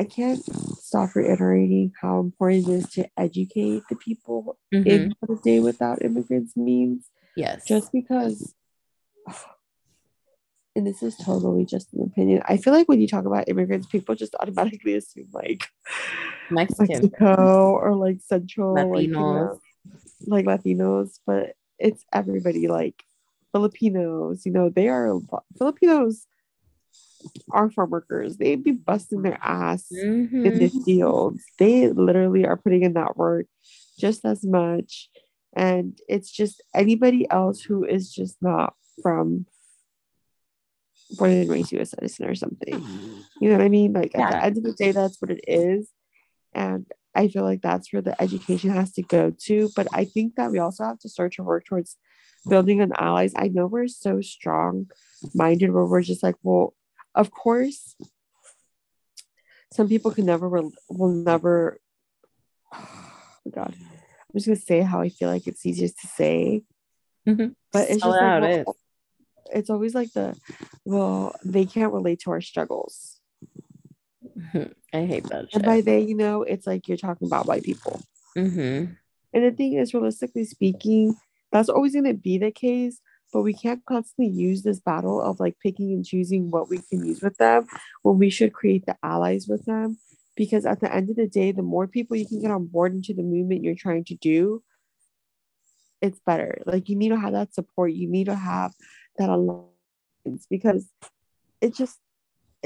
I 0.00 0.04
can't 0.04 0.42
stop 0.82 1.14
reiterating 1.14 1.92
how 2.02 2.18
important 2.18 2.66
it 2.66 2.72
is 2.72 2.88
to 2.94 3.08
educate 3.16 3.84
the 3.88 3.94
people 3.94 4.58
Mhm. 4.74 4.86
in 4.86 5.14
what 5.20 5.38
a 5.38 5.40
day 5.40 5.60
without 5.60 6.02
immigrants 6.02 6.56
means. 6.56 7.08
yes 7.36 7.64
Just 7.64 7.92
because, 7.92 8.54
and 10.74 10.84
this 10.84 11.00
is 11.04 11.16
totally 11.16 11.64
just 11.64 11.92
an 11.94 12.02
opinion. 12.02 12.42
I 12.48 12.56
feel 12.56 12.72
like 12.72 12.88
when 12.88 13.00
you 13.00 13.06
talk 13.06 13.24
about 13.24 13.48
immigrants, 13.48 13.86
people 13.86 14.16
just 14.16 14.34
automatically 14.40 14.94
assume 14.94 15.28
like 15.32 15.62
mexican 16.50 17.02
Mexico 17.02 17.70
or 17.80 17.94
like 17.94 18.18
Central, 18.20 18.74
like, 18.90 19.06
you 19.06 19.12
Latinos. 19.14 19.14
know, 19.14 19.60
like 20.26 20.46
Latinos, 20.46 21.20
but 21.24 21.54
it's 21.84 22.04
everybody, 22.12 22.66
like 22.66 23.04
Filipinos, 23.52 24.44
you 24.46 24.52
know, 24.52 24.70
they 24.70 24.88
are 24.88 25.20
Filipinos 25.56 26.26
are 27.50 27.70
farm 27.70 27.90
workers. 27.90 28.36
They 28.36 28.56
be 28.56 28.72
busting 28.72 29.22
their 29.22 29.38
ass 29.40 29.86
in 29.90 30.28
mm-hmm. 30.28 30.58
the 30.58 30.68
fields. 30.84 31.44
They 31.58 31.88
literally 31.88 32.46
are 32.46 32.56
putting 32.56 32.82
in 32.82 32.94
that 32.94 33.16
work 33.16 33.46
just 33.98 34.24
as 34.24 34.44
much. 34.44 35.10
And 35.54 35.98
it's 36.08 36.30
just 36.30 36.62
anybody 36.74 37.30
else 37.30 37.60
who 37.60 37.84
is 37.84 38.12
just 38.12 38.36
not 38.40 38.74
from 39.02 39.46
born 41.18 41.30
and 41.30 41.50
raised 41.50 41.72
US 41.72 41.90
citizen 41.90 42.26
or 42.26 42.34
something. 42.34 42.74
Mm-hmm. 42.74 43.20
You 43.40 43.50
know 43.50 43.56
what 43.56 43.64
I 43.64 43.68
mean? 43.68 43.92
Like 43.92 44.16
at 44.16 44.30
the 44.30 44.44
end 44.44 44.56
of 44.56 44.64
the 44.64 44.72
day, 44.72 44.92
that's 44.92 45.20
what 45.20 45.30
it 45.30 45.44
is. 45.46 45.88
And 46.54 46.86
I 47.14 47.28
feel 47.28 47.44
like 47.44 47.62
that's 47.62 47.92
where 47.92 48.02
the 48.02 48.20
education 48.20 48.70
has 48.70 48.92
to 48.92 49.02
go 49.02 49.32
to. 49.46 49.70
But 49.76 49.88
I 49.92 50.04
think 50.04 50.36
that 50.36 50.50
we 50.50 50.58
also 50.58 50.84
have 50.84 50.98
to 51.00 51.08
start 51.08 51.32
to 51.34 51.42
work 51.42 51.64
towards 51.66 51.96
building 52.48 52.80
an 52.80 52.92
allies. 52.96 53.32
I 53.36 53.48
know 53.48 53.66
we're 53.66 53.88
so 53.88 54.20
strong 54.20 54.90
minded 55.34 55.70
where 55.72 55.86
we're 55.86 56.02
just 56.02 56.22
like, 56.22 56.36
well, 56.42 56.74
of 57.14 57.30
course, 57.30 57.96
some 59.72 59.88
people 59.88 60.10
can 60.10 60.26
never 60.26 60.48
will 60.48 61.08
never 61.08 61.78
oh 62.74 63.28
my 63.44 63.50
god. 63.52 63.74
I'm 63.78 64.34
just 64.34 64.46
gonna 64.46 64.56
say 64.56 64.80
how 64.80 65.00
I 65.00 65.08
feel 65.08 65.28
like 65.28 65.46
it's 65.46 65.64
easiest 65.64 66.00
to 66.00 66.06
say. 66.06 66.62
Mhm. 67.26 67.54
But 67.72 67.90
it's 67.90 68.02
just 68.02 68.06
like, 68.06 68.40
well, 68.40 68.44
it 68.44 68.66
it's 69.52 69.70
always 69.70 69.94
like 69.94 70.12
the 70.12 70.36
well, 70.84 71.34
they 71.44 71.64
can't 71.64 71.92
relate 71.92 72.20
to 72.20 72.30
our 72.30 72.40
struggles. 72.40 73.20
I 74.94 75.04
hate 75.04 75.24
that 75.24 75.46
And 75.52 75.64
by 75.64 75.80
they, 75.80 76.00
you 76.00 76.14
know, 76.14 76.42
it's 76.42 76.66
like 76.66 76.86
you're 76.88 76.96
talking 76.96 77.26
about 77.26 77.46
white 77.46 77.64
people. 77.64 78.00
hmm 78.36 78.84
And 79.32 79.44
the 79.44 79.50
thing 79.50 79.74
is, 79.74 79.92
realistically 79.92 80.44
speaking, 80.44 81.16
that's 81.50 81.68
always 81.68 81.92
going 81.92 82.04
to 82.04 82.14
be 82.14 82.38
the 82.38 82.52
case. 82.52 83.00
But 83.32 83.42
we 83.42 83.52
can't 83.52 83.84
constantly 83.84 84.32
use 84.32 84.62
this 84.62 84.78
battle 84.78 85.20
of 85.20 85.40
like 85.40 85.56
picking 85.60 85.92
and 85.92 86.06
choosing 86.06 86.52
what 86.52 86.68
we 86.70 86.78
can 86.78 87.04
use 87.04 87.20
with 87.20 87.36
them 87.38 87.66
when 88.02 88.16
we 88.18 88.30
should 88.30 88.52
create 88.52 88.86
the 88.86 88.96
allies 89.02 89.48
with 89.48 89.64
them. 89.64 89.98
Because 90.36 90.64
at 90.64 90.80
the 90.80 90.94
end 90.94 91.10
of 91.10 91.16
the 91.16 91.26
day, 91.26 91.50
the 91.50 91.62
more 91.62 91.88
people 91.88 92.16
you 92.16 92.28
can 92.28 92.40
get 92.40 92.52
on 92.52 92.66
board 92.66 92.94
into 92.94 93.12
the 93.12 93.24
movement 93.24 93.64
you're 93.64 93.74
trying 93.74 94.04
to 94.04 94.14
do, 94.14 94.62
it's 96.00 96.20
better. 96.20 96.62
Like 96.64 96.88
you 96.88 96.94
need 96.94 97.08
to 97.08 97.18
have 97.18 97.32
that 97.32 97.54
support. 97.54 97.92
You 97.92 98.08
need 98.08 98.26
to 98.26 98.36
have 98.36 98.72
that 99.18 99.28
alliance 99.28 100.46
because 100.48 100.88
it 101.60 101.74
just 101.74 101.98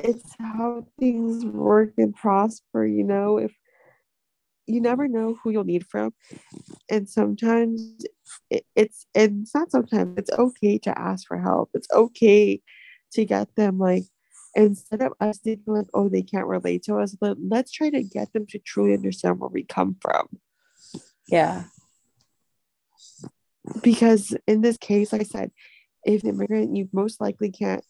it's 0.04 0.34
how 0.38 0.86
things 0.98 1.44
work 1.44 1.94
and 1.98 2.14
prosper, 2.14 2.86
you 2.86 3.04
know. 3.04 3.38
If 3.38 3.54
you 4.66 4.80
never 4.80 5.08
know 5.08 5.36
who 5.42 5.50
you'll 5.50 5.64
need 5.64 5.86
from, 5.86 6.14
and 6.90 7.08
sometimes 7.08 8.04
it, 8.50 8.64
it's 8.76 9.06
and 9.14 9.42
it's 9.42 9.54
not 9.54 9.70
sometimes 9.70 10.18
it's 10.18 10.30
okay 10.30 10.78
to 10.78 10.98
ask 10.98 11.26
for 11.26 11.38
help. 11.38 11.70
It's 11.74 11.88
okay 11.92 12.60
to 13.12 13.24
get 13.24 13.54
them 13.56 13.78
like 13.78 14.04
instead 14.54 15.02
of 15.02 15.12
us 15.20 15.38
thinking 15.38 15.74
like 15.74 15.86
oh 15.94 16.08
they 16.08 16.22
can't 16.22 16.46
relate 16.46 16.82
to 16.84 16.96
us, 16.98 17.16
let, 17.20 17.36
let's 17.40 17.72
try 17.72 17.90
to 17.90 18.02
get 18.02 18.32
them 18.32 18.46
to 18.46 18.58
truly 18.58 18.94
understand 18.94 19.38
where 19.40 19.50
we 19.50 19.64
come 19.64 19.96
from. 20.00 20.28
Yeah. 21.28 21.64
because 23.82 24.36
in 24.46 24.60
this 24.60 24.76
case, 24.76 25.12
like 25.12 25.22
I 25.22 25.24
said, 25.24 25.50
if 26.04 26.22
an 26.22 26.30
immigrant, 26.30 26.76
you 26.76 26.88
most 26.92 27.20
likely 27.20 27.50
can't, 27.50 27.84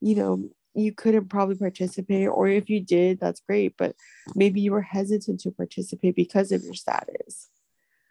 you 0.00 0.14
know, 0.16 0.50
you 0.74 0.92
couldn't 0.92 1.28
probably 1.28 1.56
participate, 1.56 2.28
or 2.28 2.48
if 2.48 2.68
you 2.68 2.80
did, 2.80 3.20
that's 3.20 3.40
great, 3.40 3.76
but 3.76 3.94
maybe 4.34 4.60
you 4.60 4.72
were 4.72 4.82
hesitant 4.82 5.40
to 5.40 5.50
participate 5.50 6.16
because 6.16 6.52
of 6.52 6.62
your 6.62 6.74
status. 6.74 7.48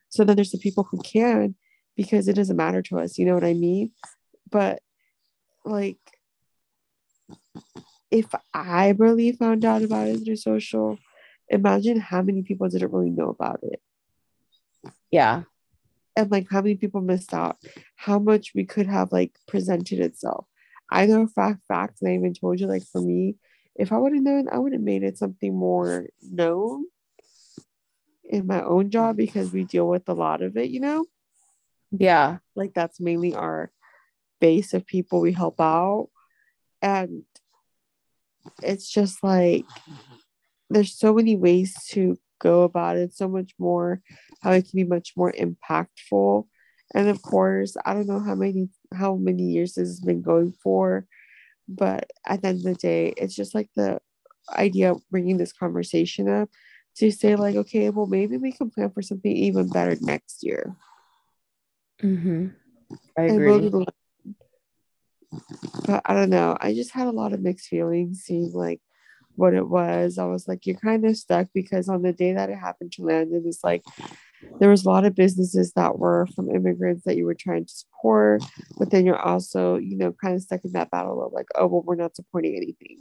So 0.10 0.24
then 0.24 0.36
there's 0.36 0.52
the 0.52 0.58
people 0.58 0.84
who 0.84 1.02
can 1.02 1.56
because 1.96 2.28
it 2.28 2.34
doesn't 2.34 2.58
matter 2.58 2.82
to 2.84 3.00
us, 3.00 3.18
you 3.18 3.26
know 3.26 3.34
what 3.34 3.44
I 3.44 3.54
mean? 3.54 3.92
But 4.50 4.82
like, 5.66 6.00
if 8.10 8.28
I 8.54 8.90
really 8.98 9.32
found 9.32 9.66
out 9.66 9.82
about 9.82 10.08
it 10.08 10.24
through 10.24 10.36
social, 10.36 11.00
imagine 11.50 12.00
how 12.00 12.22
many 12.22 12.44
people 12.44 12.70
didn't 12.70 12.92
really 12.92 13.10
know 13.10 13.30
about 13.30 13.60
it 13.64 13.82
Yeah. 15.12 15.44
and 16.16 16.32
like 16.32 16.48
how 16.50 16.62
many 16.62 16.76
people 16.76 17.02
missed 17.02 17.34
out, 17.34 17.58
how 17.96 18.20
much 18.20 18.54
we 18.56 18.66
could 18.66 18.88
have 18.88 19.12
like 19.12 19.36
presented 19.48 20.00
itself. 20.00 20.48
I 20.94 21.08
know 21.08 21.26
fact 21.28 21.62
facts, 21.68 22.02
and 22.02 22.12
I 22.12 22.16
even 22.16 22.34
told 22.36 22.60
you, 22.60 22.68
like 22.68 22.84
for 22.92 23.02
me, 23.02 23.36
if 23.76 23.92
I 23.92 23.98
would 23.98 24.14
have 24.14 24.22
known, 24.24 24.48
I 24.52 24.60
would 24.60 24.74
have 24.74 24.82
made 24.82 25.02
it 25.04 25.18
something 25.18 25.56
more 25.56 26.06
known 26.22 26.86
in 28.24 28.46
my 28.46 28.62
own 28.64 28.92
job 28.92 29.18
because 29.18 29.52
we 29.52 29.64
deal 29.64 29.88
with 29.88 30.08
a 30.08 30.14
lot 30.14 30.44
of 30.44 30.56
it, 30.56 30.70
you 30.70 30.80
know, 30.80 31.06
Yeah. 31.92 32.38
like 32.56 32.74
that's 32.76 33.00
mainly 33.00 33.34
our 33.34 33.72
base 34.40 34.74
of 34.76 34.86
people 34.86 35.20
we 35.20 35.34
help 35.34 35.60
out. 35.60 36.10
And 36.82 37.24
it's 38.62 38.90
just 38.90 39.24
like 39.24 39.66
there's 40.70 40.94
so 40.98 41.14
many 41.14 41.36
ways 41.36 41.76
to 41.90 42.18
go 42.40 42.64
about 42.64 42.98
it 42.98 43.14
so 43.16 43.28
much 43.28 43.54
more 43.58 44.02
how 44.42 44.52
it 44.52 44.70
can 44.70 44.76
be 44.76 44.84
much 44.84 45.14
more 45.16 45.32
impactful. 45.32 46.46
And 46.94 47.08
of 47.10 47.22
course 47.22 47.76
i 47.86 47.94
don't 47.94 48.08
know 48.08 48.20
how 48.20 48.36
many 48.36 48.70
how 48.94 49.16
many 49.16 49.44
years 49.44 49.74
this 49.74 49.88
has 49.88 50.00
been 50.00 50.22
going 50.22 50.54
for. 50.64 51.06
But 51.68 52.12
at 52.26 52.42
the 52.42 52.50
end 52.50 52.58
of 52.60 52.64
the 52.64 52.76
day 52.76 53.14
it's 53.18 53.36
just 53.36 53.56
like 53.56 53.70
the 53.76 54.00
idea 54.50 54.92
of 54.92 55.02
bringing 55.10 55.38
this 55.38 55.54
conversation 55.54 56.28
up 56.28 56.50
to 56.96 57.12
say 57.12 57.36
like 57.36 57.56
okay 57.56 57.90
well 57.90 58.06
maybe 58.06 58.38
we 58.38 58.52
can 58.52 58.70
plan 58.70 58.92
for 58.92 59.02
something 59.02 59.32
even 59.32 59.70
better 59.70 59.96
next 60.02 60.44
year. 60.44 60.76
Mm-hmm. 62.02 62.48
i 63.18 63.22
agree. 63.22 63.70
but 65.86 66.02
i 66.06 66.14
don't 66.14 66.30
know. 66.30 66.58
I 66.60 66.74
just 66.74 66.92
had 66.92 67.08
a 67.08 67.12
lot 67.12 67.34
of 67.34 67.42
mixed 67.42 67.68
feelings 67.68 68.22
seeing 68.22 68.52
like 68.54 68.82
what 69.36 69.54
it 69.54 69.68
was. 69.68 70.18
I 70.18 70.26
was 70.26 70.48
like 70.48 70.66
you're 70.66 70.76
kind 70.76 71.06
of 71.06 71.18
stuck 71.18 71.48
because 71.54 71.90
on 71.90 72.02
the 72.02 72.14
day 72.14 72.34
that 72.34 72.50
it 72.50 72.58
happened 72.58 72.92
to 72.94 73.04
landon 73.04 73.44
it's 73.46 73.64
like 73.64 73.84
there 74.60 74.70
was 74.70 74.86
a 74.86 74.90
lot 74.90 75.06
of 75.06 75.16
businesses 75.16 75.74
that 75.74 75.98
were 75.98 76.28
from 76.36 76.50
immigrants 76.50 77.04
that 77.06 77.18
you 77.18 77.26
were 77.26 77.36
trying 77.36 77.66
to 77.66 77.74
support 77.74 78.44
but 78.78 78.90
then 78.92 79.06
you're 79.06 79.20
also 79.20 79.78
you 79.78 79.98
know 79.98 80.12
kind 80.12 80.36
of 80.36 80.42
stuck 80.42 80.64
in 80.64 80.72
that 80.74 80.92
battle 80.92 81.26
of 81.26 81.34
like 81.34 81.48
oh 81.56 81.68
well 81.68 81.84
we're 81.86 81.96
not 81.96 82.16
supporting 82.16 82.56
anything. 82.56 83.00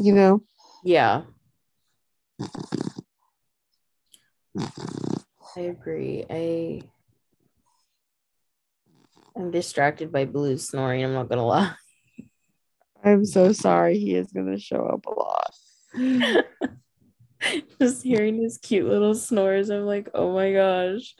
You 0.00 0.14
know? 0.14 0.42
Yeah. 0.82 1.22
I 5.56 5.60
agree. 5.60 6.24
I 6.30 6.82
i'm 9.36 9.50
distracted 9.50 10.10
by 10.10 10.24
blue 10.24 10.56
snoring 10.58 11.04
i'm 11.04 11.12
not 11.12 11.28
gonna 11.28 11.46
lie. 11.46 11.72
I'm 13.04 13.24
so 13.24 13.52
sorry 13.52 13.98
he 13.98 14.14
is 14.14 14.32
gonna 14.32 14.58
show 14.58 14.84
up 14.86 15.06
a 15.06 15.10
lot 15.10 15.54
just 17.80 18.02
hearing 18.02 18.42
his 18.42 18.58
cute 18.58 18.86
little 18.86 19.14
snores 19.14 19.70
i'm 19.70 19.84
like 19.84 20.08
oh 20.14 20.32
my 20.32 20.52
gosh 20.52 21.14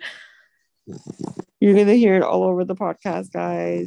you're 1.61 1.75
gonna 1.75 1.95
hear 1.95 2.17
it 2.17 2.23
all 2.23 2.45
over 2.45 2.65
the 2.65 2.77
podcast 2.77 3.33
guys 3.33 3.87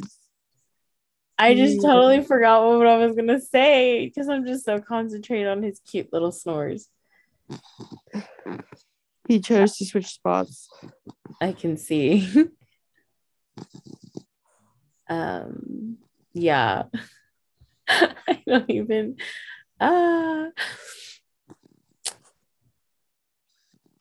I 1.42 1.54
just 1.54 1.82
totally 1.82 2.22
forgot 2.22 2.64
what 2.64 2.86
I 2.86 3.04
was 3.04 3.16
gonna 3.16 3.40
say 3.40 4.06
because 4.06 4.28
I'm 4.28 4.46
just 4.46 4.64
so 4.64 4.78
concentrated 4.78 5.48
on 5.48 5.60
his 5.60 5.80
cute 5.80 6.12
little 6.12 6.30
snores. 6.30 6.88
He 9.26 9.40
chose 9.40 9.76
to 9.78 9.84
switch 9.84 10.06
spots. 10.06 10.68
I 11.40 11.52
can 11.52 11.76
see. 11.76 12.28
um 15.08 15.98
yeah. 16.32 16.84
I 17.88 18.42
don't 18.46 18.70
even 18.70 19.16
uh 19.80 20.46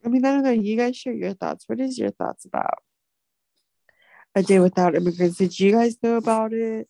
I 0.03 0.09
mean, 0.09 0.25
I 0.25 0.33
don't 0.33 0.43
know. 0.43 0.51
You 0.51 0.77
guys 0.77 0.97
share 0.97 1.13
your 1.13 1.33
thoughts. 1.33 1.65
What 1.67 1.79
is 1.79 1.97
your 1.97 2.11
thoughts 2.11 2.45
about 2.45 2.79
a 4.35 4.43
day 4.43 4.59
without 4.59 4.95
immigrants? 4.95 5.37
Did 5.37 5.59
you 5.59 5.71
guys 5.73 5.97
know 6.01 6.15
about 6.15 6.53
it? 6.53 6.87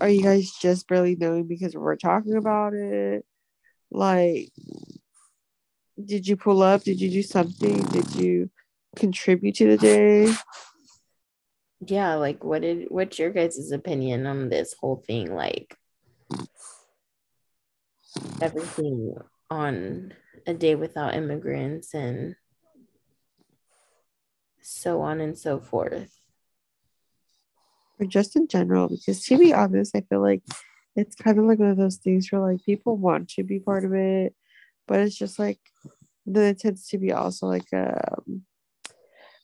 are 0.00 0.08
you 0.08 0.22
guys 0.22 0.50
just 0.60 0.88
barely 0.88 1.16
knowing 1.16 1.46
because 1.46 1.74
we're 1.74 1.96
talking 1.96 2.36
about 2.36 2.74
it? 2.74 3.24
Like, 3.90 4.50
did 6.02 6.26
you 6.26 6.36
pull 6.36 6.62
up? 6.62 6.82
Did 6.82 7.00
you 7.00 7.10
do 7.10 7.22
something? 7.22 7.82
Did 7.84 8.14
you 8.14 8.50
contribute 8.96 9.56
to 9.56 9.66
the 9.66 9.76
day? 9.76 10.32
Yeah, 11.86 12.14
like 12.14 12.44
what 12.44 12.62
did 12.62 12.86
what's 12.88 13.18
your 13.18 13.30
guys' 13.30 13.72
opinion 13.72 14.26
on 14.26 14.48
this 14.48 14.74
whole 14.78 15.02
thing? 15.06 15.34
Like 15.34 15.76
everything 18.40 19.14
on 19.50 20.12
a 20.46 20.54
day 20.54 20.74
without 20.74 21.14
immigrants 21.14 21.94
and 21.94 22.36
so 24.60 25.00
on 25.00 25.20
and 25.20 25.36
so 25.36 25.58
forth. 25.58 26.16
Or 27.98 28.06
just 28.06 28.36
in 28.36 28.48
general 28.48 28.88
because 28.88 29.22
to 29.26 29.36
be 29.36 29.52
honest 29.52 29.94
i 29.94 30.00
feel 30.00 30.22
like 30.22 30.42
it's 30.96 31.14
kind 31.14 31.38
of 31.38 31.44
like 31.44 31.58
one 31.58 31.68
of 31.68 31.76
those 31.76 31.96
things 31.96 32.32
where 32.32 32.40
like 32.40 32.64
people 32.64 32.96
want 32.96 33.28
to 33.28 33.42
be 33.42 33.58
part 33.58 33.84
of 33.84 33.92
it 33.92 34.34
but 34.88 35.00
it's 35.00 35.16
just 35.16 35.38
like 35.38 35.58
then 36.24 36.44
it 36.44 36.58
tends 36.58 36.88
to 36.88 36.98
be 36.98 37.12
also 37.12 37.46
like 37.46 37.66
a 37.74 38.00
um, 38.12 38.42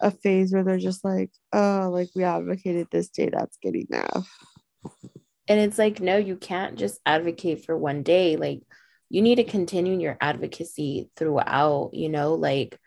a 0.01 0.11
phase 0.11 0.53
where 0.53 0.65
they're 0.65 0.79
just 0.79 1.05
like 1.05 1.31
oh 1.53 1.89
like 1.93 2.09
we 2.15 2.23
advocated 2.25 2.89
this 2.91 3.09
day 3.09 3.31
that's 3.33 3.59
good 3.63 3.77
enough. 3.77 4.29
And 5.49 5.61
it's 5.61 5.79
like 5.79 6.01
no 6.01 6.17
you 6.17 6.37
can't 6.37 6.77
just 6.77 7.01
advocate 7.07 7.65
for 7.65 7.77
one 7.77 8.03
day 8.03 8.37
like 8.37 8.63
you 9.09 9.23
need 9.23 9.37
to 9.37 9.45
continue 9.45 9.99
your 9.99 10.17
advocacy 10.21 11.11
throughout 11.17 11.91
you 11.93 12.09
know 12.09 12.35
like 12.35 12.79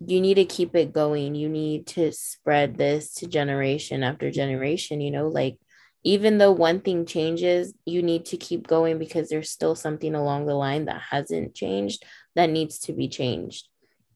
you 0.00 0.20
need 0.20 0.34
to 0.34 0.44
keep 0.44 0.74
it 0.74 0.92
going. 0.92 1.34
You 1.34 1.48
need 1.48 1.86
to 1.88 2.12
spread 2.12 2.76
this 2.76 3.14
to 3.14 3.26
generation 3.26 4.02
after 4.02 4.30
generation, 4.30 5.00
you 5.00 5.10
know, 5.10 5.28
like 5.28 5.58
even 6.04 6.38
though 6.38 6.52
one 6.52 6.80
thing 6.80 7.06
changes, 7.06 7.74
you 7.84 8.02
need 8.02 8.26
to 8.26 8.36
keep 8.36 8.66
going 8.66 8.98
because 8.98 9.28
there's 9.28 9.50
still 9.50 9.74
something 9.74 10.14
along 10.14 10.46
the 10.46 10.54
line 10.54 10.84
that 10.84 11.00
hasn't 11.10 11.54
changed 11.54 12.04
that 12.34 12.50
needs 12.50 12.78
to 12.80 12.92
be 12.92 13.08
changed. 13.08 13.68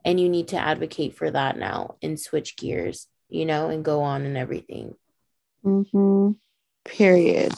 And 0.04 0.20
you 0.20 0.28
need 0.28 0.48
to 0.48 0.58
advocate 0.58 1.16
for 1.16 1.30
that 1.30 1.56
now 1.56 1.96
and 2.02 2.20
switch 2.20 2.56
gears, 2.56 3.06
you 3.28 3.44
know, 3.44 3.68
and 3.68 3.84
go 3.84 4.02
on 4.02 4.24
and 4.24 4.36
everything. 4.36 4.94
Mm-hmm. 5.64 6.32
Period. 6.84 7.52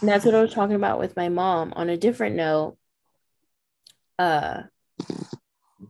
And 0.00 0.08
that's 0.08 0.24
what 0.24 0.34
I 0.34 0.42
was 0.42 0.52
talking 0.52 0.76
about 0.76 0.98
with 0.98 1.16
my 1.16 1.28
mom. 1.28 1.72
On 1.74 1.88
a 1.88 1.96
different 1.96 2.36
note, 2.36 2.76
uh, 4.18 4.62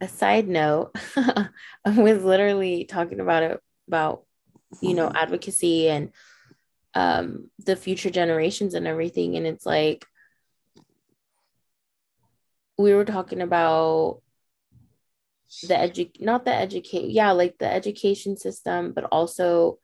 a 0.01 0.09
side 0.09 0.49
note, 0.49 0.93
I 1.16 1.49
was 1.86 2.22
literally 2.22 2.84
talking 2.84 3.20
about 3.20 3.43
it 3.43 3.61
about 3.89 4.24
you 4.82 4.95
know 4.95 5.11
advocacy 5.14 5.89
and 5.89 6.12
um 6.95 7.51
the 7.59 7.74
future 7.74 8.11
generations 8.11 8.74
and 8.74 8.86
everything 8.86 9.36
and 9.36 9.47
it's 9.47 9.64
like 9.64 10.07
we 12.76 12.95
were 12.95 13.05
talking 13.05 13.41
about 13.41 14.20
the 15.62 15.74
edu 15.74 16.11
not 16.20 16.45
the 16.45 16.55
educate 16.55 17.11
yeah 17.11 17.32
like 17.32 17.57
the 17.59 17.66
education 17.66 18.36
system 18.36 18.93
but 18.93 19.05
also 19.05 19.78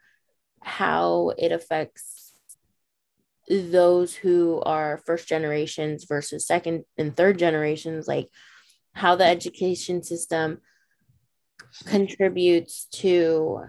how 0.63 1.33
it 1.39 1.51
affects 1.51 2.14
those 3.49 4.15
who 4.15 4.61
are 4.65 5.03
first 5.05 5.29
generations 5.29 6.05
versus 6.05 6.47
second 6.47 6.85
and 6.97 7.17
third 7.17 7.39
generations 7.39 8.09
like 8.09 8.29
how 8.95 9.17
the 9.17 9.25
education 9.25 10.03
system 10.03 10.61
contributes 11.87 12.87
to 12.87 13.61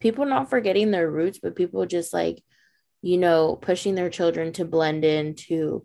people 0.00 0.24
not 0.24 0.50
forgetting 0.50 0.90
their 0.90 1.10
roots, 1.10 1.38
but 1.42 1.56
people 1.56 1.84
just 1.86 2.12
like, 2.12 2.42
you 3.02 3.18
know, 3.18 3.56
pushing 3.60 3.94
their 3.94 4.10
children 4.10 4.52
to 4.52 4.64
blend 4.64 5.04
in, 5.04 5.34
to 5.34 5.84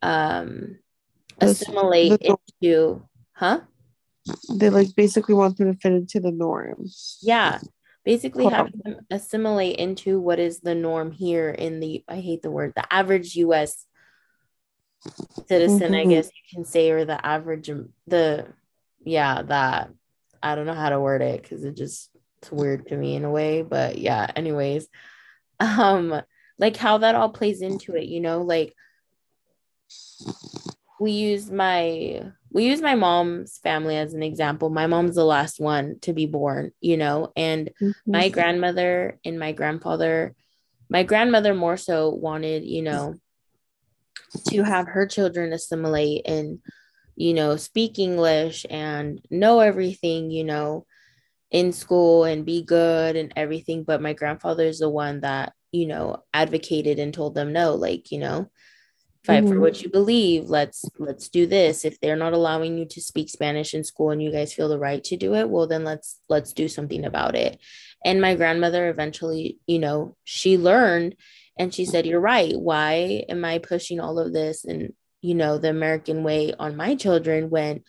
um, 0.00 0.78
assimilate 1.40 2.20
into, 2.20 3.06
huh? 3.32 3.60
They 4.52 4.70
like 4.70 4.94
basically 4.96 5.34
want 5.34 5.56
them 5.56 5.72
to 5.72 5.78
fit 5.78 5.92
into 5.92 6.20
the 6.20 6.30
norm. 6.30 6.86
Yeah. 7.20 7.58
Basically, 8.04 8.46
have 8.46 8.70
them 8.82 9.06
assimilate 9.10 9.76
into 9.76 10.20
what 10.20 10.40
is 10.40 10.60
the 10.60 10.74
norm 10.74 11.12
here 11.12 11.50
in 11.50 11.80
the, 11.80 12.04
I 12.08 12.16
hate 12.16 12.42
the 12.42 12.50
word, 12.50 12.72
the 12.74 12.92
average 12.92 13.36
US 13.36 13.86
citizen, 15.46 15.92
mm-hmm. 15.92 15.94
I 15.94 16.04
guess 16.12 16.26
you 16.26 16.56
can 16.56 16.64
say, 16.64 16.90
or 16.90 17.04
the 17.04 17.24
average, 17.24 17.70
the, 18.06 18.46
yeah, 19.04 19.42
that, 19.42 19.90
I 20.42 20.54
don't 20.56 20.66
know 20.66 20.74
how 20.74 20.90
to 20.90 21.00
word 21.00 21.22
it 21.22 21.42
because 21.42 21.62
it 21.62 21.76
just, 21.76 22.10
it's 22.40 22.50
weird 22.50 22.88
to 22.88 22.96
me 22.96 23.14
in 23.14 23.24
a 23.24 23.30
way. 23.30 23.62
But 23.62 23.98
yeah, 23.98 24.30
anyways, 24.34 24.88
um, 25.60 26.20
like 26.58 26.76
how 26.76 26.98
that 26.98 27.14
all 27.14 27.30
plays 27.30 27.62
into 27.62 27.94
it, 27.94 28.06
you 28.06 28.20
know, 28.20 28.42
like 28.42 28.74
we 30.98 31.12
use 31.12 31.50
my 31.50 32.22
we 32.52 32.66
use 32.66 32.82
my 32.82 32.94
mom's 32.94 33.58
family 33.58 33.96
as 33.96 34.14
an 34.14 34.22
example. 34.22 34.68
My 34.68 34.86
mom's 34.86 35.14
the 35.14 35.24
last 35.24 35.58
one 35.58 35.98
to 36.02 36.12
be 36.12 36.26
born, 36.26 36.72
you 36.80 36.96
know, 36.96 37.32
and 37.34 37.70
mm-hmm. 37.80 38.10
my 38.10 38.28
grandmother 38.28 39.18
and 39.24 39.38
my 39.38 39.52
grandfather, 39.52 40.34
my 40.90 41.02
grandmother 41.02 41.54
more 41.54 41.76
so 41.76 42.10
wanted, 42.10 42.64
you 42.64 42.82
know, 42.82 43.14
to 44.48 44.62
have 44.62 44.88
her 44.88 45.06
children 45.06 45.52
assimilate 45.52 46.22
and 46.26 46.58
you 47.16 47.34
know 47.34 47.56
speak 47.56 47.98
english 47.98 48.64
and 48.70 49.20
know 49.30 49.60
everything 49.60 50.30
you 50.30 50.44
know 50.44 50.86
in 51.50 51.72
school 51.72 52.24
and 52.24 52.46
be 52.46 52.62
good 52.62 53.16
and 53.16 53.32
everything 53.36 53.84
but 53.84 54.00
my 54.00 54.14
grandfather 54.14 54.64
is 54.64 54.78
the 54.78 54.88
one 54.88 55.20
that 55.20 55.52
you 55.70 55.86
know 55.86 56.22
advocated 56.32 56.98
and 56.98 57.12
told 57.12 57.34
them 57.34 57.52
no 57.52 57.74
like 57.74 58.10
you 58.10 58.18
know 58.18 58.50
fight 59.24 59.44
mm-hmm. 59.44 59.52
for 59.52 59.60
what 59.60 59.82
you 59.82 59.88
believe 59.88 60.48
let's 60.48 60.84
let's 60.98 61.28
do 61.28 61.46
this 61.46 61.84
if 61.84 61.98
they're 62.00 62.16
not 62.16 62.32
allowing 62.32 62.76
you 62.76 62.84
to 62.84 63.00
speak 63.00 63.28
spanish 63.28 63.74
in 63.74 63.84
school 63.84 64.10
and 64.10 64.22
you 64.22 64.32
guys 64.32 64.52
feel 64.52 64.68
the 64.68 64.78
right 64.78 65.04
to 65.04 65.16
do 65.16 65.34
it 65.34 65.48
well 65.48 65.66
then 65.66 65.84
let's 65.84 66.18
let's 66.28 66.52
do 66.52 66.68
something 66.68 67.04
about 67.04 67.34
it 67.34 67.58
and 68.04 68.20
my 68.20 68.34
grandmother 68.34 68.88
eventually 68.88 69.58
you 69.66 69.78
know 69.78 70.16
she 70.24 70.58
learned 70.58 71.14
and 71.56 71.72
she 71.72 71.84
said 71.84 72.06
you're 72.06 72.20
right 72.20 72.58
why 72.58 73.24
am 73.28 73.44
i 73.44 73.58
pushing 73.58 74.00
all 74.00 74.18
of 74.18 74.32
this 74.32 74.64
and 74.64 74.92
you 75.20 75.34
know 75.34 75.58
the 75.58 75.70
american 75.70 76.24
way 76.24 76.52
on 76.58 76.76
my 76.76 76.94
children 76.94 77.48
when 77.48 77.82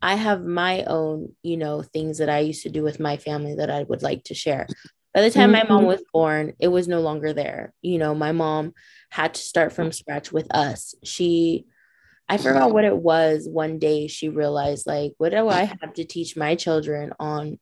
i 0.00 0.14
have 0.14 0.42
my 0.42 0.84
own 0.84 1.32
you 1.42 1.56
know 1.56 1.82
things 1.82 2.18
that 2.18 2.30
i 2.30 2.38
used 2.38 2.62
to 2.62 2.70
do 2.70 2.82
with 2.82 2.98
my 2.98 3.16
family 3.16 3.54
that 3.56 3.70
i 3.70 3.82
would 3.82 4.02
like 4.02 4.24
to 4.24 4.34
share 4.34 4.66
by 5.12 5.20
the 5.20 5.30
time 5.30 5.52
mm-hmm. 5.52 5.68
my 5.68 5.74
mom 5.74 5.80
mm-hmm. 5.80 5.88
was 5.88 6.02
born 6.14 6.54
it 6.58 6.68
was 6.68 6.88
no 6.88 7.00
longer 7.00 7.34
there 7.34 7.74
you 7.82 7.98
know 7.98 8.14
my 8.14 8.32
mom 8.32 8.72
had 9.08 9.34
to 9.34 9.40
start 9.40 9.72
from 9.72 9.92
scratch 9.92 10.32
with 10.32 10.46
us. 10.54 10.94
She, 11.02 11.66
I 12.28 12.36
forgot 12.36 12.72
what 12.72 12.84
it 12.84 12.96
was. 12.96 13.48
One 13.48 13.78
day 13.78 14.06
she 14.06 14.28
realized, 14.28 14.86
like, 14.86 15.14
what 15.18 15.30
do 15.30 15.48
I 15.48 15.64
have 15.64 15.94
to 15.94 16.04
teach 16.04 16.36
my 16.36 16.54
children 16.54 17.12
on, 17.18 17.58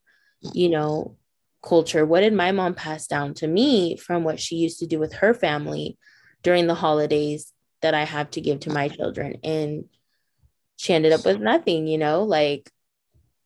you 0.53 0.69
know, 0.69 1.17
culture? 1.63 2.05
What 2.05 2.21
did 2.21 2.33
my 2.33 2.53
mom 2.53 2.75
pass 2.75 3.07
down 3.07 3.35
to 3.35 3.47
me 3.47 3.97
from 3.97 4.25
what 4.25 4.41
she 4.41 4.57
used 4.57 4.81
to 4.81 4.87
do 4.87 4.99
with 4.99 5.15
her 5.15 5.35
family 5.35 5.99
during 6.43 6.67
the 6.67 6.75
holidays 6.75 7.53
that 7.83 7.95
I 7.95 8.05
have 8.05 8.31
to 8.33 8.41
give 8.41 8.61
to 8.61 8.73
my 8.73 8.89
children? 8.89 9.37
And 9.45 9.85
she 10.77 10.95
ended 10.95 11.13
up 11.13 11.25
with 11.25 11.41
nothing, 11.41 11.87
you 11.87 11.99
know, 11.99 12.25
like 12.25 12.71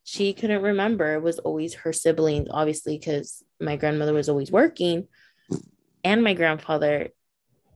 she 0.05 0.32
couldn't 0.32 0.62
remember. 0.62 1.14
It 1.14 1.22
was 1.22 1.38
always 1.38 1.74
her 1.74 1.92
siblings, 1.92 2.48
obviously, 2.51 2.98
because 2.98 3.42
my 3.61 3.76
grandmother 3.76 4.14
was 4.14 4.28
always 4.28 4.51
working 4.51 5.07
and 6.03 6.24
my 6.24 6.34
grandfather 6.34 7.11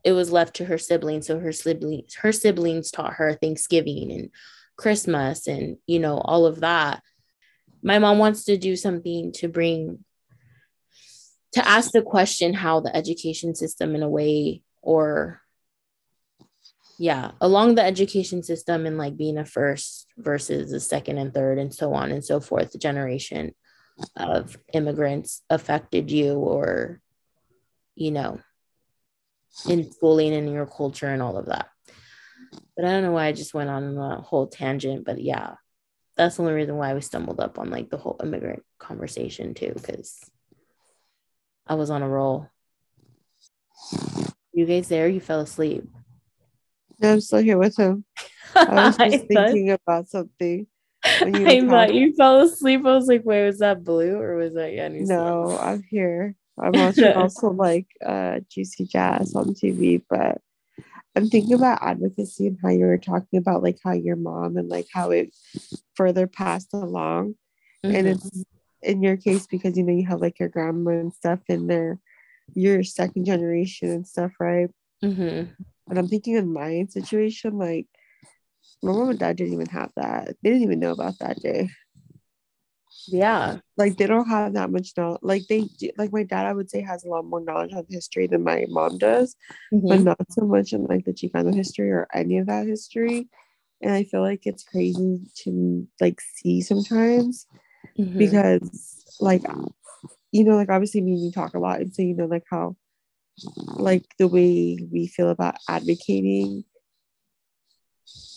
it 0.05 0.13
was 0.13 0.31
left 0.31 0.57
to 0.57 0.67
her 0.67 0.79
siblings. 0.79 1.27
So 1.27 1.39
her 1.39 1.53
siblings, 1.53 2.15
her 2.17 2.31
siblings 2.31 2.91
taught 2.91 3.15
her 3.15 3.35
Thanksgiving 3.35 4.13
and 4.13 4.31
Christmas 4.77 5.47
and, 5.47 5.79
you 5.87 5.99
know, 5.99 6.19
all 6.19 6.47
of 6.47 6.61
that. 6.61 7.03
My 7.83 7.99
mom 7.99 8.19
wants 8.19 8.45
to 8.45 8.57
do 8.57 8.77
something 8.77 9.33
to 9.33 9.49
bring, 9.49 10.05
to 11.53 11.67
ask 11.67 11.93
the 11.93 12.03
question 12.03 12.53
how 12.53 12.81
the 12.81 12.95
education 12.95 13.55
system, 13.55 13.95
in 13.95 14.03
a 14.03 14.09
way, 14.09 14.63
or 14.83 15.41
yeah, 16.99 17.33
along 17.41 17.75
the 17.75 17.85
education 17.85 18.43
system 18.43 18.87
and 18.87 18.99
like 18.99 19.17
being 19.17 19.39
a 19.39 19.45
first 19.45 20.07
versus 20.17 20.73
a 20.73 20.81
second 20.81 21.19
and 21.19 21.35
third 21.35 21.59
and 21.59 21.75
so 21.75 21.93
on 21.95 22.13
and 22.13 22.25
so 22.25 22.41
forth 22.41 22.79
generation 22.79 23.53
of 24.17 24.57
immigrants 24.73 25.43
affected 25.51 26.11
you 26.11 26.35
or, 26.35 27.01
you 27.95 28.11
know, 28.11 28.41
in 29.69 29.91
schooling 29.91 30.35
and 30.35 30.53
your 30.53 30.67
culture 30.67 31.09
and 31.09 31.23
all 31.23 31.37
of 31.37 31.47
that. 31.47 31.69
But 32.77 32.85
I 32.85 32.91
don't 32.91 33.03
know 33.03 33.13
why 33.13 33.27
I 33.27 33.33
just 33.33 33.55
went 33.55 33.71
on 33.71 33.97
a 33.97 34.21
whole 34.21 34.47
tangent. 34.47 35.05
But 35.05 35.21
yeah, 35.21 35.55
that's 36.17 36.37
the 36.37 36.43
only 36.43 36.55
reason 36.55 36.77
why 36.77 36.95
we 36.95 37.01
stumbled 37.01 37.41
up 37.41 37.59
on 37.59 37.71
like 37.71 37.91
the 37.91 37.97
whole 37.97 38.21
immigrant 38.23 38.63
conversation 38.79 39.55
too, 39.55 39.73
because 39.75 40.19
I 41.67 41.75
was 41.75 41.91
on 41.91 42.03
a 42.03 42.09
roll. 42.09 42.49
You 44.53 44.67
guys 44.67 44.89
there? 44.89 45.09
You 45.09 45.21
fell 45.21 45.41
asleep. 45.41 45.85
No, 47.01 47.13
I'm 47.13 47.21
still 47.21 47.41
here 47.41 47.59
with 47.59 47.77
him. 47.77 48.05
I 48.55 48.87
was 48.87 48.97
just 48.99 49.01
I 49.01 49.19
thinking 49.19 49.69
thought, 49.69 49.81
about 49.87 50.09
something. 50.09 50.67
I 51.05 51.61
thought 51.61 51.95
you 51.95 52.15
fell 52.15 52.41
asleep. 52.43 52.81
I 52.87 52.95
was 52.95 53.07
like, 53.07 53.23
wait, 53.25 53.45
was 53.47 53.59
that 53.59 53.85
blue 53.85 54.17
or 54.19 54.37
was 54.37 54.55
that 54.55 54.73
Yanni? 54.73 55.01
No, 55.01 55.59
I'm 55.59 55.83
here. 55.83 56.37
I'm 56.61 56.73
watching 56.73 57.13
also 57.17 57.51
like 57.51 57.87
uh 58.05 58.41
Juicy 58.51 58.87
Jazz 58.87 59.35
on 59.35 59.55
TV, 59.55 60.03
but 60.09 60.41
I'm 61.17 61.29
thinking 61.29 61.55
about 61.55 61.83
advocacy 61.83 62.49
and 62.49 62.59
how 62.63 62.71
you 62.71 62.87
were 62.87 62.99
talking 62.99 63.39
about 63.39 63.63
like 63.63 63.79
how 63.83 63.93
your 63.93 64.17
mom 64.17 64.57
and 64.57 64.69
like 64.69 64.89
how 64.93 65.11
it 65.11 65.35
further 65.95 66.27
passed 66.27 66.75
along. 66.75 67.37
Mm-hmm. 67.85 67.97
And 67.97 68.09
it's 68.09 68.45
in 68.83 69.03
your 69.03 69.17
case 69.17 69.47
because 69.47 69.77
you 69.77 69.85
know 69.85 69.93
you 69.93 70.07
have 70.07 70.21
like 70.21 70.41
your 70.41 70.49
grandma 70.49 70.93
and 70.93 71.13
stuff 71.13 71.41
in 71.49 71.67
there, 71.69 71.99
your 72.55 72.83
second 72.83 73.27
generation 73.27 73.91
and 73.91 74.07
stuff, 74.07 74.33
right? 74.41 74.71
Mm-hmm. 75.05 75.53
And 75.89 75.99
I'm 75.99 76.09
thinking 76.09 76.37
in 76.37 76.53
my 76.53 76.87
situation, 76.89 77.59
like 77.59 77.87
my 78.83 78.93
mom 78.93 79.11
and 79.11 79.19
dad 79.19 79.37
didn't 79.37 79.55
even 79.55 79.67
have 79.67 79.93
that. 79.97 80.35
They 80.43 80.51
didn't 80.51 80.65
even 80.65 80.81
know 80.81 80.93
about 80.93 81.19
that 81.21 81.41
day 81.41 81.69
yeah 83.09 83.59
like 83.77 83.97
they 83.97 84.07
don't 84.07 84.29
have 84.29 84.55
that 84.55 84.71
much 84.71 84.93
knowledge 84.97 85.21
like 85.23 85.43
they 85.49 85.69
like 85.99 86.13
my 86.13 86.23
dad 86.23 86.47
i 86.47 86.53
would 86.53 86.71
say 86.71 86.81
has 86.81 87.05
a 87.05 87.09
lot 87.09 87.25
more 87.25 87.41
knowledge 87.41 87.73
of 87.73 87.87
history 87.89 88.27
than 88.27 88.43
my 88.43 88.65
mom 88.69 88.99
does 88.99 89.37
mm-hmm. 89.73 89.89
but 89.89 90.01
not 90.01 90.19
so 90.31 90.45
much 90.47 90.73
in 90.73 90.85
like 90.85 91.05
the 91.05 91.13
chicano 91.13 91.55
history 91.55 91.91
or 91.91 92.07
any 92.15 92.39
of 92.39 92.47
that 92.47 92.67
history 92.67 93.29
and 93.83 93.93
i 93.93 94.05
feel 94.05 94.23
like 94.23 94.47
it's 94.47 94.65
crazy 94.65 95.21
to 95.35 95.87
like 96.01 96.21
see 96.21 96.61
sometimes 96.61 97.47
mm-hmm. 97.99 98.19
because 98.19 99.05
like 99.21 99.43
you 100.33 100.45
know 100.45 100.57
like 100.57 100.71
obviously 100.71 101.01
me 101.01 101.13
and 101.13 101.25
you 101.25 101.33
talk 101.33 101.55
a 101.55 101.59
lot 101.59 101.81
and 101.81 101.95
so 101.95 102.03
you 102.03 102.15
know 102.15 102.27
like 102.27 102.45
how 102.51 102.77
like 103.77 104.05
the 104.19 104.29
way 104.29 104.79
we 104.93 105.07
feel 105.07 105.29
about 105.29 105.57
advocating 105.69 106.65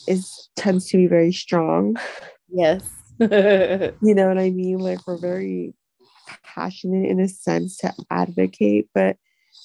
is 0.08 0.50
tends 0.56 0.88
to 0.90 0.98
be 0.98 1.08
very 1.08 1.32
strong 1.32 1.96
yes 2.50 2.84
you 4.02 4.16
know 4.16 4.28
what 4.28 4.38
I 4.38 4.50
mean? 4.52 4.80
Like 4.80 5.06
we're 5.08 5.18
very 5.18 5.74
passionate 6.44 7.10
in 7.10 7.20
a 7.20 7.28
sense 7.28 7.78
to 7.78 7.94
advocate, 8.10 8.90
but 8.94 9.18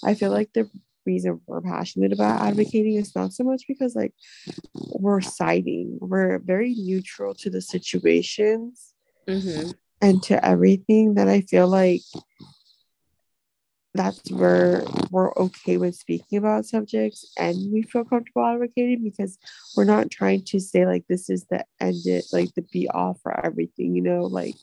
I 0.05 0.15
feel 0.15 0.31
like 0.31 0.51
the 0.53 0.71
reason 1.05 1.41
we're 1.47 1.61
passionate 1.61 2.13
about 2.13 2.41
advocating 2.41 2.95
is 2.95 3.15
not 3.15 3.33
so 3.33 3.45
much 3.45 3.65
because 3.67 3.95
like 3.95 4.15
we're 4.75 5.21
siding, 5.21 5.99
we're 6.01 6.39
very 6.39 6.75
neutral 6.75 7.35
to 7.35 7.51
the 7.51 7.61
situations 7.61 8.95
mm-hmm. 9.29 9.71
and 10.01 10.23
to 10.25 10.45
everything 10.45 11.15
that 11.15 11.29
I 11.29 11.41
feel 11.43 11.69
like 11.69 12.03
that's 13.95 14.31
where 14.31 14.85
we're 15.11 15.33
okay 15.35 15.77
with 15.77 15.95
speaking 15.95 16.39
about 16.39 16.65
subjects 16.65 17.31
and 17.39 17.57
we 17.73 17.83
feel 17.83 18.05
comfortable 18.05 18.45
advocating 18.45 19.03
because 19.03 19.39
we're 19.77 19.85
not 19.85 20.11
trying 20.11 20.43
to 20.43 20.59
say 20.59 20.87
like 20.87 21.05
this 21.09 21.29
is 21.29 21.45
the 21.51 21.65
end 21.81 21.97
it 22.07 22.25
like 22.33 22.53
the 22.55 22.63
be 22.73 22.89
all 22.89 23.19
for 23.23 23.45
everything 23.45 23.95
you 23.95 24.03
know 24.03 24.23
like 24.23 24.55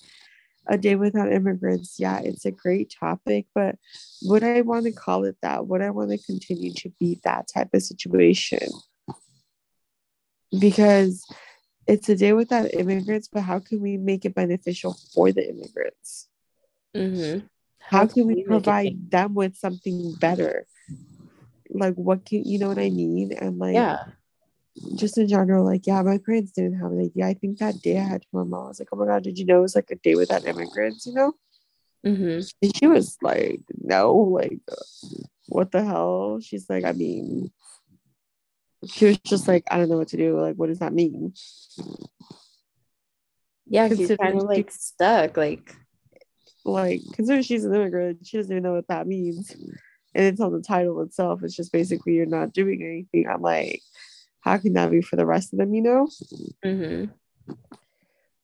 a 0.67 0.77
day 0.77 0.95
without 0.95 1.31
immigrants 1.31 1.95
yeah 1.99 2.19
it's 2.19 2.45
a 2.45 2.51
great 2.51 2.93
topic 2.99 3.45
but 3.53 3.75
would 4.23 4.43
i 4.43 4.61
want 4.61 4.85
to 4.85 4.91
call 4.91 5.23
it 5.25 5.37
that? 5.41 5.67
Would 5.67 5.81
i 5.81 5.89
want 5.89 6.09
to 6.11 6.17
continue 6.17 6.73
to 6.73 6.89
be 6.99 7.19
that 7.23 7.47
type 7.53 7.69
of 7.73 7.81
situation? 7.81 8.67
Because 10.59 11.25
it's 11.87 12.09
a 12.09 12.15
day 12.15 12.33
without 12.33 12.73
immigrants 12.73 13.29
but 13.31 13.41
how 13.41 13.59
can 13.59 13.81
we 13.81 13.97
make 13.97 14.25
it 14.25 14.35
beneficial 14.35 14.97
for 15.13 15.31
the 15.31 15.47
immigrants? 15.47 16.27
Mm-hmm 16.95 17.45
how 17.89 18.05
can 18.05 18.27
we 18.27 18.43
provide 18.43 19.09
them 19.09 19.33
with 19.33 19.57
something 19.57 20.13
better? 20.19 20.67
Like 21.69 21.95
what 21.95 22.25
can 22.25 22.43
you 22.45 22.59
know 22.59 22.67
what 22.67 22.79
i 22.79 22.89
mean? 22.89 23.33
And 23.33 23.57
like 23.57 23.73
yeah. 23.73 24.05
just 24.95 25.17
in 25.17 25.27
general 25.27 25.65
like 25.65 25.87
yeah 25.87 26.01
my 26.01 26.19
parents 26.19 26.51
didn't 26.51 26.79
have 26.79 26.91
an 26.91 27.01
idea. 27.01 27.25
I 27.25 27.33
think 27.33 27.57
that 27.59 27.81
day 27.81 27.97
i 27.97 28.03
had 28.03 28.21
to 28.21 28.27
my 28.31 28.43
mom 28.43 28.65
i 28.65 28.67
was 28.69 28.79
like 28.79 28.89
oh 28.91 28.97
my 28.97 29.05
god 29.05 29.23
did 29.23 29.37
you 29.37 29.45
know 29.45 29.59
it 29.59 29.61
was 29.61 29.75
like 29.75 29.89
a 29.91 29.95
day 29.95 30.15
without 30.15 30.45
immigrants 30.45 31.05
you 31.05 31.13
know? 31.13 31.33
Mm-hmm. 32.05 32.47
and 32.61 32.75
she 32.75 32.87
was 32.87 33.17
like 33.21 33.61
no 33.81 34.13
like 34.13 34.61
what 35.47 35.71
the 35.71 35.83
hell? 35.83 36.39
She's 36.41 36.69
like 36.69 36.85
i 36.85 36.91
mean 36.91 37.51
she 38.87 39.05
was 39.05 39.17
just 39.19 39.47
like 39.47 39.63
i 39.69 39.77
don't 39.77 39.89
know 39.89 39.97
what 39.97 40.09
to 40.09 40.17
do 40.17 40.39
like 40.39 40.55
what 40.55 40.67
does 40.67 40.79
that 40.79 40.93
mean? 40.93 41.33
Yeah 43.65 43.87
she's 43.89 44.15
kind 44.15 44.37
of 44.37 44.43
like 44.43 44.71
stuck 44.71 45.37
like 45.37 45.75
like 46.65 47.01
considering 47.13 47.43
she's 47.43 47.65
an 47.65 47.73
immigrant 47.73 48.25
she 48.25 48.37
doesn't 48.37 48.51
even 48.51 48.63
know 48.63 48.73
what 48.73 48.87
that 48.87 49.07
means. 49.07 49.55
And 50.15 50.25
it's 50.25 50.41
on 50.41 50.51
the 50.51 50.61
title 50.61 51.01
itself 51.01 51.43
it's 51.43 51.55
just 51.55 51.71
basically 51.71 52.13
you're 52.13 52.25
not 52.25 52.53
doing 52.53 52.81
anything. 52.83 53.29
I'm 53.29 53.41
like 53.41 53.81
how 54.41 54.57
can 54.57 54.73
that 54.73 54.91
be 54.91 55.01
for 55.01 55.15
the 55.15 55.25
rest 55.25 55.53
of 55.53 55.59
them 55.59 55.73
you 55.73 55.81
know? 55.81 56.07
Mm-hmm. 56.65 57.11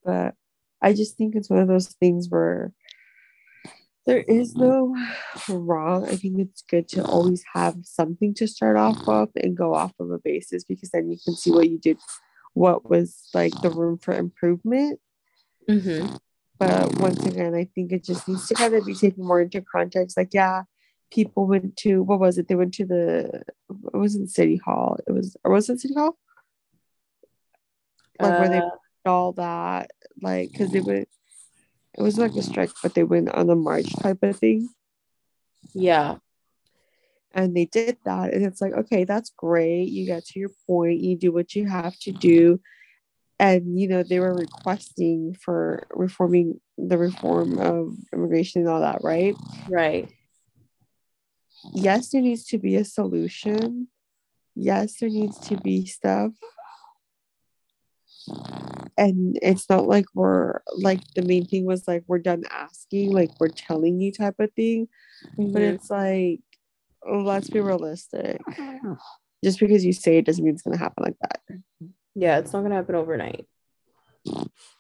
but 0.04 0.34
i 0.82 0.92
just 0.92 1.18
think 1.18 1.36
it's 1.36 1.50
one 1.50 1.60
of 1.60 1.68
those 1.68 1.88
things 1.88 2.28
where 2.30 2.74
there 4.06 4.22
is 4.22 4.56
no 4.56 4.96
wrong. 5.50 6.06
I 6.06 6.16
think 6.16 6.40
it's 6.40 6.62
good 6.62 6.88
to 6.90 7.04
always 7.04 7.44
have 7.54 7.76
something 7.84 8.36
to 8.36 8.48
start 8.48 8.78
off 8.78 9.08
of 9.08 9.30
and 9.36 9.58
go 9.58 9.74
off 9.74 9.94
of 10.00 10.12
a 10.12 10.20
basis 10.20 10.64
because 10.64 10.92
then 10.92 11.10
you 11.10 11.18
can 11.24 11.36
see 11.36 11.52
what 11.52 11.70
you 11.70 11.80
did 11.80 11.98
what 12.54 12.90
was 12.90 13.28
like 13.34 13.54
the 13.62 13.70
room 13.70 13.98
for 13.98 14.14
improvement. 14.14 15.00
Mm-hmm. 15.70 16.16
But 16.58 16.98
once 17.00 17.26
again, 17.26 17.54
I 17.54 17.66
think 17.66 17.92
it 17.92 18.04
just 18.04 18.28
needs 18.28 18.48
to 18.48 18.56
kind 18.56 18.74
of 18.74 18.86
be 18.86 18.96
taken 18.96 19.26
more 19.26 19.42
into 19.42 19.62
context. 19.62 20.16
Like, 20.16 20.34
yeah, 20.34 20.64
people 21.12 21.48
went 21.48 21.76
to 21.78 22.02
what 22.02 22.20
was 22.20 22.38
it? 22.38 22.48
They 22.48 22.56
went 22.56 22.74
to 22.76 22.86
the 22.86 23.44
it 23.70 23.98
wasn't 23.98 24.30
City 24.30 24.58
Hall. 24.58 24.98
It 25.08 25.12
was 25.12 25.36
or 25.44 25.52
was 25.52 25.70
it 25.70 25.80
City 25.80 25.94
Hall? 25.94 26.18
Like 28.20 28.34
uh, 28.34 28.38
where 28.38 28.50
they 28.50 28.60
uh. 28.60 28.70
all 29.06 29.34
that, 29.34 29.92
like 30.22 30.52
because 30.52 30.72
they 30.72 30.82
went. 30.82 31.10
It 31.98 32.02
was 32.02 32.18
like 32.18 32.36
a 32.36 32.42
strike, 32.42 32.72
but 32.84 32.94
they 32.94 33.06
went 33.06 33.30
on 33.30 33.50
a 33.50 33.56
march 33.56 33.94
type 34.02 34.22
of 34.22 34.38
thing. 34.38 34.70
Yeah. 35.74 36.18
And 37.34 37.56
they 37.56 37.66
did 37.66 37.98
that. 38.06 38.34
And 38.34 38.46
it's 38.46 38.60
like, 38.62 38.74
okay, 38.74 39.06
that's 39.06 39.32
great. 39.38 39.90
You 39.90 40.06
get 40.06 40.26
to 40.26 40.40
your 40.40 40.52
point, 40.68 41.00
you 41.00 41.18
do 41.18 41.32
what 41.32 41.56
you 41.56 41.68
have 41.68 41.98
to 42.00 42.12
do. 42.12 42.60
And, 43.38 43.78
you 43.80 43.88
know, 43.88 44.04
they 44.04 44.20
were 44.20 44.34
requesting 44.34 45.36
for 45.40 45.86
reforming 45.92 46.62
the 46.78 46.98
reform 46.98 47.60
of 47.60 47.94
immigration 48.14 48.62
and 48.62 48.70
all 48.70 48.80
that, 48.80 49.00
right? 49.04 49.36
Right. 49.70 50.10
Yes, 51.74 52.10
there 52.10 52.22
needs 52.22 52.46
to 52.48 52.58
be 52.58 52.76
a 52.76 52.86
solution. 52.86 53.90
Yes, 54.56 54.98
there 55.00 55.10
needs 55.10 55.38
to 55.48 55.58
be 55.58 55.86
stuff 55.86 56.32
and 58.98 59.38
it's 59.42 59.70
not 59.70 59.88
like 59.88 60.06
we're 60.14 60.60
like 60.78 61.02
the 61.16 61.22
main 61.22 61.46
thing 61.46 61.66
was 61.66 61.88
like 61.88 62.04
we're 62.08 62.20
done 62.20 62.44
asking 62.50 63.12
like 63.12 63.30
we're 63.40 63.48
telling 63.48 64.00
you 64.00 64.12
type 64.12 64.36
of 64.40 64.52
thing 64.54 64.88
mm-hmm. 65.38 65.52
but 65.52 65.62
it's 65.62 65.90
like 65.90 66.40
let's 67.08 67.50
be 67.50 67.60
realistic 67.60 68.42
just 69.44 69.60
because 69.60 69.86
you 69.86 69.94
say 69.94 70.18
it 70.18 70.26
doesn't 70.26 70.44
mean 70.44 70.54
it's 70.54 70.64
going 70.64 70.76
to 70.76 70.84
happen 70.84 71.04
like 71.04 71.18
that 71.22 71.40
yeah 72.16 72.40
it's 72.40 72.54
not 72.54 72.60
going 72.60 72.72
to 72.72 72.78
happen 72.78 72.96
overnight. 72.96 73.46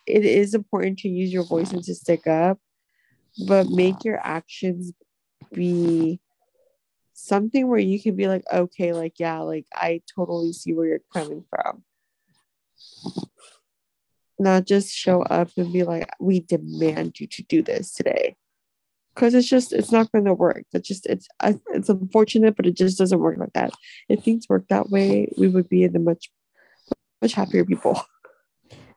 It 0.07 0.25
is 0.25 0.53
important 0.55 0.99
to 0.99 1.09
use 1.09 1.31
your 1.31 1.43
voice 1.43 1.71
and 1.71 1.83
to 1.83 1.93
stick 1.93 2.25
up 2.25 2.59
but 3.47 3.67
make 3.69 4.03
your 4.03 4.19
actions 4.25 4.93
be 5.53 6.19
something 7.13 7.67
where 7.67 7.79
you 7.79 8.01
can 8.01 8.15
be 8.15 8.27
like 8.27 8.43
okay 8.51 8.93
like 8.93 9.13
yeah 9.19 9.39
like 9.39 9.65
i 9.73 10.01
totally 10.13 10.51
see 10.51 10.73
where 10.73 10.87
you're 10.87 10.99
coming 11.13 11.43
from. 11.49 11.83
Not 14.37 14.65
just 14.65 14.93
show 14.93 15.21
up 15.21 15.49
and 15.55 15.71
be 15.71 15.83
like 15.83 16.09
we 16.19 16.41
demand 16.41 17.19
you 17.19 17.27
to 17.27 17.43
do 17.43 17.61
this 17.61 17.93
today. 17.93 18.35
Because 19.13 19.33
it's 19.33 19.47
just 19.47 19.71
it's 19.71 19.93
not 19.93 20.11
going 20.11 20.25
to 20.25 20.33
work. 20.33 20.63
That's 20.73 20.87
just 20.87 21.05
it's 21.05 21.29
uh, 21.39 21.53
it's 21.73 21.87
unfortunate 21.87 22.57
but 22.57 22.65
it 22.65 22.75
just 22.75 22.97
doesn't 22.97 23.19
work 23.19 23.37
like 23.37 23.53
that. 23.53 23.71
If 24.09 24.23
things 24.23 24.47
work 24.49 24.67
that 24.67 24.89
way 24.89 25.31
we 25.37 25.47
would 25.47 25.69
be 25.69 25.83
in 25.83 25.95
a 25.95 25.99
much 25.99 26.29
much 27.25 27.33
happier 27.33 27.65
people. 27.65 27.99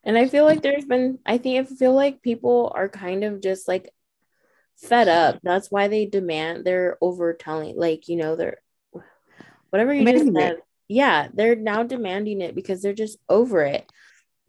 And 0.05 0.17
i 0.17 0.27
feel 0.27 0.45
like 0.45 0.63
there's 0.63 0.87
been 0.87 1.19
i 1.27 1.37
think 1.37 1.59
i 1.59 1.65
feel 1.75 1.93
like 1.93 2.23
people 2.23 2.73
are 2.75 2.89
kind 2.89 3.25
of 3.25 3.43
just 3.43 3.69
like 3.69 3.93
fed 4.79 5.09
up. 5.09 5.41
That's 5.43 5.71
why 5.71 5.89
they 5.89 6.07
demand 6.07 6.65
they're 6.65 6.97
over 7.01 7.35
telling 7.35 7.77
like 7.77 8.09
you 8.09 8.17
know 8.17 8.37
they're 8.37 8.59
whatever 9.71 9.93
you 9.93 10.05
just 10.07 10.33
said. 10.35 10.59
Yeah 10.89 11.29
they're 11.35 11.57
now 11.57 11.83
demanding 11.83 12.41
it 12.41 12.55
because 12.55 12.81
they're 12.81 12.93
just 12.95 13.19
over 13.29 13.63
it. 13.63 13.91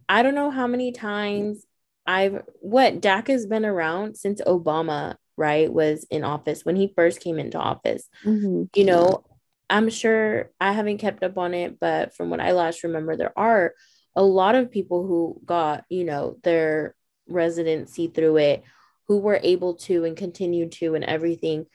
I 0.07 0.23
don't 0.23 0.35
know 0.35 0.51
how 0.51 0.67
many 0.67 0.91
times 0.91 1.65
I've 2.05 2.43
what 2.61 3.01
DACA 3.01 3.29
has 3.29 3.45
been 3.45 3.65
around 3.65 4.17
since 4.17 4.41
Obama, 4.41 5.15
right, 5.35 5.71
was 5.71 6.05
in 6.09 6.23
office 6.23 6.63
when 6.63 6.75
he 6.75 6.93
first 6.95 7.21
came 7.21 7.39
into 7.39 7.57
office. 7.59 8.07
Mm-hmm. 8.23 8.63
You 8.75 8.85
know, 8.85 9.23
I'm 9.69 9.89
sure 9.89 10.51
I 10.59 10.71
haven't 10.71 10.97
kept 10.97 11.23
up 11.23 11.37
on 11.37 11.53
it, 11.53 11.79
but 11.79 12.15
from 12.15 12.29
what 12.29 12.39
I 12.39 12.51
last 12.51 12.83
remember, 12.83 13.15
there 13.15 13.37
are 13.37 13.73
a 14.15 14.23
lot 14.23 14.55
of 14.55 14.71
people 14.71 15.05
who 15.05 15.39
got, 15.45 15.85
you 15.89 16.03
know, 16.03 16.37
their 16.43 16.95
residency 17.27 18.07
through 18.07 18.37
it, 18.37 18.63
who 19.07 19.19
were 19.19 19.39
able 19.41 19.75
to 19.75 20.05
and 20.05 20.17
continue 20.17 20.69
to 20.69 20.95
and 20.95 21.03
everything. 21.03 21.65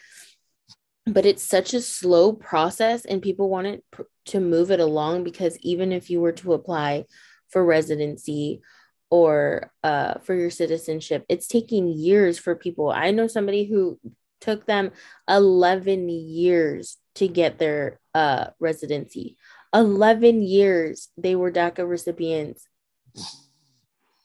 But 1.07 1.26
it's 1.26 1.42
such 1.42 1.74
a 1.74 1.80
slow 1.82 2.32
process, 2.32 3.05
and 3.05 3.22
people 3.22 3.49
want 3.49 3.66
wanted 3.66 3.82
to 4.26 4.40
move 4.40 4.70
it 4.70 4.80
along 4.80 5.24
because 5.24 5.59
even 5.59 5.92
if 5.92 6.11
you 6.11 6.20
were 6.20 6.32
to 6.32 6.55
apply 6.55 7.05
for 7.51 7.64
residency 7.64 8.62
or 9.11 9.70
uh, 9.84 10.14
for 10.24 10.34
your 10.34 10.51
citizenship. 10.51 11.24
It's 11.28 11.47
taking 11.47 11.86
years 11.86 12.36
for 12.36 12.57
people. 12.57 12.90
I 12.90 13.12
know 13.12 13.28
somebody 13.28 13.64
who 13.64 14.01
took 14.40 14.66
them 14.66 14.90
11 15.28 16.09
years 16.09 16.97
to 17.14 17.28
get 17.28 17.58
their 17.58 18.00
uh, 18.14 18.46
residency. 18.60 19.36
11 19.74 20.42
years 20.42 21.08
they 21.16 21.34
were 21.34 21.50
DACA 21.50 21.88
recipients 21.88 22.66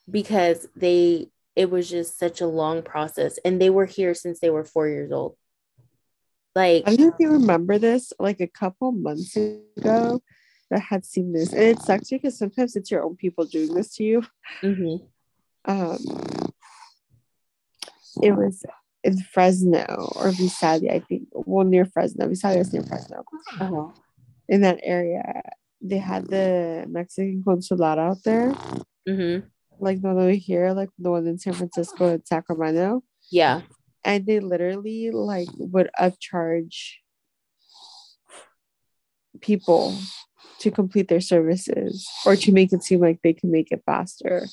because 0.09 0.67
they 0.75 1.27
it 1.55 1.69
was 1.69 1.89
just 1.89 2.17
such 2.17 2.39
a 2.39 2.47
long 2.47 2.83
process 2.83 3.39
and 3.43 3.59
they 3.59 3.69
were 3.69 3.85
here 3.85 4.13
since 4.13 4.39
they 4.39 4.49
were 4.49 4.63
4 4.63 4.87
years 4.87 5.11
old. 5.11 5.35
Like 6.55 6.83
I 6.85 6.95
don't 6.95 6.99
know 6.99 7.07
if 7.07 7.19
you 7.19 7.31
remember 7.31 7.77
this 7.77 8.13
like 8.19 8.39
a 8.39 8.47
couple 8.47 8.91
months 8.91 9.35
ago 9.35 10.21
that 10.69 10.81
had 10.81 11.05
seen 11.05 11.33
this. 11.33 11.51
And 11.51 11.63
it 11.63 11.81
sucks 11.81 12.09
because 12.09 12.37
sometimes 12.37 12.75
it's 12.75 12.91
your 12.91 13.03
own 13.03 13.15
people 13.15 13.45
doing 13.45 13.73
this 13.73 13.95
to 13.95 14.03
you. 14.03 14.23
Mm-hmm. 14.61 15.05
Um, 15.65 15.97
it 18.21 18.31
was 18.31 18.63
in 19.03 19.17
Fresno 19.17 19.85
or 20.15 20.31
Visalia, 20.31 20.93
I 20.93 20.99
think. 20.99 21.27
Well, 21.31 21.65
near 21.65 21.85
Fresno. 21.85 22.27
Visalia 22.27 22.61
is 22.61 22.73
near 22.73 22.83
Fresno. 22.83 23.23
Uh-huh. 23.59 23.87
In 24.47 24.61
that 24.61 24.79
area, 24.83 25.41
they 25.81 25.97
had 25.97 26.27
the 26.27 26.85
Mexican 26.89 27.43
consulate 27.43 27.99
out 27.99 28.17
there. 28.23 28.51
Mm-hmm. 29.07 29.47
Like 29.79 30.01
the 30.01 30.09
one 30.09 30.17
over 30.17 30.31
here, 30.31 30.73
like 30.73 30.89
the 30.97 31.11
one 31.11 31.27
in 31.27 31.39
San 31.39 31.53
Francisco 31.53 32.07
and 32.07 32.27
Sacramento. 32.27 33.03
Yeah. 33.31 33.61
And 34.03 34.25
they 34.25 34.39
literally 34.39 35.11
like 35.11 35.47
would 35.57 35.89
upcharge 35.99 36.95
people 39.39 39.97
to 40.59 40.71
complete 40.71 41.07
their 41.07 41.21
services 41.21 42.07
or 42.25 42.35
to 42.35 42.51
make 42.51 42.73
it 42.73 42.83
seem 42.83 42.99
like 42.99 43.21
they 43.23 43.33
can 43.33 43.51
make 43.51 43.71
it 43.71 43.81
faster. 43.85 44.45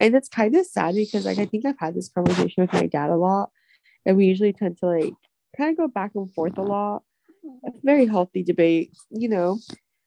And 0.00 0.14
it's 0.14 0.28
kind 0.28 0.54
of 0.56 0.66
sad 0.66 0.94
because 0.94 1.24
like 1.24 1.38
I 1.38 1.46
think 1.46 1.64
I've 1.64 1.78
had 1.78 1.94
this 1.94 2.08
conversation 2.08 2.62
with 2.62 2.72
my 2.72 2.86
dad 2.86 3.10
a 3.10 3.16
lot. 3.16 3.50
And 4.06 4.16
we 4.16 4.26
usually 4.26 4.52
tend 4.52 4.78
to 4.78 4.86
like 4.86 5.14
kind 5.56 5.70
of 5.70 5.76
go 5.76 5.88
back 5.88 6.12
and 6.14 6.32
forth 6.34 6.58
a 6.58 6.62
lot. 6.62 7.02
A 7.66 7.70
very 7.82 8.06
healthy 8.06 8.42
debate, 8.42 8.92
you 9.10 9.28
know. 9.28 9.58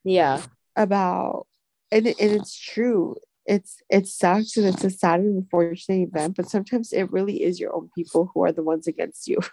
Yeah. 0.03 0.41
About 0.75 1.47
and, 1.91 2.07
and 2.07 2.15
it's 2.19 2.57
true. 2.57 3.15
It's 3.45 3.81
it 3.89 4.07
sucks 4.07 4.57
and 4.57 4.67
it's 4.67 4.83
a 4.83 4.89
sad 4.89 5.21
and 5.21 5.37
unfortunate 5.37 6.09
event, 6.09 6.35
but 6.35 6.49
sometimes 6.49 6.91
it 6.91 7.11
really 7.11 7.43
is 7.43 7.59
your 7.59 7.73
own 7.73 7.89
people 7.95 8.29
who 8.33 8.43
are 8.43 8.51
the 8.51 8.63
ones 8.63 8.87
against 8.87 9.27
you. 9.27 9.39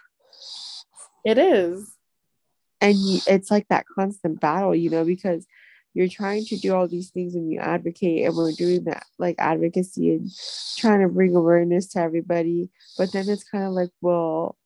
It 1.25 1.39
is 1.39 1.95
and 2.81 2.95
you, 2.95 3.19
it's 3.27 3.49
like 3.51 3.67
that 3.69 3.85
constant 3.93 4.39
battle 4.39 4.75
you 4.75 4.89
know 4.89 5.03
because 5.03 5.45
you're 5.95 6.09
trying 6.09 6.45
to 6.45 6.57
do 6.57 6.75
all 6.75 6.87
these 6.87 7.09
things 7.09 7.35
and 7.35 7.49
you 7.49 7.57
advocate 7.57 8.25
and 8.25 8.35
we're 8.35 8.51
doing 8.51 8.83
that 8.83 9.05
like 9.17 9.35
advocacy 9.39 10.11
and 10.11 10.29
trying 10.77 10.99
to 10.99 11.07
bring 11.07 11.33
awareness 11.33 11.87
to 11.87 11.99
everybody. 11.99 12.69
But 12.97 13.13
then 13.13 13.29
it's 13.29 13.45
kind 13.45 13.63
of 13.63 13.71
like 13.71 13.91
well 14.01 14.57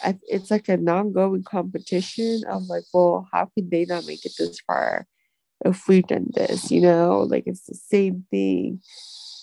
it's 0.00 0.50
like 0.50 0.68
a 0.68 0.76
non-going 0.76 1.44
competition 1.44 2.42
of 2.48 2.64
like 2.64 2.84
well 2.92 3.28
how 3.32 3.46
can 3.56 3.70
they 3.70 3.84
not 3.84 4.06
make 4.06 4.24
it 4.26 4.32
this 4.38 4.60
far 4.66 5.06
if 5.64 5.88
we've 5.88 6.06
done 6.06 6.26
this 6.34 6.70
you 6.70 6.80
know? 6.80 7.20
Like 7.20 7.44
it's 7.46 7.66
the 7.66 7.74
same 7.74 8.26
thing. 8.30 8.80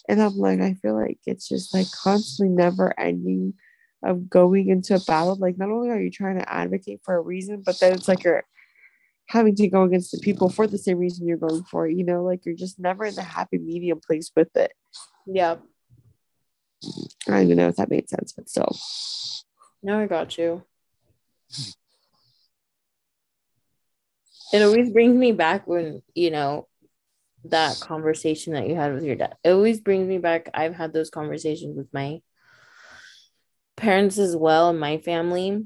And 0.08 0.22
i'm 0.22 0.38
like 0.38 0.62
i 0.62 0.74
feel 0.76 0.94
like 0.94 1.20
it's 1.26 1.48
just 1.48 1.74
like 1.74 1.88
constantly 1.92 2.54
never 2.54 2.94
ending 3.00 3.54
of 4.04 4.30
going 4.30 4.70
into 4.70 4.94
a 4.96 5.00
battle. 5.00 5.36
Like, 5.36 5.58
not 5.58 5.70
only 5.70 5.90
are 5.90 6.00
you 6.00 6.12
trying 6.12 6.38
to 6.38 6.54
advocate 6.54 7.02
for 7.04 7.16
a 7.16 7.22
reason, 7.22 7.64
but 7.66 7.80
then 7.80 7.94
it's 7.94 8.08
like 8.08 8.24
you're 8.24 8.44
having 9.28 9.56
to 9.56 9.68
go 9.68 9.84
against 9.84 10.12
the 10.12 10.20
people 10.20 10.50
for 10.50 10.68
the 10.68 10.78
same 10.78 10.98
reason 10.98 11.28
you're 11.28 11.38
going 11.38 11.64
for 11.64 11.88
it. 11.88 11.96
You 11.96 12.04
know, 12.04 12.24
like 12.24 12.46
you're 12.46 12.56
just 12.56 12.80
never 12.80 13.06
in 13.06 13.16
the 13.16 13.24
happy 13.24 13.58
medium 13.58 14.00
place 14.06 14.32
with 14.36 14.56
it. 14.56 14.72
Yeah. 15.26 15.56
I 17.28 17.32
don't 17.32 17.44
even 17.44 17.58
know 17.58 17.68
if 17.70 17.78
that 17.78 17.90
made 17.90 18.10
sense, 18.10 18.34
but 18.34 18.50
still. 18.50 18.78
No, 19.82 20.00
I 20.00 20.08
got 20.08 20.38
you. 20.38 20.64
It 24.54 24.62
always 24.62 24.92
brings 24.92 25.16
me 25.16 25.32
back 25.32 25.68
when, 25.68 26.02
you 26.14 26.30
know, 26.32 26.68
that 27.46 27.80
conversation 27.80 28.54
that 28.54 28.68
you 28.68 28.76
had 28.76 28.94
with 28.94 29.04
your 29.04 29.16
dad. 29.16 29.36
It 29.44 29.52
always 29.52 29.80
brings 29.80 30.08
me 30.08 30.18
back. 30.18 30.50
I've 30.54 30.76
had 30.76 30.94
those 30.94 31.10
conversations 31.10 31.76
with 31.76 31.94
my 31.94 32.22
parents 33.76 34.18
as 34.18 34.36
well 34.36 34.70
in 34.70 34.78
my 34.78 35.00
family. 35.00 35.66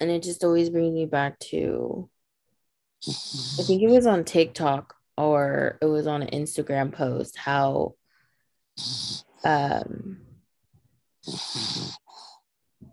And 0.00 0.10
it 0.10 0.22
just 0.22 0.44
always 0.44 0.70
brings 0.70 0.92
me 0.92 1.06
back 1.06 1.38
to 1.50 2.08
I 3.08 3.62
think 3.62 3.82
it 3.82 3.90
was 3.90 4.06
on 4.06 4.24
TikTok 4.24 4.94
or 5.16 5.78
it 5.80 5.86
was 5.86 6.06
on 6.06 6.22
an 6.22 6.28
Instagram 6.28 6.92
post 6.92 7.36
how 7.36 7.94
um 9.44 10.18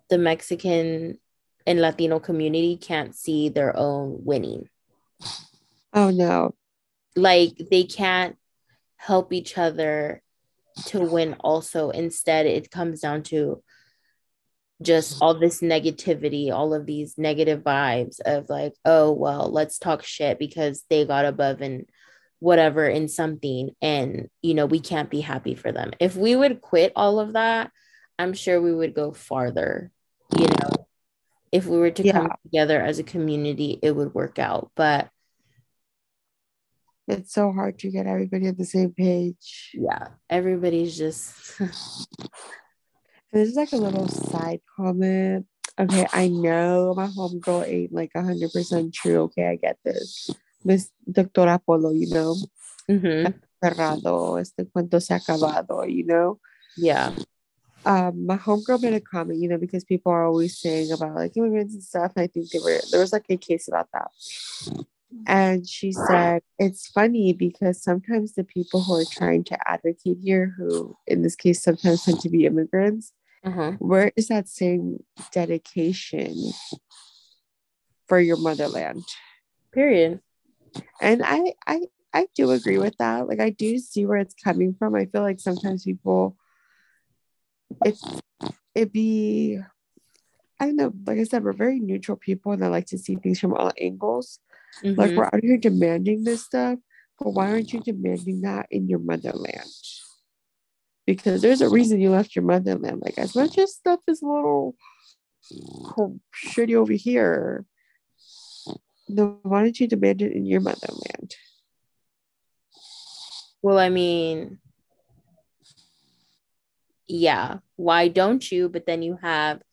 the 0.10 0.18
Mexican 0.18 1.20
and 1.68 1.82
Latino 1.82 2.20
community 2.20 2.78
can't 2.78 3.16
see 3.16 3.50
their 3.50 3.76
own 3.78 4.22
winning. 4.24 4.68
Oh 5.94 6.10
no. 6.10 6.56
Like 7.16 7.56
they 7.70 7.84
can't 7.84 8.36
help 8.98 9.32
each 9.32 9.58
other 9.58 10.24
to 10.86 11.00
win 11.00 11.36
also. 11.40 11.92
Instead, 11.92 12.46
it 12.46 12.72
comes 12.72 13.02
down 13.02 13.24
to 13.24 13.64
just 14.82 15.16
mm-hmm. 15.16 15.24
all 15.24 15.34
this 15.36 15.62
negativity, 15.62 16.52
all 16.52 16.74
of 16.74 16.86
these 16.86 17.18
negative 17.18 17.62
vibes 17.64 18.20
of 18.26 18.50
like, 18.50 18.74
oh, 18.86 19.12
well, 19.12 19.52
let's 19.52 19.78
talk 19.80 20.04
shit 20.04 20.40
because 20.40 20.84
they 20.90 21.06
got 21.06 21.26
above 21.26 21.62
and 21.62 21.86
whatever 22.40 22.88
in 22.88 23.08
something. 23.10 23.72
And, 23.82 24.30
you 24.42 24.54
know, 24.54 24.66
we 24.66 24.80
can't 24.80 25.10
be 25.10 25.22
happy 25.22 25.56
for 25.56 25.72
them. 25.72 25.92
If 26.00 26.16
we 26.16 26.36
would 26.36 26.62
quit 26.62 26.94
all 26.96 27.20
of 27.20 27.34
that, 27.34 27.72
I'm 28.18 28.34
sure 28.34 28.62
we 28.62 28.74
would 28.74 28.94
go 28.94 29.12
farther, 29.12 29.92
you 30.38 30.48
know. 30.48 30.88
if 31.52 31.66
we 31.66 31.78
were 31.78 31.90
to 31.92 32.04
Yeah. 32.04 32.12
come 32.14 32.32
together 32.44 32.80
as 32.80 33.00
a 33.00 33.04
community, 33.04 33.80
it 33.82 33.92
would 33.96 34.14
work 34.14 34.38
out. 34.40 34.72
But 34.76 35.10
It's 37.08 37.34
so 37.34 37.52
hard 37.52 37.80
to 37.80 37.90
get 37.90 38.06
everybody 38.06 38.48
on 38.50 38.56
the 38.56 38.66
same 38.66 38.94
page. 38.94 39.72
yeah, 39.74 40.10
everybody's 40.30 40.96
just 40.96 41.34
this 43.32 43.50
is 43.50 43.56
like 43.56 43.72
a 43.74 43.78
little 43.78 44.08
side 44.08 44.62
comment. 44.76 45.46
Okay, 45.80 46.06
I 46.12 46.28
know 46.28 46.94
my 46.96 47.08
homegirl 47.08 47.68
ain't 47.68 47.94
like 47.94 48.12
100% 48.14 48.94
true. 48.94 49.22
Okay, 49.24 49.48
I 49.48 49.56
get 49.56 49.78
this. 49.86 50.30
Miss 50.66 50.90
Doctora 51.10 51.60
Polo, 51.66 51.92
you 51.92 52.10
know, 52.10 52.36
Mhm. 52.90 53.34
cerrado, 53.64 54.38
este 54.40 54.66
cuento 54.70 55.00
se 55.02 55.14
ha 55.14 55.20
acabado, 55.20 55.84
you 55.90 56.06
know. 56.06 56.40
yeah. 56.78 57.16
Um, 57.86 58.26
my 58.26 58.36
homegirl 58.38 58.82
made 58.82 58.94
a 58.94 59.00
comment, 59.00 59.40
you 59.40 59.48
know, 59.48 59.58
because 59.58 59.86
people 59.86 60.12
are 60.12 60.26
always 60.26 60.60
saying 60.60 60.92
about 60.92 61.16
like 61.16 61.36
immigrants 61.38 61.74
and 61.74 61.84
stuff. 61.84 62.12
And 62.16 62.24
I 62.24 62.28
think 62.28 62.50
they 62.50 62.60
were 62.60 62.80
there 62.92 63.00
was 63.00 63.14
like 63.14 63.26
a 63.30 63.38
case 63.38 63.68
about 63.70 63.88
that. 63.94 64.10
And 65.26 65.68
she 65.68 65.92
said 65.92 66.42
it's 66.60 66.88
funny 66.88 67.34
because 67.34 67.82
sometimes 67.82 68.34
the 68.34 68.44
people 68.44 68.82
who 68.84 68.96
are 68.96 69.06
trying 69.10 69.44
to 69.46 69.58
advocate 69.70 70.18
here, 70.22 70.54
who 70.58 70.96
in 71.08 71.22
this 71.22 71.36
case 71.36 71.64
sometimes 71.64 72.04
tend 72.04 72.20
to 72.20 72.30
be 72.30 72.46
immigrants, 72.46 73.14
Uh-huh. 73.44 73.72
where 73.80 74.12
is 74.18 74.28
that 74.28 74.50
same 74.50 75.04
dedication 75.32 76.36
for 78.08 78.20
your 78.20 78.38
motherland? 78.38 79.04
Period. 79.74 80.20
And 81.02 81.22
I 81.24 81.54
I 81.66 81.82
I 82.14 82.28
do 82.36 82.52
agree 82.52 82.78
with 82.78 82.98
that. 82.98 83.28
Like 83.28 83.40
I 83.40 83.50
do 83.52 83.78
see 83.78 84.06
where 84.06 84.18
it's 84.18 84.34
coming 84.36 84.76
from. 84.78 84.96
I 84.96 85.06
feel 85.06 85.22
like 85.22 85.40
sometimes 85.40 85.84
people 85.86 86.36
it's 87.86 88.04
it 88.76 88.92
be 88.92 89.60
I 90.60 90.66
don't 90.66 90.76
know, 90.76 90.94
like 91.08 91.20
I 91.20 91.24
said, 91.24 91.44
we're 91.46 91.54
very 91.54 91.80
neutral 91.80 92.18
people 92.18 92.52
and 92.52 92.64
I 92.66 92.68
like 92.68 92.88
to 92.88 92.98
see 92.98 93.16
things 93.16 93.40
from 93.40 93.54
all 93.54 93.72
angles. 93.80 94.40
Like 94.84 95.12
Mhm. 95.12 95.16
we're 95.16 95.26
out 95.26 95.42
here 95.42 95.58
demanding 95.58 96.24
this 96.26 96.44
stuff, 96.44 96.80
but 97.18 97.32
why 97.32 97.50
aren't 97.52 97.72
you 97.72 97.80
demanding 97.80 98.42
that 98.42 98.68
in 98.70 98.90
your 98.90 99.00
motherland? 99.00 99.72
Because 101.16 101.42
there's 101.42 101.62
a 101.62 101.70
reason 101.70 102.00
you 102.00 102.12
left 102.12 102.36
your 102.36 102.46
motherland. 102.46 103.02
Like 103.04 103.18
as 103.18 103.36
much 103.36 103.58
as 103.58 103.74
stuff 103.74 104.00
is 104.08 104.22
a 104.22 104.28
little 104.28 104.76
shitty 106.46 106.76
over 106.76 106.94
here, 106.94 107.66
no, 109.08 109.40
why 109.42 109.64
don't 109.64 109.80
you 109.80 109.88
demand 109.88 110.22
it 110.22 110.34
in 110.34 110.46
your 110.46 110.62
motherland? 110.62 111.36
Well, 113.64 113.80
I 113.80 113.90
mean, 113.90 114.60
yeah, 117.08 117.58
why 117.76 118.08
don't 118.08 118.52
you? 118.52 118.70
But 118.70 118.86
then 118.86 119.02
you 119.02 119.18
have 119.20 119.64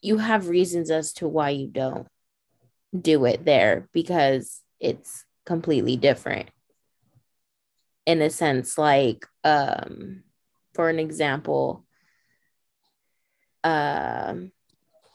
you 0.00 0.18
have 0.18 0.48
reasons 0.48 0.90
as 0.90 1.12
to 1.12 1.28
why 1.28 1.50
you 1.50 1.68
don't 1.68 2.08
do 3.00 3.24
it 3.24 3.44
there 3.44 3.88
because 3.92 4.62
it's 4.80 5.24
completely 5.46 5.96
different. 5.96 6.48
In 8.04 8.20
a 8.20 8.30
sense, 8.30 8.76
like 8.78 9.26
um 9.44 10.24
for 10.74 10.88
an 10.88 10.98
example, 10.98 11.84
um 13.64 14.52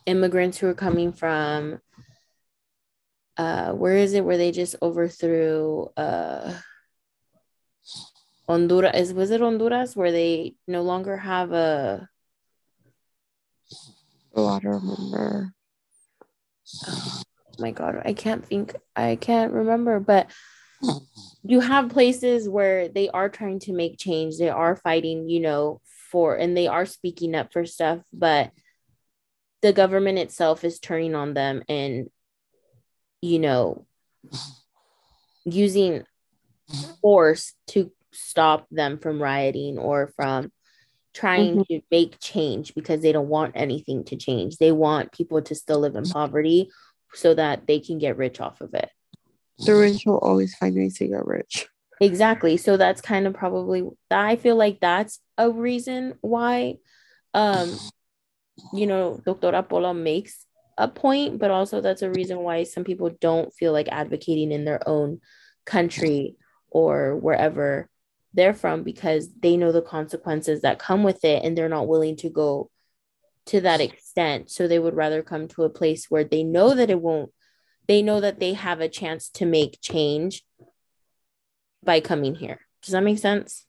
immigrants 0.05 0.57
who 0.57 0.67
are 0.67 0.73
coming 0.73 1.11
from 1.11 1.81
uh 3.35 3.71
where 3.73 3.97
is 3.97 4.13
it 4.13 4.23
where 4.23 4.37
they 4.37 4.51
just 4.51 4.75
overthrew 4.81 5.87
uh 5.97 6.53
Honduras 8.47 8.95
is 8.95 9.13
was 9.13 9.31
it 9.31 9.41
Honduras 9.41 9.95
where 9.95 10.11
they 10.13 10.55
no 10.67 10.81
longer 10.81 11.17
have 11.17 11.51
a 11.51 12.07
Oh, 14.33 14.47
I 14.47 14.59
don't 14.59 14.81
remember. 14.81 15.53
oh 16.87 17.23
my 17.59 17.71
god 17.71 18.01
I 18.05 18.13
can't 18.13 18.45
think 18.45 18.75
I 18.95 19.17
can't 19.17 19.51
remember 19.51 19.99
but 19.99 20.31
you 21.43 21.59
have 21.59 21.89
places 21.89 22.47
where 22.47 22.87
they 22.87 23.09
are 23.09 23.29
trying 23.29 23.59
to 23.59 23.73
make 23.73 23.97
change 23.97 24.37
they 24.37 24.49
are 24.49 24.75
fighting 24.75 25.29
you 25.29 25.39
know 25.39 25.81
for 26.11 26.35
and 26.35 26.55
they 26.55 26.67
are 26.67 26.85
speaking 26.85 27.35
up 27.35 27.51
for 27.51 27.65
stuff 27.65 27.99
but 28.13 28.51
the 29.61 29.73
government 29.73 30.17
itself 30.17 30.63
is 30.63 30.79
turning 30.79 31.15
on 31.15 31.33
them 31.33 31.63
and 31.67 32.09
you 33.21 33.39
know 33.39 33.85
using 35.45 36.03
force 37.01 37.53
to 37.67 37.91
stop 38.11 38.67
them 38.71 38.97
from 38.97 39.21
rioting 39.21 39.77
or 39.77 40.11
from 40.15 40.51
trying 41.13 41.57
mm-hmm. 41.57 41.75
to 41.75 41.81
make 41.89 42.19
change 42.19 42.75
because 42.75 43.01
they 43.01 43.11
don't 43.11 43.27
want 43.27 43.53
anything 43.55 44.03
to 44.05 44.15
change. 44.15 44.57
They 44.57 44.71
want 44.71 45.11
people 45.11 45.41
to 45.41 45.55
still 45.55 45.79
live 45.79 45.95
in 45.95 46.05
poverty 46.05 46.69
so 47.13 47.33
that 47.33 47.65
they 47.65 47.79
can 47.79 47.97
get 47.97 48.17
rich 48.17 48.39
off 48.39 48.61
of 48.61 48.73
it. 48.73 48.89
The 49.59 49.75
rich 49.75 50.05
will 50.05 50.19
always 50.19 50.55
find 50.55 50.75
ways 50.75 50.97
to 50.99 51.07
get 51.07 51.25
rich. 51.25 51.67
Exactly. 51.99 52.57
So 52.57 52.77
that's 52.77 53.01
kind 53.01 53.25
of 53.25 53.33
probably 53.33 53.83
I 54.11 54.35
feel 54.35 54.55
like 54.55 54.79
that's 54.79 55.19
a 55.37 55.49
reason 55.49 56.13
why 56.21 56.75
um 57.33 57.77
you 58.73 58.87
know 58.87 59.19
Dr. 59.25 59.61
Polo 59.63 59.93
makes 59.93 60.45
a 60.77 60.87
point, 60.87 61.39
but 61.39 61.49
also 61.49 61.81
that's 61.81 62.03
a 62.03 62.11
reason 62.11 62.39
why 62.39 62.63
some 62.63 62.83
people 62.83 63.09
don't 63.19 63.53
feel 63.53 63.73
like 63.73 63.87
advocating 63.89 64.51
in 64.51 64.63
their 64.63 64.87
own 64.87 65.21
country 65.65 66.35
or 66.69 67.15
wherever 67.15 67.89
they're 68.33 68.53
from 68.53 68.83
because 68.83 69.29
they 69.41 69.57
know 69.57 69.71
the 69.71 69.81
consequences 69.81 70.61
that 70.61 70.77
come 70.77 71.03
with 71.03 71.25
it 71.25 71.43
and 71.43 71.57
they're 71.57 71.69
not 71.69 71.87
willing 71.87 72.15
to 72.17 72.29
go 72.29 72.69
to 73.47 73.61
that 73.61 73.81
extent. 73.81 74.51
So 74.51 74.67
they 74.67 74.77
would 74.77 74.95
rather 74.95 75.23
come 75.23 75.47
to 75.49 75.63
a 75.63 75.69
place 75.69 76.05
where 76.09 76.23
they 76.23 76.43
know 76.43 76.75
that 76.75 76.89
it 76.89 77.01
won't, 77.01 77.31
they 77.87 78.01
know 78.01 78.19
that 78.19 78.39
they 78.39 78.53
have 78.53 78.81
a 78.81 78.89
chance 78.89 79.29
to 79.29 79.45
make 79.45 79.79
change 79.81 80.43
by 81.83 81.99
coming 81.99 82.35
here. 82.35 82.59
Does 82.81 82.91
that 82.91 83.03
make 83.03 83.17
sense? 83.17 83.65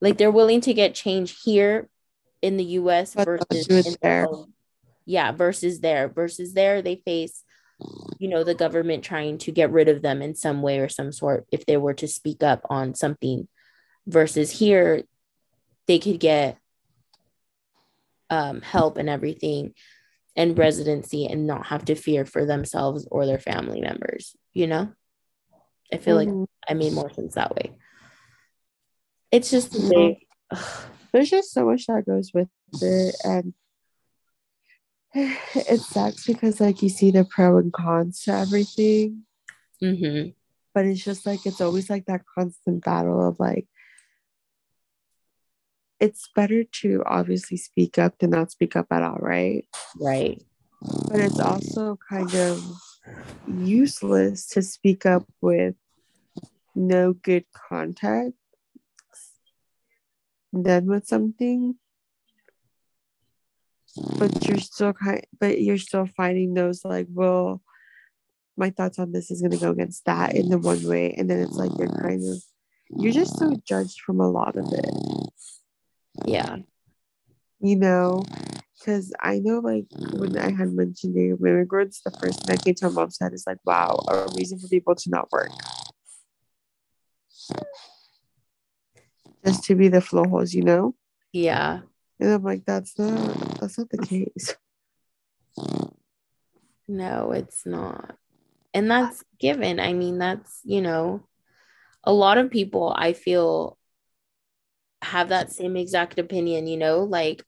Like 0.00 0.18
they're 0.18 0.30
willing 0.30 0.60
to 0.62 0.74
get 0.74 0.94
change 0.94 1.42
here 1.42 1.88
in 2.40 2.56
the 2.56 2.64
US 2.64 3.14
But 3.14 3.24
versus 3.26 3.46
they'll 3.50 3.64
do 3.64 3.76
it 3.76 3.86
in 3.86 3.96
there. 4.00 4.26
yeah, 5.04 5.32
versus 5.32 5.80
there. 5.80 6.08
Versus 6.08 6.54
there, 6.54 6.82
they 6.82 6.96
face, 6.96 7.42
you 8.18 8.28
know, 8.28 8.44
the 8.44 8.54
government 8.54 9.02
trying 9.02 9.38
to 9.38 9.52
get 9.52 9.72
rid 9.72 9.88
of 9.88 10.02
them 10.02 10.22
in 10.22 10.36
some 10.36 10.62
way 10.62 10.78
or 10.78 10.88
some 10.88 11.10
sort 11.10 11.46
if 11.50 11.66
they 11.66 11.76
were 11.76 11.94
to 11.94 12.06
speak 12.06 12.42
up 12.42 12.64
on 12.70 12.94
something. 12.94 13.48
Versus 14.06 14.52
here, 14.52 15.02
they 15.86 15.98
could 15.98 16.20
get 16.20 16.58
um, 18.30 18.60
help 18.60 18.96
and 18.96 19.08
everything 19.08 19.74
and 20.38 20.56
residency 20.56 21.26
and 21.26 21.48
not 21.48 21.66
have 21.66 21.84
to 21.84 21.96
fear 21.96 22.24
for 22.24 22.46
themselves 22.46 23.06
or 23.10 23.26
their 23.26 23.40
family 23.40 23.80
members, 23.80 24.36
you 24.54 24.68
know? 24.68 24.92
I 25.92 25.98
feel 25.98 26.14
like 26.14 26.28
Mhm. 26.28 26.46
I 26.68 26.74
made 26.74 26.92
more 26.92 27.12
sense 27.12 27.34
that 27.34 27.54
way. 27.56 27.72
It's 29.32 29.50
just 29.50 29.72
big, 29.72 30.16
There's 31.12 31.28
just 31.30 31.50
so 31.52 31.64
much 31.66 31.86
that 31.86 32.06
goes 32.06 32.30
with 32.32 32.48
it. 32.80 33.14
And 33.24 33.52
it 35.14 35.80
sucks 35.80 36.24
because, 36.26 36.60
like, 36.60 36.82
you 36.82 36.88
see 36.88 37.10
the 37.10 37.24
pro 37.24 37.58
and 37.58 37.72
cons 37.72 38.22
to 38.24 38.32
everything. 38.32 39.24
hmm 39.80 40.28
But 40.72 40.86
it's 40.86 41.02
just 41.02 41.26
like, 41.26 41.46
it's 41.46 41.60
always 41.60 41.90
like 41.90 42.06
that 42.06 42.22
constant 42.32 42.84
battle 42.84 43.26
of 43.26 43.40
like, 43.40 43.66
it's 46.00 46.28
better 46.34 46.64
to 46.64 47.02
obviously 47.06 47.56
speak 47.56 47.98
up 47.98 48.18
than 48.18 48.30
not 48.30 48.50
speak 48.50 48.76
up 48.76 48.86
at 48.90 49.02
all, 49.02 49.18
right? 49.20 49.66
right. 50.00 50.42
But 50.80 51.20
it's 51.20 51.40
also 51.40 51.98
kind 52.08 52.32
of 52.34 52.62
useless 53.46 54.46
to 54.48 54.62
speak 54.62 55.06
up 55.06 55.26
with 55.40 55.74
no 56.74 57.12
good 57.12 57.44
context 57.52 58.38
than 60.52 60.86
with 60.86 61.06
something. 61.06 61.76
But 64.18 64.46
you're 64.46 64.58
still 64.58 64.92
kind 64.92 65.26
but 65.40 65.60
you're 65.60 65.78
still 65.78 66.06
finding 66.06 66.54
those 66.54 66.84
like, 66.84 67.08
well, 67.10 67.62
my 68.56 68.70
thoughts 68.70 68.98
on 68.98 69.10
this 69.12 69.30
is 69.30 69.42
gonna 69.42 69.56
go 69.56 69.70
against 69.70 70.04
that 70.04 70.36
in 70.36 70.48
the 70.48 70.58
one 70.58 70.86
way. 70.86 71.14
And 71.14 71.28
then 71.28 71.40
it's 71.40 71.56
like 71.56 71.72
you're 71.76 71.88
kind 71.88 72.22
of 72.28 72.42
you're 72.90 73.12
just 73.12 73.38
so 73.38 73.54
judged 73.66 74.00
from 74.00 74.20
a 74.20 74.30
lot 74.30 74.56
of 74.56 74.72
it. 74.72 74.90
Yeah. 76.24 76.56
you 77.60 77.76
know 77.76 78.24
because 78.78 79.12
i 79.20 79.38
know 79.38 79.58
like 79.58 79.86
when 80.12 80.36
i 80.38 80.50
had 80.50 80.72
mentioned 80.72 81.14
the 81.14 81.30
immigrants 81.30 82.00
the 82.04 82.10
first 82.12 82.44
thing 82.44 82.54
that 82.56 82.64
came 82.64 82.74
to 82.74 82.88
my 82.90 82.94
mom's 83.02 83.18
head 83.20 83.32
is 83.32 83.44
like 83.46 83.58
wow 83.64 83.98
a 84.08 84.26
reason 84.36 84.58
for 84.58 84.68
people 84.68 84.94
to 84.94 85.10
not 85.10 85.30
work 85.32 85.50
just 89.44 89.64
to 89.64 89.74
be 89.74 89.88
the 89.88 90.00
flow 90.00 90.24
holes 90.24 90.52
you 90.54 90.62
know 90.62 90.94
Yeah. 91.32 91.80
and 92.20 92.32
i'm 92.32 92.42
like 92.42 92.64
that's 92.64 92.98
not 92.98 93.60
that's 93.60 93.78
not 93.78 93.90
the 93.90 93.98
case 93.98 94.54
No, 96.90 97.32
it's 97.32 97.66
not. 97.66 98.16
And 98.72 98.90
that's 98.90 99.22
given. 99.38 99.78
I 99.78 99.92
mean, 99.92 100.18
that's, 100.18 100.60
you 100.64 100.80
know, 100.80 101.22
a 102.04 102.12
lot 102.12 102.38
of 102.38 102.50
people 102.50 102.94
I 102.96 103.12
feel 103.12 103.77
have 105.02 105.28
that 105.28 105.52
same 105.52 105.76
exact 105.76 106.18
opinion, 106.18 106.66
you 106.66 106.76
know, 106.76 107.04
like, 107.04 107.44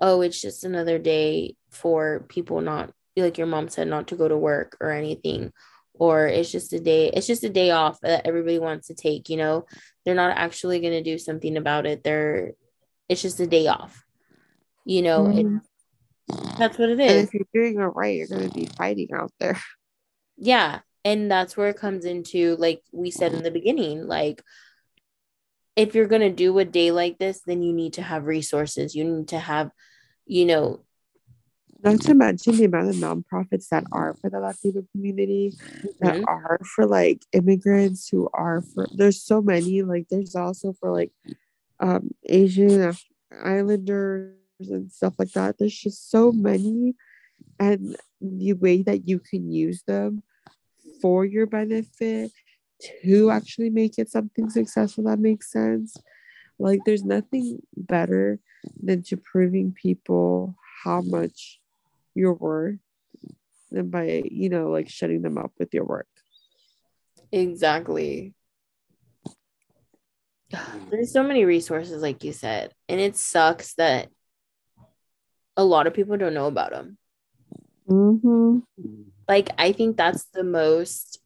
oh, 0.00 0.20
it's 0.20 0.40
just 0.40 0.64
another 0.64 0.98
day 0.98 1.56
for 1.70 2.24
people 2.28 2.60
not, 2.60 2.92
like 3.16 3.38
your 3.38 3.46
mom 3.46 3.68
said, 3.68 3.88
not 3.88 4.08
to 4.08 4.16
go 4.16 4.28
to 4.28 4.36
work 4.36 4.76
or 4.80 4.90
anything. 4.90 5.52
Or 5.94 6.26
it's 6.26 6.50
just 6.50 6.72
a 6.72 6.80
day, 6.80 7.10
it's 7.12 7.26
just 7.26 7.44
a 7.44 7.50
day 7.50 7.70
off 7.70 8.00
that 8.00 8.26
everybody 8.26 8.58
wants 8.58 8.88
to 8.88 8.94
take, 8.94 9.28
you 9.28 9.36
know. 9.36 9.66
They're 10.04 10.14
not 10.14 10.36
actually 10.36 10.80
going 10.80 10.94
to 10.94 11.02
do 11.02 11.18
something 11.18 11.56
about 11.56 11.86
it. 11.86 12.02
They're, 12.02 12.52
it's 13.08 13.22
just 13.22 13.38
a 13.40 13.46
day 13.46 13.66
off, 13.68 14.02
you 14.84 15.02
know. 15.02 15.24
Mm-hmm. 15.26 15.58
that's 16.58 16.78
what 16.78 16.88
it 16.88 17.00
is. 17.00 17.12
And 17.12 17.28
if 17.28 17.34
you're 17.34 17.46
doing 17.52 17.80
it 17.80 17.84
right, 17.84 18.16
you're 18.16 18.26
going 18.26 18.48
to 18.48 18.54
be 18.54 18.66
fighting 18.66 19.08
out 19.14 19.32
there. 19.38 19.60
Yeah. 20.36 20.80
And 21.04 21.30
that's 21.30 21.56
where 21.56 21.68
it 21.68 21.76
comes 21.76 22.04
into, 22.04 22.56
like 22.56 22.82
we 22.92 23.10
said 23.10 23.32
in 23.32 23.42
the 23.42 23.50
beginning, 23.50 24.06
like, 24.06 24.42
if 25.76 25.94
you're 25.94 26.06
going 26.06 26.22
to 26.22 26.30
do 26.30 26.58
a 26.58 26.64
day 26.64 26.90
like 26.90 27.18
this, 27.18 27.40
then 27.46 27.62
you 27.62 27.72
need 27.72 27.94
to 27.94 28.02
have 28.02 28.26
resources. 28.26 28.94
You 28.94 29.04
need 29.04 29.28
to 29.28 29.38
have, 29.38 29.70
you 30.26 30.44
know, 30.44 30.84
not 31.82 32.00
to 32.02 32.14
mention 32.14 32.56
the 32.56 32.64
amount 32.64 32.90
of 32.90 32.94
nonprofits 32.96 33.68
that 33.70 33.84
are 33.90 34.14
for 34.14 34.30
the 34.30 34.38
Latino 34.38 34.84
community, 34.92 35.52
that 36.00 36.14
mm-hmm. 36.14 36.24
are 36.28 36.60
for 36.64 36.86
like 36.86 37.24
immigrants 37.32 38.08
who 38.08 38.28
are 38.32 38.62
for, 38.62 38.86
there's 38.94 39.20
so 39.20 39.42
many. 39.42 39.82
Like, 39.82 40.06
there's 40.08 40.36
also 40.36 40.74
for 40.74 40.92
like 40.92 41.10
um, 41.80 42.10
Asian 42.24 42.94
Islanders 43.42 44.36
and 44.60 44.92
stuff 44.92 45.14
like 45.18 45.32
that. 45.32 45.58
There's 45.58 45.76
just 45.76 46.08
so 46.08 46.30
many. 46.30 46.94
And 47.58 47.96
the 48.20 48.52
way 48.52 48.82
that 48.82 49.08
you 49.08 49.18
can 49.18 49.50
use 49.50 49.82
them 49.82 50.22
for 51.00 51.24
your 51.24 51.46
benefit 51.46 52.30
to 53.02 53.30
actually 53.30 53.70
make 53.70 53.98
it 53.98 54.10
something 54.10 54.50
successful 54.50 55.04
that 55.04 55.18
makes 55.18 55.50
sense. 55.50 55.96
Like, 56.58 56.80
there's 56.84 57.04
nothing 57.04 57.60
better 57.76 58.38
than 58.82 59.02
to 59.04 59.16
proving 59.16 59.72
people 59.72 60.54
how 60.84 61.00
much 61.00 61.60
you're 62.14 62.34
worth 62.34 62.78
than 63.70 63.90
by, 63.90 64.22
you 64.30 64.48
know, 64.48 64.70
like 64.70 64.88
shutting 64.88 65.22
them 65.22 65.38
up 65.38 65.52
with 65.58 65.72
your 65.72 65.84
work. 65.84 66.06
Exactly. 67.32 68.34
There's 70.90 71.12
so 71.12 71.22
many 71.22 71.46
resources, 71.46 72.02
like 72.02 72.22
you 72.22 72.32
said, 72.32 72.72
and 72.88 73.00
it 73.00 73.16
sucks 73.16 73.74
that 73.74 74.10
a 75.56 75.64
lot 75.64 75.86
of 75.86 75.94
people 75.94 76.16
don't 76.18 76.34
know 76.34 76.46
about 76.46 76.72
them. 76.72 76.98
Mm-hmm. 77.88 78.58
Like, 79.26 79.48
I 79.56 79.72
think 79.72 79.96
that's 79.96 80.24
the 80.34 80.44
most 80.44 81.21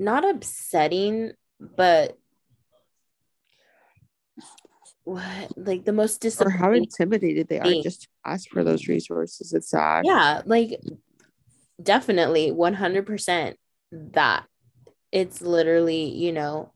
not 0.00 0.28
upsetting, 0.28 1.32
but 1.60 2.16
what 5.04 5.24
like 5.56 5.84
the 5.84 5.92
most 5.92 6.20
disappointing. 6.20 6.54
Or 6.54 6.58
how 6.58 6.72
intimidated 6.72 7.48
they 7.48 7.60
are 7.60 7.82
just 7.82 8.02
to 8.02 8.08
ask 8.24 8.48
for 8.48 8.64
those 8.64 8.88
resources. 8.88 9.52
It's 9.52 9.70
sad. 9.70 10.04
Yeah, 10.06 10.42
like 10.46 10.80
definitely 11.82 12.50
100% 12.50 13.56
that. 13.92 14.46
It's 15.12 15.42
literally, 15.42 16.04
you 16.04 16.32
know, 16.32 16.72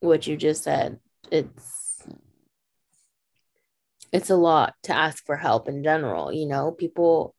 what 0.00 0.26
you 0.26 0.36
just 0.36 0.64
said. 0.64 0.98
It's 1.30 2.02
it's 4.12 4.30
a 4.30 4.36
lot 4.36 4.74
to 4.82 4.94
ask 4.94 5.24
for 5.24 5.36
help 5.36 5.68
in 5.68 5.82
general, 5.82 6.32
you 6.32 6.46
know. 6.46 6.72
People 6.72 7.34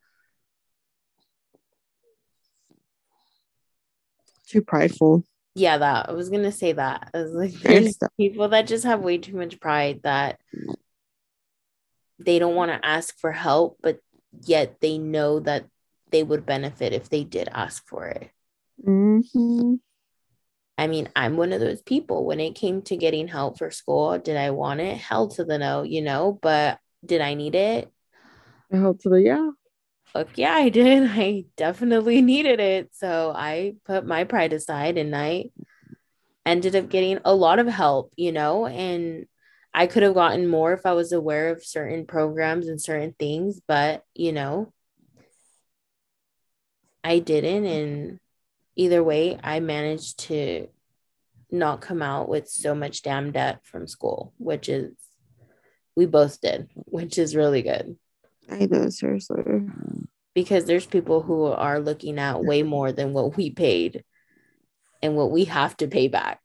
too 4.54 4.62
prideful. 4.62 5.24
Yeah, 5.56 5.78
that 5.78 6.10
I 6.10 6.14
was 6.14 6.30
gonna 6.30 6.51
say 6.51 6.74
that. 6.74 7.10
I 7.14 7.22
was 7.22 7.32
like, 7.32 7.51
there's 7.54 7.97
people 8.18 8.49
that 8.49 8.68
just 8.68 8.86
have 8.86 9.01
way 9.01 9.18
too 9.18 9.36
much 9.36 9.60
pride 9.60 10.01
that 10.04 10.39
they 12.20 12.39
don't 12.39 12.56
want 12.56 12.72
to 12.72 12.86
ask 12.88 13.18
for 13.20 13.32
help, 13.32 13.78
but 13.82 13.99
yet 14.45 14.80
they 14.80 14.97
know 14.97 15.39
that 15.41 15.66
they 16.12 16.24
would 16.24 16.45
benefit 16.45 16.93
if 16.93 17.10
they 17.10 17.24
did 17.24 17.49
ask 17.51 17.86
for 17.88 18.08
it. 18.08 18.32
Mm-hmm. 18.86 19.76
I 20.78 20.88
mean, 20.88 21.10
I'm 21.16 21.38
one 21.38 21.54
of 21.54 21.60
those 21.60 21.82
people. 21.82 22.26
When 22.26 22.39
it 22.39 22.56
came 22.56 22.82
to 22.84 22.97
getting 22.97 23.28
help 23.28 23.58
for 23.58 23.70
school, 23.70 24.18
did 24.18 24.38
I 24.38 24.51
want 24.51 24.80
it? 24.80 24.97
Hell 24.97 25.28
to 25.30 25.43
the 25.43 25.58
no, 25.58 25.84
you 25.84 26.01
know, 26.01 26.39
but 26.41 26.80
did 27.06 27.22
I 27.22 27.34
need 27.36 27.56
it? 27.56 27.91
Hell 28.72 28.95
to 28.95 29.10
the 29.10 29.22
yeah 29.22 29.49
fuck 30.14 30.38
yeah, 30.38 30.53
I 30.53 30.70
did. 30.70 31.03
I 31.11 31.45
definitely 31.57 32.22
needed 32.22 32.59
it. 32.59 32.89
So 32.93 33.34
I 33.36 33.76
put 33.86 34.05
my 34.05 34.24
pride 34.24 34.53
aside 34.53 34.97
and 34.97 35.16
I 35.16 35.45
ended 36.45 36.76
up 36.76 36.89
getting 36.89 37.20
a 37.26 37.34
lot 37.34 37.59
of 37.59 37.68
help, 37.68 38.14
you 38.16 38.32
know, 38.32 38.66
and 38.66 39.26
I 39.74 39.88
could 39.88 40.03
have 40.03 40.14
gotten 40.14 40.47
more 40.47 40.74
if 40.74 40.86
I 40.86 40.93
was 40.93 41.11
aware 41.11 41.49
of 41.49 41.66
certain 41.66 42.05
programs 42.05 42.68
and 42.68 42.80
certain 42.80 43.16
things, 43.18 43.59
but 43.68 44.03
you 44.14 44.32
know, 44.32 44.72
I 47.03 47.20
didn't. 47.20 47.66
And 47.66 48.20
either 48.76 49.03
way, 49.03 49.39
I 49.43 49.59
managed 49.59 50.20
to 50.20 50.68
not 51.49 51.82
come 51.82 52.01
out 52.01 52.30
with 52.30 52.49
so 52.49 52.76
much 52.76 53.01
damn 53.01 53.32
debt 53.32 53.59
from 53.64 53.88
school, 53.88 54.34
which 54.38 54.70
is, 54.70 54.93
we 55.95 56.05
both 56.05 56.41
did, 56.41 56.70
which 56.76 57.18
is 57.18 57.36
really 57.36 57.61
good. 57.61 57.97
I 58.49 58.66
know, 58.66 58.89
seriously. 58.89 59.43
Because 60.34 60.65
there's 60.65 60.86
people 60.86 61.21
who 61.21 61.45
are 61.45 61.79
looking 61.79 62.17
at 62.17 62.43
way 62.43 62.63
more 62.63 62.91
than 62.91 63.13
what 63.13 63.38
we 63.38 63.51
paid 63.51 64.03
and 65.01 65.15
what 65.15 65.31
we 65.31 65.45
have 65.45 65.77
to 65.77 65.88
pay 65.88 66.07
back. 66.07 66.39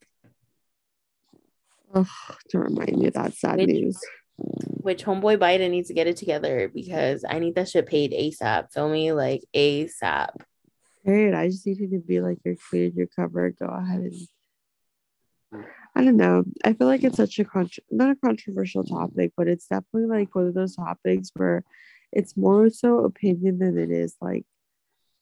Oh, 1.95 2.07
to 2.51 2.59
remind 2.59 2.99
me 2.99 3.09
that 3.11 3.35
sad 3.35 3.57
which, 3.57 3.69
news. 3.69 3.99
Which 4.37 5.05
homeboy 5.05 5.39
Biden 5.39 5.71
needs 5.71 5.89
to 5.89 5.95
get 5.95 6.07
it 6.07 6.19
together 6.19 6.71
because 6.73 7.25
I 7.29 7.39
need 7.39 7.55
that 7.55 7.71
shit 7.71 7.87
paid 7.87 8.13
ASAP. 8.13 8.73
Feel 8.73 8.91
me? 8.91 9.13
Like 9.13 9.43
ASAP. 9.55 10.29
Period. 11.07 11.35
I 11.35 11.49
just 11.49 11.67
needed 11.67 11.93
to 11.93 11.99
be 11.99 12.21
like, 12.21 12.39
you're 12.45 12.57
cleared, 12.69 12.95
you're 12.95 13.07
covered. 13.07 13.57
Go 13.59 13.67
ahead 13.67 14.01
and 14.01 14.29
I 15.95 16.05
don't 16.05 16.17
know. 16.17 16.45
I 16.65 16.75
feel 16.75 16.87
like 16.87 17.03
it's 17.03 17.17
such 17.17 17.39
a 17.39 17.45
con- 17.45 17.71
not 17.91 18.11
a 18.11 18.17
controversial 18.17 18.85
topic, 18.85 19.33
but 19.37 19.49
it's 19.49 19.67
definitely 19.67 20.07
like 20.07 20.35
one 20.35 20.47
of 20.47 20.55
those 20.55 20.77
topics 20.77 21.31
where 21.35 21.65
it's 22.13 22.37
more 22.37 22.71
so 22.71 23.05
opinion 23.05 23.59
than 23.59 23.79
it 23.79 23.91
is 23.91 24.17
like 24.21 24.45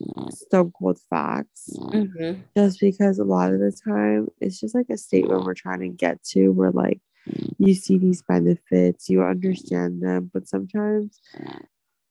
mm. 0.03 0.33
stone 0.33 0.73
cold 0.79 0.99
facts. 1.11 1.71
Mm. 1.77 1.93
Mm-hmm. 1.93 2.41
Just 2.57 2.81
because 2.81 3.19
a 3.19 3.25
lot 3.25 3.53
of 3.53 3.61
the 3.61 3.73
time 3.73 4.29
it's 4.41 4.61
just 4.61 4.75
like 4.75 4.91
a 4.91 4.97
statement 4.97 5.45
we're 5.45 5.55
trying 5.55 5.81
to 5.81 5.89
get 5.89 6.23
to 6.25 6.51
where 6.51 6.71
like 6.71 7.01
mm. 7.29 7.55
you 7.59 7.75
see 7.75 7.99
these 7.99 8.23
benefits, 8.23 9.09
you 9.09 9.23
understand 9.23 10.03
them, 10.03 10.31
but 10.33 10.49
sometimes 10.49 11.21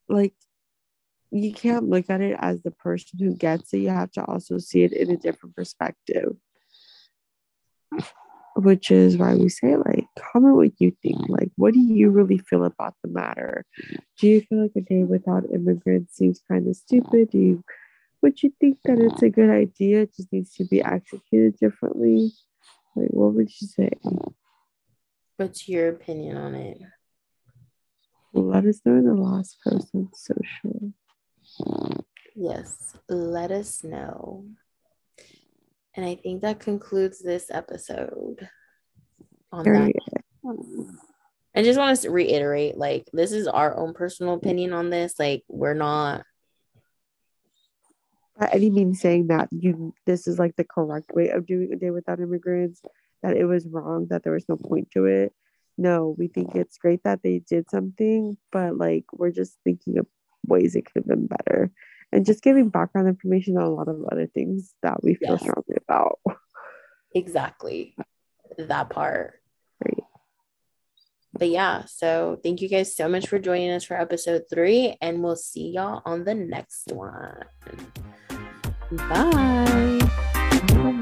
like 0.08 0.34
you 1.30 1.52
can't 1.52 1.88
look 1.88 2.08
at 2.08 2.20
it 2.20 2.36
as 2.40 2.62
the 2.62 2.70
person 2.70 3.18
who 3.18 3.34
gets 3.34 3.72
it. 3.74 3.78
You 3.78 3.88
have 3.88 4.12
to 4.12 4.24
also 4.24 4.58
see 4.58 4.84
it 4.84 4.92
in 4.92 5.10
a 5.10 5.16
different 5.16 5.56
perspective 5.56 6.36
which 8.56 8.90
is 8.90 9.16
why 9.16 9.34
we 9.34 9.48
say 9.48 9.76
like 9.76 10.06
comment 10.18 10.56
what 10.56 10.72
you 10.78 10.92
think. 11.02 11.28
Like 11.28 11.50
what 11.56 11.74
do 11.74 11.80
you 11.80 12.10
really 12.10 12.38
feel 12.38 12.64
about 12.64 12.94
the 13.02 13.10
matter? 13.10 13.64
Do 14.18 14.26
you 14.26 14.40
feel 14.40 14.62
like 14.62 14.72
a 14.76 14.80
day 14.80 15.04
without 15.04 15.44
immigrants 15.52 16.16
seems 16.16 16.40
kind 16.48 16.66
of 16.66 16.76
stupid? 16.76 17.30
Do 17.30 17.38
you 17.38 17.64
would 18.22 18.42
you 18.42 18.52
think 18.58 18.78
that 18.84 18.98
it's 18.98 19.22
a 19.22 19.28
good 19.28 19.50
idea? 19.50 20.02
It 20.02 20.16
just 20.16 20.32
needs 20.32 20.54
to 20.54 20.64
be 20.64 20.82
executed 20.82 21.58
differently? 21.58 22.32
Like 22.94 23.10
what 23.10 23.34
would 23.34 23.50
you 23.60 23.68
say? 23.68 23.90
What's 25.36 25.68
your 25.68 25.90
opinion 25.90 26.38
on 26.38 26.54
it? 26.54 26.80
Let 28.32 28.64
us 28.64 28.80
know 28.84 28.96
in 28.96 29.06
the 29.06 29.14
last 29.14 29.58
post 29.62 29.88
on 29.94 30.10
social. 30.14 30.92
Yes 32.34 32.96
let 33.08 33.50
us 33.50 33.84
know 33.84 34.44
and 35.96 36.04
I 36.04 36.14
think 36.14 36.42
that 36.42 36.60
concludes 36.60 37.22
this 37.22 37.50
episode 37.50 38.48
on 39.50 39.64
that. 39.64 39.92
I 41.54 41.62
just 41.62 41.78
want 41.78 41.98
to 41.98 42.10
reiterate 42.10 42.76
like, 42.76 43.08
this 43.14 43.32
is 43.32 43.48
our 43.48 43.74
own 43.74 43.94
personal 43.94 44.34
opinion 44.34 44.74
on 44.74 44.90
this. 44.90 45.18
Like, 45.18 45.42
we're 45.48 45.74
not. 45.74 46.24
By 48.38 48.50
any 48.52 48.68
means 48.68 49.00
saying 49.00 49.28
that 49.28 49.48
you 49.50 49.94
this 50.04 50.26
is 50.26 50.38
like 50.38 50.54
the 50.56 50.64
correct 50.64 51.12
way 51.14 51.30
of 51.30 51.46
doing 51.46 51.72
a 51.72 51.76
day 51.76 51.90
without 51.90 52.20
immigrants, 52.20 52.82
that 53.22 53.34
it 53.34 53.46
was 53.46 53.66
wrong, 53.66 54.08
that 54.10 54.22
there 54.22 54.34
was 54.34 54.46
no 54.50 54.58
point 54.58 54.90
to 54.90 55.06
it. 55.06 55.32
No, 55.78 56.14
we 56.18 56.28
think 56.28 56.54
it's 56.54 56.76
great 56.76 57.02
that 57.04 57.22
they 57.22 57.38
did 57.38 57.70
something, 57.70 58.36
but 58.52 58.76
like 58.76 59.06
we're 59.14 59.30
just 59.30 59.56
thinking 59.64 59.98
of 59.98 60.06
ways 60.46 60.76
it 60.76 60.84
could 60.84 60.96
have 60.96 61.06
been 61.06 61.26
better 61.26 61.70
and 62.12 62.24
just 62.24 62.42
giving 62.42 62.68
background 62.68 63.08
information 63.08 63.56
on 63.56 63.64
a 63.64 63.70
lot 63.70 63.88
of 63.88 64.04
other 64.10 64.26
things 64.26 64.74
that 64.82 65.02
we 65.02 65.14
feel 65.14 65.32
yes. 65.32 65.40
strongly 65.40 65.76
about. 65.88 66.18
Exactly. 67.14 67.96
That 68.58 68.90
part. 68.90 69.40
Great. 69.82 70.04
But 71.32 71.48
yeah, 71.48 71.84
so 71.86 72.38
thank 72.42 72.62
you 72.62 72.68
guys 72.68 72.94
so 72.94 73.08
much 73.08 73.26
for 73.26 73.38
joining 73.38 73.70
us 73.70 73.84
for 73.84 73.98
episode 73.98 74.44
three, 74.50 74.96
and 75.00 75.22
we'll 75.22 75.36
see 75.36 75.70
y'all 75.70 76.02
on 76.04 76.24
the 76.24 76.34
next 76.34 76.92
one. 76.92 77.44
Bye. 78.92 80.92